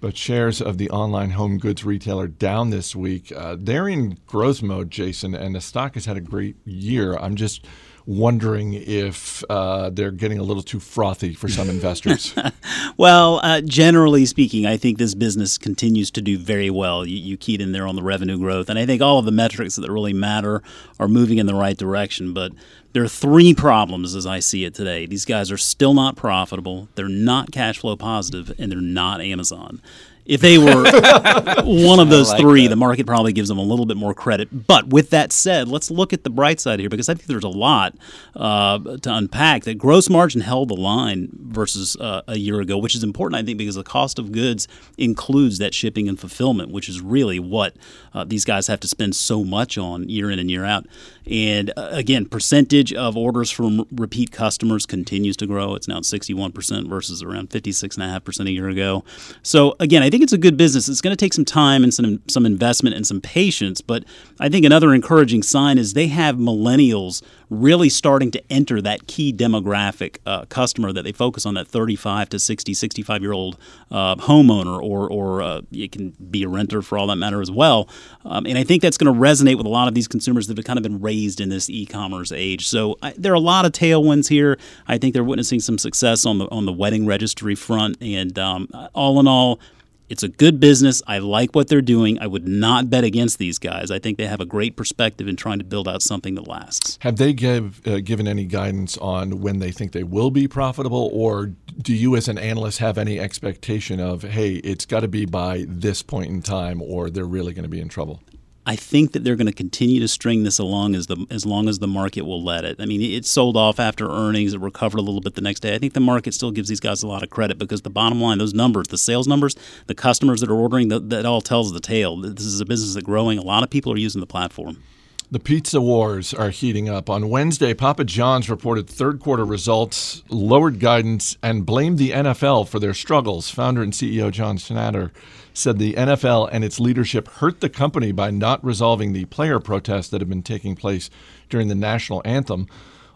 but 0.02 0.18
shares 0.18 0.62
of 0.62 0.78
the 0.78 0.90
online 0.90 1.30
home 1.30 1.58
goods 1.58 1.86
retailer 1.86 2.28
down 2.28 2.70
this 2.70 2.94
week. 2.94 3.32
Uh, 3.34 3.56
they're 3.58 3.88
in 3.88 4.18
growth 4.28 4.62
mode, 4.62 4.92
Jason, 4.92 5.34
and 5.34 5.56
the 5.56 5.62
stock 5.62 5.94
has 5.94 6.04
had 6.04 6.18
a 6.18 6.22
great 6.22 6.58
year. 6.66 7.16
I'm 7.16 7.38
just 7.38 7.66
wondering 8.06 8.74
if 8.74 9.44
uh, 9.50 9.90
they're 9.90 10.12
getting 10.12 10.40
a 10.40 10.44
little 10.44 10.64
too 10.64 10.80
frothy 10.80 11.34
for 11.34 11.48
some 11.48 11.70
investors. 11.70 12.36
well, 12.98 13.40
uh, 13.44 13.62
generally 13.62 14.26
speaking, 14.26 14.66
I 14.66 14.78
think 14.78 14.98
this 14.98 15.16
business 15.16 15.58
continues 15.58 16.12
to 16.12 16.22
do 16.22 16.38
very 16.38 16.70
well. 16.70 17.06
You, 17.06 17.18
you, 17.18 17.38
keyed 17.38 17.62
in 17.62 17.72
there 17.72 17.88
on 17.88 17.96
the 17.96 18.04
revenue 18.04 18.38
growth, 18.38 18.70
and 18.70 18.78
I 18.78 18.86
think 18.86 19.02
all 19.02 19.20
of 19.20 19.26
the 19.26 19.32
metrics 19.32 19.76
that 19.76 19.90
really 19.90 20.14
matter 20.14 20.62
are 21.00 21.08
moving 21.08 21.38
in 21.38 21.46
the 21.46 21.56
right 21.56 21.78
direction. 21.78 22.34
But 22.34 22.52
there 22.94 23.04
are 23.04 23.08
three 23.10 23.54
problems 23.54 24.16
as 24.16 24.26
I 24.26 24.40
see 24.40 24.66
it 24.66 24.74
today. 24.74 25.06
These 25.06 25.26
guys 25.26 25.52
are 25.52 25.58
still 25.58 25.94
not 25.94 26.16
profitable, 26.16 26.90
they're 26.96 27.10
not 27.10 27.52
cash 27.52 27.80
flow 27.80 27.96
positive, 27.96 28.54
and 28.60 28.72
they're 28.72 28.82
not 28.82 29.22
Amazon. 29.22 29.82
If 30.26 30.42
they 30.42 30.58
were 30.58 30.84
one 31.64 32.00
of 32.00 32.10
those 32.10 32.30
like 32.30 32.40
three, 32.40 32.64
that. 32.64 32.70
the 32.70 32.76
market 32.76 33.06
probably 33.06 33.34
gives 33.34 33.50
them 33.50 33.58
a 33.58 33.64
little 33.64 33.86
bit 33.86 33.98
more 33.98 34.14
credit. 34.14 34.68
But 34.68 34.88
with 34.88 35.10
that 35.10 35.34
said, 35.34 35.68
let's 35.68 35.92
look 35.92 36.14
at 36.14 36.24
the 36.24 36.30
bright 36.30 36.60
side 36.60 36.80
here 36.80 36.90
because 36.90 37.10
I 37.10 37.14
think 37.14 37.28
there's 37.28 37.44
a 37.44 37.50
lot 37.50 37.96
uh, 38.36 38.80
to 38.98 39.14
unpack. 39.14 39.64
That 39.64 39.78
gross 39.78 40.10
margin 40.10 40.42
held 40.42 40.70
the 40.70 40.76
line 40.76 41.30
versus 41.34 41.98
uh, 41.98 42.22
a 42.28 42.38
year 42.38 42.62
ago, 42.62 42.78
which 42.78 42.96
is 42.96 43.04
important, 43.04 43.42
I 43.42 43.46
think, 43.46 43.58
because 43.58 43.76
the 43.76 43.84
cost 43.84 44.18
of 44.18 44.32
goods 44.32 44.68
includes 44.98 45.58
that 45.58 45.74
shipping 45.74 46.08
and 46.08 46.20
fulfillment, 46.20 46.72
which 46.72 46.88
is 46.88 47.02
really 47.02 47.40
what 47.40 47.76
uh, 48.14 48.24
these 48.24 48.46
guys 48.46 48.68
have 48.68 48.80
to 48.82 48.88
spend 48.88 49.16
so 49.16 49.44
much 49.44 49.78
on 49.78 50.08
year 50.08 50.32
in 50.32 50.40
and 50.40 50.50
year 50.50 50.64
out. 50.64 50.86
And 51.30 51.72
uh, 51.78 51.90
again, 51.92 52.26
percentage 52.26 52.94
of 52.94 53.16
orders 53.16 53.50
from 53.50 53.88
repeat 53.92 54.32
customers 54.32 54.86
continues 54.86 55.38
to 55.38 55.48
grow. 55.48 55.76
It's 55.76 55.88
now 55.88 56.00
61% 56.00 56.90
versus 56.90 57.24
around 57.24 57.50
56.5% 57.50 58.48
a 58.48 58.52
year 58.52 58.70
ago. 58.70 59.04
So 59.42 59.76
again, 59.80 60.04
I 60.04 60.10
think 60.14 60.22
it's 60.22 60.34
a 60.34 60.38
good 60.38 60.58
business. 60.58 60.88
It's 60.88 61.02
going 61.02 61.16
to 61.16 61.18
take 61.18 61.34
some 61.34 61.44
time 61.44 61.82
and 61.84 61.92
some 61.92 62.22
some 62.28 62.46
investment 62.46 62.96
and 62.96 63.06
some 63.08 63.20
patience, 63.20 63.82
but 63.82 64.04
I 64.40 64.48
think 64.48 64.64
another 64.64 64.94
encouraging 64.94 65.42
sign 65.42 65.80
is 65.80 65.94
they 65.94 66.06
have 66.06 66.36
millennials 66.36 67.24
really 67.50 67.90
starting 67.90 68.30
to 68.32 68.44
enter 68.52 68.80
that 68.82 69.08
key 69.08 69.34
demographic 69.34 70.18
uh, 70.28 70.46
customer 70.46 70.92
that 70.94 71.02
they 71.02 71.12
focus 71.12 71.48
on 71.48 71.56
that 71.56 71.68
35 71.68 72.30
to 72.30 72.40
60 72.40 72.76
65 72.76 73.22
year 73.24 73.32
old 73.32 73.58
uh, 73.90 74.16
homeowner 74.18 74.80
or 74.80 75.10
or 75.10 75.42
uh, 75.42 75.62
it 75.72 75.92
can 75.92 76.12
be 76.30 76.44
a 76.44 76.48
renter 76.48 76.84
for 76.84 77.00
all 77.00 77.08
that 77.08 77.16
matter 77.16 77.42
as 77.42 77.50
well. 77.50 77.90
Um, 78.24 78.46
and 78.46 78.56
I 78.56 78.64
think 78.64 78.84
that's 78.84 78.98
going 78.98 79.12
to 79.12 79.20
resonate 79.20 79.58
with 79.58 79.66
a 79.66 79.70
lot 79.70 79.88
of 79.88 79.96
these 79.96 80.08
consumers 80.08 80.46
that 80.46 80.58
have 80.58 80.66
kind 80.66 80.78
of 80.78 80.84
been 80.84 81.02
raised 81.02 81.42
in 81.42 81.50
this 81.50 81.72
e-commerce 81.72 82.32
age. 82.32 82.68
So 82.68 83.00
I, 83.02 83.16
there 83.18 83.32
are 83.32 83.36
a 83.36 83.40
lot 83.40 83.66
of 83.66 83.72
tailwinds 83.72 84.30
here. 84.30 84.60
I 84.88 85.00
think 85.00 85.16
they're 85.16 85.24
witnessing 85.24 85.60
some 85.60 85.80
success 85.80 86.24
on 86.24 86.38
the 86.38 86.46
on 86.52 86.68
the 86.68 86.74
wedding 86.74 87.08
registry 87.08 87.56
front 87.56 87.98
and 88.00 88.38
um, 88.38 88.68
all 88.94 89.20
in 89.20 89.28
all 89.28 89.60
it's 90.10 90.24
a 90.24 90.28
good 90.28 90.60
business. 90.60 91.02
I 91.08 91.20
like 91.20 91.56
what 91.56 91.68
they're 91.68 91.82
doing. 91.82 92.20
I 92.20 92.28
would 92.28 92.48
not 92.48 92.90
bet 92.90 93.04
against 93.04 93.38
these 93.40 93.60
guys. 93.60 93.92
I 93.92 94.00
think 94.00 94.18
they 94.18 94.28
have 94.28 94.42
a 94.42 94.46
great 94.46 94.76
perspective 94.76 95.28
in 95.28 95.36
trying 95.36 95.60
to 95.60 95.66
build 95.66 95.88
out 95.88 96.02
something 96.02 96.36
that 96.36 96.48
lasts. 96.48 96.98
Have 97.02 97.18
they 97.18 97.34
give, 97.34 97.86
uh, 97.88 98.00
given 98.00 98.28
any 98.28 98.46
guidance 98.46 98.98
on 98.98 99.42
when 99.42 99.60
they 99.60 99.72
think 99.72 99.92
they 99.92 100.04
will 100.04 100.32
be 100.32 100.48
profitable, 100.48 101.10
or 101.14 101.52
do 101.82 101.94
you, 101.94 102.16
as 102.16 102.28
an 102.28 102.38
analyst, 102.38 102.80
have 102.80 102.98
any 102.98 103.20
expectation 103.20 104.00
of, 104.00 104.24
hey, 104.24 104.56
it's 104.56 104.86
got 104.86 105.00
to 105.02 105.08
be 105.08 105.26
by 105.26 105.66
this 105.68 106.02
point 106.02 106.30
in 106.30 106.42
time, 106.42 106.82
or 106.82 107.10
they're 107.10 107.26
really 107.26 107.54
going 107.54 107.64
to 107.64 107.70
be 107.70 107.80
in 107.80 107.90
trouble? 107.90 108.22
I 108.66 108.78
think 108.78 109.12
that 109.12 109.24
they're 109.26 109.36
going 109.36 109.48
to 109.48 109.54
continue 109.54 110.00
to 110.00 110.08
string 110.08 110.44
this 110.44 110.58
along 110.58 110.96
as 110.96 111.08
the 111.08 111.26
as 111.30 111.46
long 111.46 111.68
as 111.68 111.80
the 111.80 111.88
market 111.88 112.22
will 112.22 112.42
let 112.42 112.64
it. 112.64 112.78
I 112.80 112.86
mean, 112.86 113.02
it 113.02 113.26
sold 113.26 113.58
off 113.58 113.80
after 113.80 114.10
earnings, 114.10 114.54
it 114.54 114.62
recovered 114.62 115.00
a 115.00 115.02
little 115.02 115.20
bit 115.20 115.36
the 115.36 115.42
next 115.42 115.60
day. 115.60 115.76
I 115.76 115.80
think 115.80 115.94
the 115.94 116.00
market 116.00 116.34
still 116.34 116.52
gives 116.52 116.70
these 116.70 116.80
guys 116.80 117.04
a 117.04 117.08
lot 117.08 117.24
of 117.24 117.30
credit 117.30 117.58
because 117.58 117.82
the 117.82 117.90
bottom 117.90 118.22
line, 118.22 118.38
those 118.38 118.54
numbers, 118.54 118.88
the 118.88 118.98
sales 118.98 119.28
numbers, 119.28 119.56
the 119.88 119.96
customers 119.96 120.40
that 120.40 120.50
are 120.50 120.56
ordering, 120.56 120.88
that, 120.88 121.10
that 121.10 121.26
all 121.26 121.42
tells 121.42 121.74
the 121.74 121.82
tale. 121.82 122.16
This 122.18 122.46
is 122.46 122.62
a 122.62 122.66
business 122.66 122.94
that's 122.94 123.06
growing. 123.06 123.38
A 123.38 123.44
lot 123.44 123.64
of 123.64 123.70
people 123.70 123.92
are 123.92 123.98
using 123.98 124.22
the 124.22 124.28
platform. 124.28 124.82
The 125.30 125.40
pizza 125.40 125.82
wars 125.82 126.32
are 126.34 126.52
heating 126.52 126.88
up. 126.88 127.10
On 127.10 127.28
Wednesday, 127.28 127.74
Papa 127.74 128.04
John's 128.04 128.52
reported 128.52 128.88
third 128.88 129.20
quarter 129.20 129.44
results, 129.44 130.22
lowered 130.30 130.80
guidance, 130.80 131.38
and 131.42 131.66
blamed 131.66 131.98
the 131.98 132.12
NFL 132.12 132.68
for 132.68 132.80
their 132.80 132.94
struggles. 132.94 133.50
Founder 133.50 133.82
and 133.82 133.94
CEO 133.94 134.30
John 134.32 134.58
Schnatter 134.58 135.10
said 135.54 135.78
the 135.78 135.94
NFL 135.94 136.50
and 136.52 136.64
its 136.64 136.80
leadership 136.80 137.28
hurt 137.28 137.62
the 137.62 137.70
company 137.70 138.12
by 138.12 138.32
not 138.32 138.64
resolving 138.64 139.14
the 139.14 139.26
player 139.26 139.60
protests 139.60 140.10
that 140.10 140.22
have 140.22 140.30
been 140.30 140.44
taking 140.44 140.76
place 140.76 141.10
during 141.50 141.68
the 141.68 141.76
national 141.76 142.22
anthem. 142.26 142.68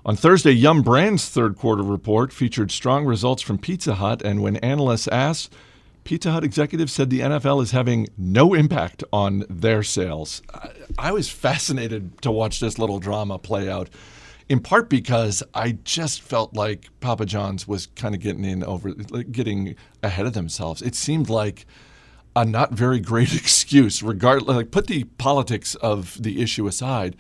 On 0.05 0.15
Thursday, 0.15 0.51
Yum 0.51 0.83
Brand's 0.83 1.27
third 1.27 1.57
quarter 1.57 1.83
report 1.83 2.31
featured 2.31 2.71
strong 2.71 3.05
results 3.05 3.41
from 3.41 3.57
Pizza 3.57 3.95
Hut, 3.95 4.21
and 4.21 4.41
when 4.41 4.55
analysts 4.57 5.07
asked, 5.09 5.51
Pizza 6.05 6.31
Hut 6.31 6.45
executives 6.45 6.93
said 6.93 7.09
the 7.09 7.19
NFL 7.19 7.61
is 7.61 7.71
having 7.71 8.07
no 8.17 8.53
impact 8.53 9.03
on 9.11 9.43
their 9.49 9.83
sales. 9.83 10.41
I 10.97 11.11
was 11.11 11.27
fascinated 11.27 12.21
to 12.21 12.31
watch 12.31 12.61
this 12.61 12.79
little 12.79 12.99
drama 12.99 13.37
play 13.37 13.69
out, 13.69 13.89
in 14.47 14.61
part 14.61 14.89
because 14.89 15.43
I 15.53 15.73
just 15.83 16.21
felt 16.21 16.53
like 16.53 16.87
Papa 17.01 17.25
John's 17.25 17.67
was 17.67 17.87
kind 17.87 18.15
of 18.15 18.21
getting 18.21 18.45
in 18.45 18.63
over, 18.63 18.91
getting 18.93 19.75
ahead 20.01 20.25
of 20.25 20.31
themselves. 20.31 20.81
It 20.81 20.95
seemed 20.95 21.29
like 21.29 21.65
a 22.37 22.45
not 22.45 22.71
very 22.71 22.99
great 22.99 23.33
excuse, 23.41 24.03
regardless. 24.03 24.55
Like, 24.55 24.71
put 24.71 24.87
the 24.87 25.05
politics 25.17 25.75
of 25.75 26.21
the 26.21 26.41
issue 26.41 26.67
aside. 26.67 27.15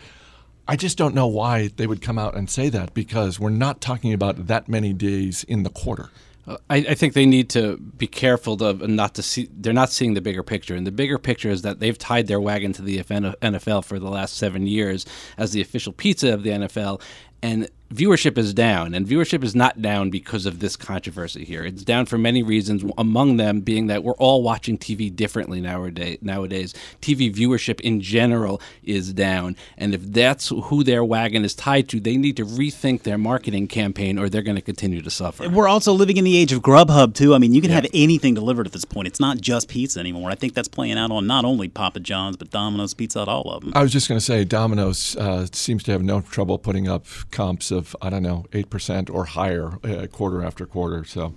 I 0.67 0.75
just 0.75 0.97
don't 0.97 1.15
know 1.15 1.27
why 1.27 1.69
they 1.75 1.87
would 1.87 2.01
come 2.01 2.19
out 2.19 2.35
and 2.35 2.49
say 2.49 2.69
that 2.69 2.93
because 2.93 3.39
we're 3.39 3.49
not 3.49 3.79
talking 3.79 4.13
about 4.13 4.47
that 4.47 4.67
many 4.67 4.93
days 4.93 5.43
in 5.45 5.63
the 5.63 5.69
quarter. 5.69 6.09
Uh, 6.45 6.57
I, 6.69 6.77
I, 6.77 6.93
think 6.93 7.13
they 7.13 7.25
need 7.25 7.49
to 7.51 7.77
be 7.77 8.07
careful 8.07 8.61
of 8.61 8.87
not 8.87 9.15
to 9.15 9.23
see. 9.23 9.49
They're 9.51 9.73
not 9.73 9.91
seeing 9.91 10.13
the 10.13 10.21
bigger 10.21 10.43
picture, 10.43 10.75
and 10.75 10.85
the 10.85 10.91
bigger 10.91 11.17
picture 11.17 11.49
is 11.49 11.61
that 11.63 11.79
they've 11.79 11.97
tied 11.97 12.27
their 12.27 12.39
wagon 12.39 12.73
to 12.73 12.81
the 12.81 12.99
NFL 12.99 13.85
for 13.85 13.97
the 13.97 14.09
last 14.09 14.35
seven 14.35 14.67
years 14.67 15.05
as 15.37 15.51
the 15.51 15.61
official 15.61 15.93
pizza 15.93 16.33
of 16.33 16.43
the 16.43 16.51
NFL, 16.51 17.01
and 17.41 17.69
viewership 17.93 18.37
is 18.37 18.53
down, 18.53 18.93
and 18.93 19.05
viewership 19.05 19.43
is 19.43 19.55
not 19.55 19.81
down 19.81 20.09
because 20.09 20.45
of 20.45 20.59
this 20.59 20.75
controversy 20.75 21.45
here. 21.45 21.63
It's 21.63 21.83
down 21.83 22.05
for 22.05 22.17
many 22.17 22.43
reasons. 22.43 22.83
Among 22.97 23.37
them 23.37 23.61
being 23.61 23.87
that 23.87 24.03
we're 24.03 24.13
all 24.13 24.43
watching 24.43 24.77
TV 24.77 25.13
differently 25.15 25.61
nowadays. 25.61 26.19
Nowadays, 26.21 26.73
TV 27.01 27.33
viewership 27.33 27.79
in 27.81 28.01
general 28.01 28.61
is 28.83 29.13
down, 29.13 29.55
and 29.77 29.93
if 29.93 30.01
that's 30.01 30.49
who 30.49 30.83
their 30.83 31.03
wagon 31.03 31.45
is 31.45 31.55
tied 31.55 31.87
to, 31.89 31.99
they 31.99 32.17
need 32.17 32.37
to 32.37 32.45
rethink 32.45 33.03
their 33.03 33.17
marketing 33.17 33.67
campaign, 33.67 34.17
or 34.17 34.29
they're 34.29 34.41
going 34.41 34.55
to 34.55 34.61
continue 34.61 35.01
to 35.01 35.11
suffer. 35.11 35.47
We're 35.49 35.67
also 35.67 35.93
living 35.93 36.17
in 36.17 36.23
the 36.23 36.37
age 36.37 36.51
of 36.51 36.61
Grubhub 36.61 37.13
too. 37.13 37.33
I 37.33 37.37
mean, 37.37 37.53
you 37.53 37.61
can 37.61 37.71
have 37.71 37.85
anything 37.93 38.33
delivered 38.33 38.67
at 38.67 38.73
this 38.73 38.85
point. 38.85 39.07
It's 39.07 39.19
not 39.19 39.39
just 39.39 39.69
pizza 39.69 39.99
anymore. 39.99 40.29
I 40.29 40.35
think 40.35 40.53
that's 40.53 40.67
playing 40.67 40.97
out 40.97 41.11
on 41.11 41.27
not 41.27 41.45
only 41.45 41.67
Papa 41.67 41.99
John's 41.99 42.37
but 42.37 42.49
Domino's, 42.49 42.93
Pizza 42.93 43.19
Hut, 43.19 43.27
all 43.27 43.49
of 43.51 43.63
them. 43.63 43.71
I 43.75 43.81
was 43.81 43.91
just 43.91 44.07
going 44.09 44.19
to 44.19 44.25
say, 44.25 44.43
Domino's 44.43 45.15
uh, 45.15 45.47
seems 45.51 45.83
to 45.83 45.91
have 45.91 46.03
no 46.03 46.21
trouble 46.21 46.57
putting 46.57 46.87
up 46.87 47.05
comps 47.31 47.71
of 47.71 47.76
I 48.01 48.09
don't 48.09 48.23
know 48.23 48.45
eight 48.53 48.69
percent 48.69 49.09
or 49.09 49.25
higher 49.25 49.77
uh, 49.83 50.07
quarter 50.07 50.43
after 50.43 50.65
quarter. 50.65 51.03
So, 51.05 51.33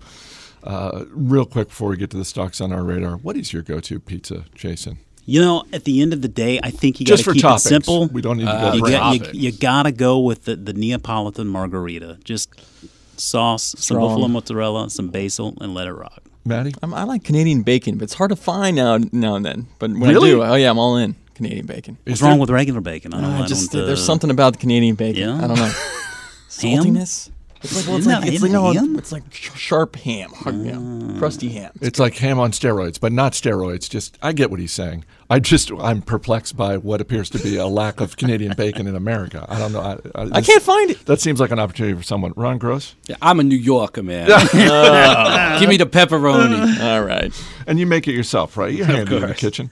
uh, 0.64 1.04
real 1.10 1.44
quick 1.46 1.68
before 1.68 1.88
we 1.90 1.96
get 1.96 2.10
to 2.10 2.16
the 2.16 2.24
stocks 2.24 2.60
on 2.60 2.72
our 2.72 2.82
radar, 2.84 3.16
what 3.16 3.36
is 3.36 3.52
your 3.52 3.62
go-to 3.62 3.98
pizza, 4.00 4.44
Jason? 4.54 4.98
You 5.26 5.40
know, 5.40 5.64
at 5.72 5.84
the 5.84 6.00
end 6.02 6.12
of 6.12 6.22
the 6.22 6.28
day, 6.28 6.58
I 6.62 6.70
think 6.70 6.98
you 6.98 7.06
got 7.06 7.12
Just 7.16 7.24
to 7.24 7.32
keep 7.34 7.42
toppings. 7.44 7.56
it 7.66 7.68
simple. 7.68 8.06
We 8.08 8.20
don't 8.22 8.38
need 8.38 8.46
to 8.46 8.52
go 8.52 8.56
Uh, 8.68 8.72
you, 8.74 8.80
for 8.80 8.90
got, 8.90 9.34
you, 9.34 9.40
you 9.50 9.52
gotta 9.52 9.92
go 9.92 10.18
with 10.18 10.44
the, 10.44 10.56
the 10.56 10.72
Neapolitan 10.72 11.46
margherita. 11.46 12.18
Just 12.24 12.48
sauce, 13.20 13.74
some 13.78 13.98
buffalo 13.98 14.26
mozzarella, 14.28 14.90
some 14.90 15.08
basil, 15.08 15.56
and 15.60 15.72
let 15.74 15.86
it 15.86 15.92
rock. 15.92 16.22
Maddie? 16.44 16.72
I'm, 16.82 16.92
I 16.94 17.04
like 17.04 17.22
Canadian 17.22 17.62
bacon, 17.62 17.96
but 17.98 18.04
it's 18.04 18.14
hard 18.14 18.30
to 18.30 18.36
find 18.36 18.74
now 18.76 18.98
now 19.12 19.34
and 19.36 19.44
then. 19.44 19.66
But 19.78 19.90
when 19.90 20.10
Really? 20.10 20.30
I 20.30 20.34
do, 20.34 20.42
oh 20.42 20.54
yeah, 20.54 20.70
I'm 20.70 20.78
all 20.78 20.96
in 20.96 21.14
Canadian 21.34 21.66
bacon. 21.66 21.98
What's 22.04 22.18
Is 22.18 22.22
wrong 22.22 22.32
there- 22.32 22.40
with 22.40 22.50
regular 22.50 22.80
bacon? 22.80 23.12
I 23.14 23.20
don't, 23.20 23.30
Uh, 23.30 23.42
I 23.42 23.46
just 23.46 23.70
don't, 23.72 23.82
uh, 23.82 23.86
there's 23.86 24.02
something 24.04 24.30
about 24.30 24.54
the 24.54 24.58
Canadian 24.58 24.94
bacon. 24.96 25.22
Yeah? 25.28 25.44
I 25.44 25.46
don't 25.46 25.56
know. 25.58 25.72
Ham? 26.62 26.84
Saltiness. 26.84 27.30
It's 27.62 27.76
like 27.76 27.86
well, 27.88 27.96
it's 27.98 28.06
like 28.06 28.26
it's 28.26 28.40
like 28.42 28.52
ham? 28.52 28.62
no, 28.62 28.72
Ham? 28.72 28.96
it's 28.98 29.12
like 29.12 29.34
sharp 29.34 29.94
ham, 29.96 30.30
hard, 30.30 30.54
you 30.56 30.72
know, 30.72 31.18
crusty 31.18 31.50
ham. 31.50 31.70
It's 31.82 31.98
like 31.98 32.16
ham 32.16 32.38
on 32.38 32.52
steroids, 32.52 32.98
but 32.98 33.12
not 33.12 33.32
steroids. 33.32 33.86
Just 33.90 34.16
I 34.22 34.32
get 34.32 34.50
what 34.50 34.60
he's 34.60 34.72
saying. 34.72 35.04
I 35.28 35.40
just 35.40 35.70
I'm 35.78 36.00
perplexed 36.00 36.56
by 36.56 36.78
what 36.78 37.02
appears 37.02 37.28
to 37.30 37.38
be 37.38 37.56
a 37.56 37.66
lack 37.66 38.00
of 38.00 38.16
Canadian 38.16 38.54
bacon 38.56 38.86
in 38.86 38.96
America. 38.96 39.44
I 39.46 39.58
don't 39.58 39.72
know. 39.74 39.80
I, 39.80 39.98
I, 40.14 40.28
I 40.38 40.40
can't 40.40 40.62
find 40.62 40.90
it. 40.90 41.04
That 41.04 41.20
seems 41.20 41.38
like 41.38 41.50
an 41.50 41.58
opportunity 41.58 41.94
for 41.98 42.02
someone. 42.02 42.32
Ron 42.34 42.56
Gross, 42.56 42.94
Yeah, 43.08 43.16
I'm 43.20 43.38
a 43.40 43.44
New 43.44 43.56
Yorker, 43.58 44.02
man. 44.02 44.30
Oh. 44.54 45.56
Give 45.60 45.68
me 45.68 45.76
the 45.76 45.84
pepperoni. 45.84 46.80
All 46.82 47.02
right. 47.02 47.30
and 47.66 47.78
you 47.78 47.84
make 47.86 48.08
it 48.08 48.12
yourself, 48.12 48.56
right? 48.56 48.72
You're 48.72 48.86
handy 48.86 49.16
in 49.16 49.26
the 49.26 49.34
kitchen. 49.34 49.70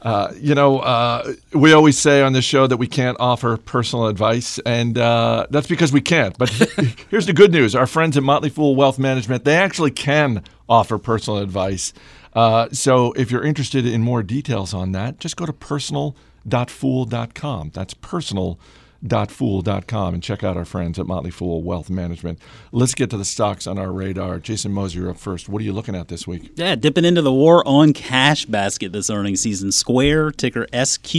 Uh, 0.00 0.32
you 0.36 0.54
know, 0.54 0.78
uh, 0.78 1.34
we 1.52 1.72
always 1.72 1.98
say 1.98 2.22
on 2.22 2.32
this 2.32 2.44
show 2.44 2.68
that 2.68 2.76
we 2.76 2.86
can't 2.86 3.16
offer 3.18 3.56
personal 3.56 4.06
advice, 4.06 4.60
and 4.60 4.96
uh, 4.96 5.44
that's 5.50 5.66
because 5.66 5.92
we 5.92 6.00
can't. 6.00 6.38
But 6.38 6.50
here's 7.10 7.26
the 7.26 7.32
good 7.32 7.50
news: 7.52 7.74
our 7.74 7.86
friends 7.86 8.16
at 8.16 8.22
Motley 8.22 8.50
Fool 8.50 8.76
Wealth 8.76 8.98
Management 8.98 9.44
they 9.44 9.56
actually 9.56 9.90
can 9.90 10.44
offer 10.68 10.98
personal 10.98 11.40
advice. 11.40 11.92
Uh, 12.34 12.68
so 12.70 13.12
if 13.12 13.30
you're 13.32 13.44
interested 13.44 13.86
in 13.86 14.02
more 14.02 14.22
details 14.22 14.72
on 14.72 14.92
that, 14.92 15.18
just 15.18 15.36
go 15.36 15.44
to 15.46 15.52
personal.fool.com. 15.52 17.70
That's 17.74 17.94
personal.fool.com 17.94 18.58
and 19.00 20.22
check 20.22 20.42
out 20.42 20.56
our 20.56 20.64
friends 20.64 20.98
at 20.98 21.06
Motley 21.06 21.30
Fool 21.30 21.62
Wealth 21.62 21.88
Management. 21.88 22.40
Let's 22.72 22.94
get 22.94 23.10
to 23.10 23.16
the 23.16 23.24
stocks 23.24 23.66
on 23.66 23.78
our 23.78 23.92
radar. 23.92 24.38
Jason 24.40 24.72
Moser, 24.72 25.08
up 25.08 25.18
first. 25.18 25.48
What 25.48 25.62
are 25.62 25.64
you 25.64 25.72
looking 25.72 25.94
at 25.94 26.08
this 26.08 26.26
week? 26.26 26.50
Yeah, 26.56 26.74
dipping 26.74 27.04
into 27.04 27.22
the 27.22 27.32
war 27.32 27.66
on 27.66 27.92
cash 27.92 28.44
basket 28.46 28.92
this 28.92 29.08
earnings 29.08 29.40
season. 29.40 29.70
Square, 29.70 30.32
ticker 30.32 30.66
SQ, 30.74 31.14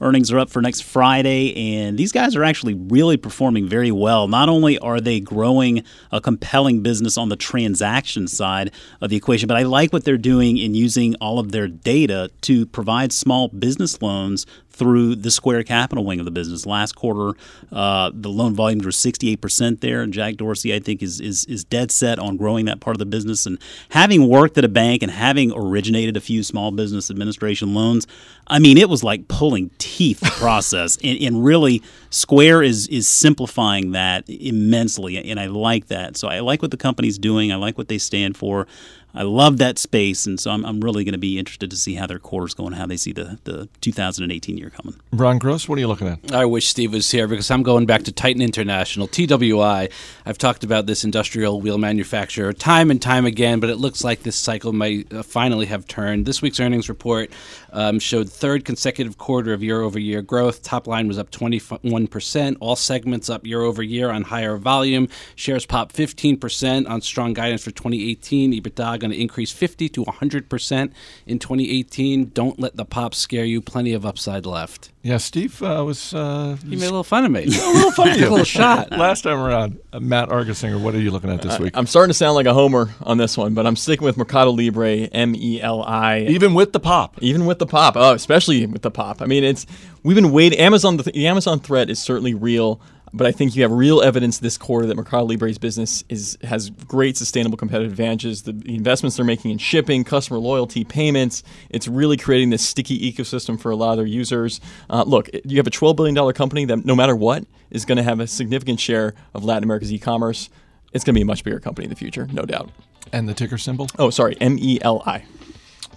earnings 0.00 0.32
are 0.32 0.38
up 0.38 0.48
for 0.50 0.62
next 0.62 0.82
Friday, 0.82 1.76
and 1.76 1.98
these 1.98 2.12
guys 2.12 2.34
are 2.34 2.44
actually 2.44 2.74
really 2.74 3.16
performing 3.16 3.68
very 3.68 3.92
well. 3.92 4.26
Not 4.26 4.48
only 4.48 4.78
are 4.78 5.00
they 5.00 5.20
growing 5.20 5.84
a 6.10 6.20
compelling 6.20 6.82
business 6.82 7.18
on 7.18 7.28
the 7.28 7.36
transaction 7.36 8.26
side 8.26 8.70
of 9.00 9.10
the 9.10 9.16
equation, 9.16 9.48
but 9.48 9.56
I 9.56 9.64
like 9.64 9.92
what 9.92 10.04
they're 10.04 10.16
doing 10.16 10.56
in 10.56 10.74
using 10.74 11.14
all 11.16 11.38
of 11.38 11.52
their 11.52 11.68
data 11.68 12.30
to 12.42 12.64
provide 12.66 13.12
small 13.12 13.48
business 13.48 14.00
loans 14.00 14.46
through 14.72 15.16
the 15.16 15.30
Square 15.30 15.64
Capital 15.64 16.04
wing 16.04 16.18
of 16.18 16.24
the 16.24 16.30
business. 16.30 16.66
Last 16.66 16.94
quarter, 16.96 17.38
uh, 17.70 18.10
the 18.12 18.30
loan 18.30 18.54
volumes 18.54 18.84
were 18.84 18.90
68% 18.90 19.80
there, 19.80 20.02
and 20.02 20.12
Jack 20.12 20.36
Dorsey, 20.36 20.74
I 20.74 20.80
think, 20.80 21.02
is, 21.02 21.20
is 21.20 21.44
is 21.44 21.64
dead 21.64 21.90
set 21.90 22.18
on 22.18 22.36
growing 22.36 22.64
that 22.66 22.80
part 22.80 22.94
of 22.94 22.98
the 22.98 23.06
business. 23.06 23.46
And 23.46 23.58
having 23.90 24.28
worked 24.28 24.58
at 24.58 24.64
a 24.64 24.68
bank 24.68 25.02
and 25.02 25.12
having 25.12 25.52
originated 25.52 26.16
a 26.16 26.20
few 26.20 26.42
small 26.42 26.70
business 26.70 27.10
administration 27.10 27.74
loans, 27.74 28.06
I 28.46 28.58
mean, 28.58 28.78
it 28.78 28.88
was 28.88 29.04
like 29.04 29.28
pulling 29.28 29.70
teeth 29.78 30.20
the 30.20 30.30
process. 30.30 30.98
and, 31.04 31.20
and 31.20 31.44
really, 31.44 31.82
Square 32.10 32.62
is 32.62 32.88
is 32.88 33.06
simplifying 33.08 33.92
that 33.92 34.28
immensely, 34.28 35.16
and 35.30 35.38
I 35.38 35.46
like 35.46 35.88
that. 35.88 36.16
So 36.16 36.28
I 36.28 36.40
like 36.40 36.62
what 36.62 36.70
the 36.70 36.76
company's 36.76 37.18
doing. 37.18 37.52
I 37.52 37.56
like 37.56 37.78
what 37.78 37.88
they 37.88 37.98
stand 37.98 38.36
for. 38.36 38.66
I 39.14 39.22
love 39.22 39.58
that 39.58 39.78
space, 39.78 40.26
and 40.26 40.40
so 40.40 40.50
I'm, 40.50 40.64
I'm 40.64 40.80
really 40.80 41.04
going 41.04 41.12
to 41.12 41.18
be 41.18 41.38
interested 41.38 41.70
to 41.70 41.76
see 41.76 41.94
how 41.94 42.06
their 42.06 42.18
quarter's 42.18 42.54
going, 42.54 42.72
how 42.72 42.86
they 42.86 42.96
see 42.96 43.12
the, 43.12 43.38
the 43.44 43.68
2018 43.80 44.56
year 44.56 44.70
coming. 44.70 44.98
Ron 45.12 45.38
Gross, 45.38 45.68
what 45.68 45.76
are 45.76 45.80
you 45.80 45.88
looking 45.88 46.08
at? 46.08 46.32
I 46.32 46.46
wish 46.46 46.68
Steve 46.68 46.92
was 46.92 47.10
here 47.10 47.28
because 47.28 47.50
I'm 47.50 47.62
going 47.62 47.84
back 47.84 48.04
to 48.04 48.12
Titan 48.12 48.40
International, 48.40 49.06
TWI. 49.06 49.88
I've 50.24 50.38
talked 50.38 50.64
about 50.64 50.86
this 50.86 51.04
industrial 51.04 51.60
wheel 51.60 51.78
manufacturer 51.78 52.52
time 52.52 52.90
and 52.90 53.00
time 53.00 53.26
again, 53.26 53.60
but 53.60 53.68
it 53.68 53.76
looks 53.76 54.02
like 54.02 54.22
this 54.22 54.36
cycle 54.36 54.72
may 54.72 55.04
uh, 55.10 55.22
finally 55.22 55.66
have 55.66 55.86
turned. 55.86 56.24
This 56.24 56.40
week's 56.40 56.60
earnings 56.60 56.88
report 56.88 57.30
um, 57.72 57.98
showed 57.98 58.30
third 58.30 58.64
consecutive 58.64 59.18
quarter 59.18 59.52
of 59.52 59.62
year 59.62 59.80
over 59.80 59.98
year 59.98 60.22
growth. 60.22 60.62
Top 60.62 60.86
line 60.86 61.08
was 61.08 61.18
up 61.18 61.30
21%. 61.30 62.56
All 62.60 62.76
segments 62.76 63.30
up 63.30 63.46
year 63.46 63.62
over 63.62 63.82
year 63.82 64.10
on 64.10 64.22
higher 64.22 64.56
volume. 64.56 65.08
Shares 65.34 65.66
popped 65.66 65.94
15% 65.96 66.88
on 66.88 67.00
strong 67.00 67.32
guidance 67.32 67.64
for 67.64 67.70
2018. 67.70 68.52
EBITDA 68.52 68.98
going 68.98 69.10
to 69.10 69.20
increase 69.20 69.52
50 69.52 69.88
to 69.90 70.04
100% 70.04 70.92
in 71.26 71.38
2018. 71.38 72.30
Don't 72.30 72.60
let 72.60 72.76
the 72.76 72.84
pop 72.84 73.14
scare 73.14 73.44
you. 73.44 73.60
Plenty 73.60 73.92
of 73.92 74.06
upside 74.06 74.46
left. 74.46 74.90
Yeah, 75.02 75.16
Steve 75.16 75.60
uh, 75.62 75.82
was 75.84 76.14
uh, 76.14 76.56
He 76.62 76.76
made 76.76 76.82
a 76.82 76.90
little 76.90 77.02
fun 77.02 77.24
of 77.24 77.32
me. 77.32 77.40
a 77.44 77.46
little 77.46 77.90
funny. 77.90 78.12
a 78.22 78.30
little 78.30 78.44
shot. 78.44 78.92
Last 78.92 79.22
time 79.22 79.38
around, 79.38 79.80
uh, 79.92 79.98
Matt 79.98 80.28
Argersinger, 80.28 80.80
what 80.80 80.94
are 80.94 81.00
you 81.00 81.10
looking 81.10 81.28
at 81.28 81.42
this 81.42 81.58
week? 81.58 81.72
I'm 81.76 81.86
starting 81.86 82.10
to 82.10 82.14
sound 82.14 82.36
like 82.36 82.46
a 82.46 82.54
homer 82.54 82.88
on 83.02 83.18
this 83.18 83.36
one, 83.36 83.52
but 83.52 83.66
I'm 83.66 83.74
sticking 83.74 84.04
with 84.04 84.16
Mercado 84.16 84.50
Libre, 84.50 85.08
M 85.08 85.34
E 85.34 85.60
L 85.60 85.82
I. 85.82 86.20
Even 86.20 86.54
with 86.54 86.72
the 86.72 86.78
pop, 86.78 87.16
Even 87.20 87.46
with 87.46 87.58
the 87.58 87.66
pop, 87.66 87.96
oh, 87.96 88.14
especially 88.14 88.64
with 88.66 88.82
the 88.82 88.92
pop. 88.92 89.20
I 89.20 89.26
mean, 89.26 89.42
it's 89.42 89.66
we've 90.04 90.14
been 90.14 90.30
waiting. 90.30 90.60
Amazon, 90.60 90.98
the, 90.98 91.02
the 91.02 91.26
Amazon 91.26 91.58
threat 91.58 91.90
is 91.90 91.98
certainly 91.98 92.34
real, 92.34 92.80
but 93.14 93.26
I 93.26 93.32
think 93.32 93.54
you 93.54 93.62
have 93.62 93.70
real 93.72 94.00
evidence 94.02 94.38
this 94.38 94.56
quarter 94.56 94.86
that 94.86 94.96
Mercado 94.96 95.24
Libre's 95.24 95.58
business 95.58 96.02
is 96.08 96.38
has 96.42 96.70
great 96.70 97.16
sustainable 97.16 97.56
competitive 97.56 97.92
advantages. 97.92 98.42
The, 98.42 98.52
the 98.52 98.74
investments 98.74 99.16
they're 99.16 99.24
making 99.26 99.50
in 99.50 99.58
shipping, 99.58 100.04
customer 100.04 100.38
loyalty, 100.38 100.84
payments, 100.84 101.42
it's 101.70 101.86
really 101.88 102.16
creating 102.16 102.50
this 102.50 102.66
sticky 102.66 103.12
ecosystem 103.12 103.60
for 103.60 103.70
a 103.70 103.76
lot 103.76 103.92
of 103.92 103.96
their 103.98 104.06
users. 104.06 104.60
Uh, 104.88 105.04
look, 105.06 105.28
you 105.44 105.58
have 105.58 105.66
a 105.66 105.70
12 105.70 105.96
billion 105.96 106.14
dollar 106.14 106.32
company 106.32 106.64
that 106.64 106.84
no 106.84 106.94
matter 106.96 107.14
what 107.14 107.44
is 107.70 107.84
going 107.84 107.96
to 107.96 108.02
have 108.02 108.20
a 108.20 108.26
significant 108.26 108.80
share 108.80 109.14
of 109.34 109.44
Latin 109.44 109.64
America's 109.64 109.92
e-commerce. 109.92 110.48
It's 110.92 111.04
going 111.04 111.14
to 111.14 111.18
be 111.18 111.22
a 111.22 111.26
much 111.26 111.42
bigger 111.42 111.58
company 111.58 111.84
in 111.86 111.90
the 111.90 111.96
future, 111.96 112.28
no 112.32 112.42
doubt. 112.44 112.70
and 113.12 113.26
the 113.28 113.32
ticker 113.34 113.56
symbol. 113.56 113.88
Oh, 113.98 114.10
sorry, 114.10 114.36
M 114.40 114.58
E 114.58 114.78
L 114.82 115.02
I. 115.06 115.24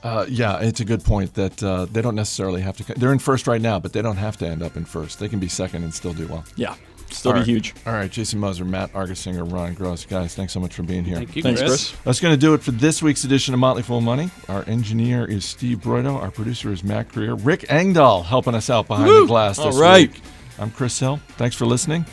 Uh, 0.03 0.26
yeah, 0.30 0.59
it's 0.59 0.80
a 0.80 0.86
good 0.86 1.03
point 1.03 1.34
that 1.34 1.61
uh, 1.63 1.86
they 1.86 2.01
don't 2.01 2.16
necessarily 2.16 2.61
have 2.61 2.78
to. 2.78 2.84
They're 2.93 3.11
in 3.11 3.20
first 3.20 3.47
right 3.47 3.61
now, 3.61 3.80
but 3.80 3.91
they 3.91 4.01
don't 4.01 4.18
have 4.18 4.38
to 4.38 4.47
end 4.47 4.61
up 4.61 4.78
in 4.78 4.86
first. 4.86 5.20
They 5.20 5.28
can 5.28 5.39
be 5.39 5.47
second 5.47 5.84
and 5.84 5.93
still 5.93 6.13
do 6.13 6.28
well. 6.28 6.45
Yeah, 6.55 6.76
still 7.12 7.32
All 7.32 7.36
be 7.36 7.39
right. 7.39 7.47
huge. 7.47 7.74
All 7.86 7.93
right, 7.93 8.10
Jason 8.10 8.39
Moser, 8.39 8.66
Matt 8.66 8.91
Argersinger, 8.93 9.51
Ron 9.51 9.74
Gross, 9.74 10.06
guys, 10.06 10.36
thanks 10.36 10.53
so 10.53 10.60
much 10.60 10.74
for 10.74 10.84
being 10.84 11.03
here. 11.03 11.18
Thank 11.18 11.36
you, 11.36 11.43
Thanks, 11.43 11.62
Chris. 11.62 11.89
Chris. 11.89 12.01
That's 12.03 12.20
going 12.20 12.34
to 12.34 12.39
do 12.39 12.53
it 12.53 12.62
for 12.62 12.72
this 12.72 13.01
week's 13.01 13.24
edition 13.24 13.53
of 13.53 13.60
Motley 13.60 13.84
Fool 13.84 14.01
Money. 14.01 14.30
Our 14.49 14.64
engineer 14.68 15.26
is 15.26 15.45
Steve 15.45 15.80
Broido. 15.80 16.16
Our 16.22 16.32
producer 16.32 16.72
is 16.72 16.84
Matt 16.84 17.10
Greer. 17.10 17.36
Rick 17.36 17.66
Engdahl 17.70 18.24
helping 18.24 18.56
us 18.56 18.70
out 18.70 18.88
behind 18.88 19.10
the 19.10 19.26
glass 19.26 19.60
All 19.60 19.68
this 19.68 19.78
right. 19.78 20.12
week. 20.12 20.22
I'm 20.60 20.72
Chris 20.72 20.97
Hill. 20.99 21.20
Thanks 21.38 21.56
for 21.56 21.66
listening. 21.66 22.06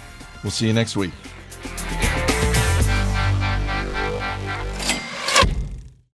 We'll 0.43 0.51
see 0.51 0.67
you 0.67 0.73
next 0.73 0.97
week. 0.97 1.13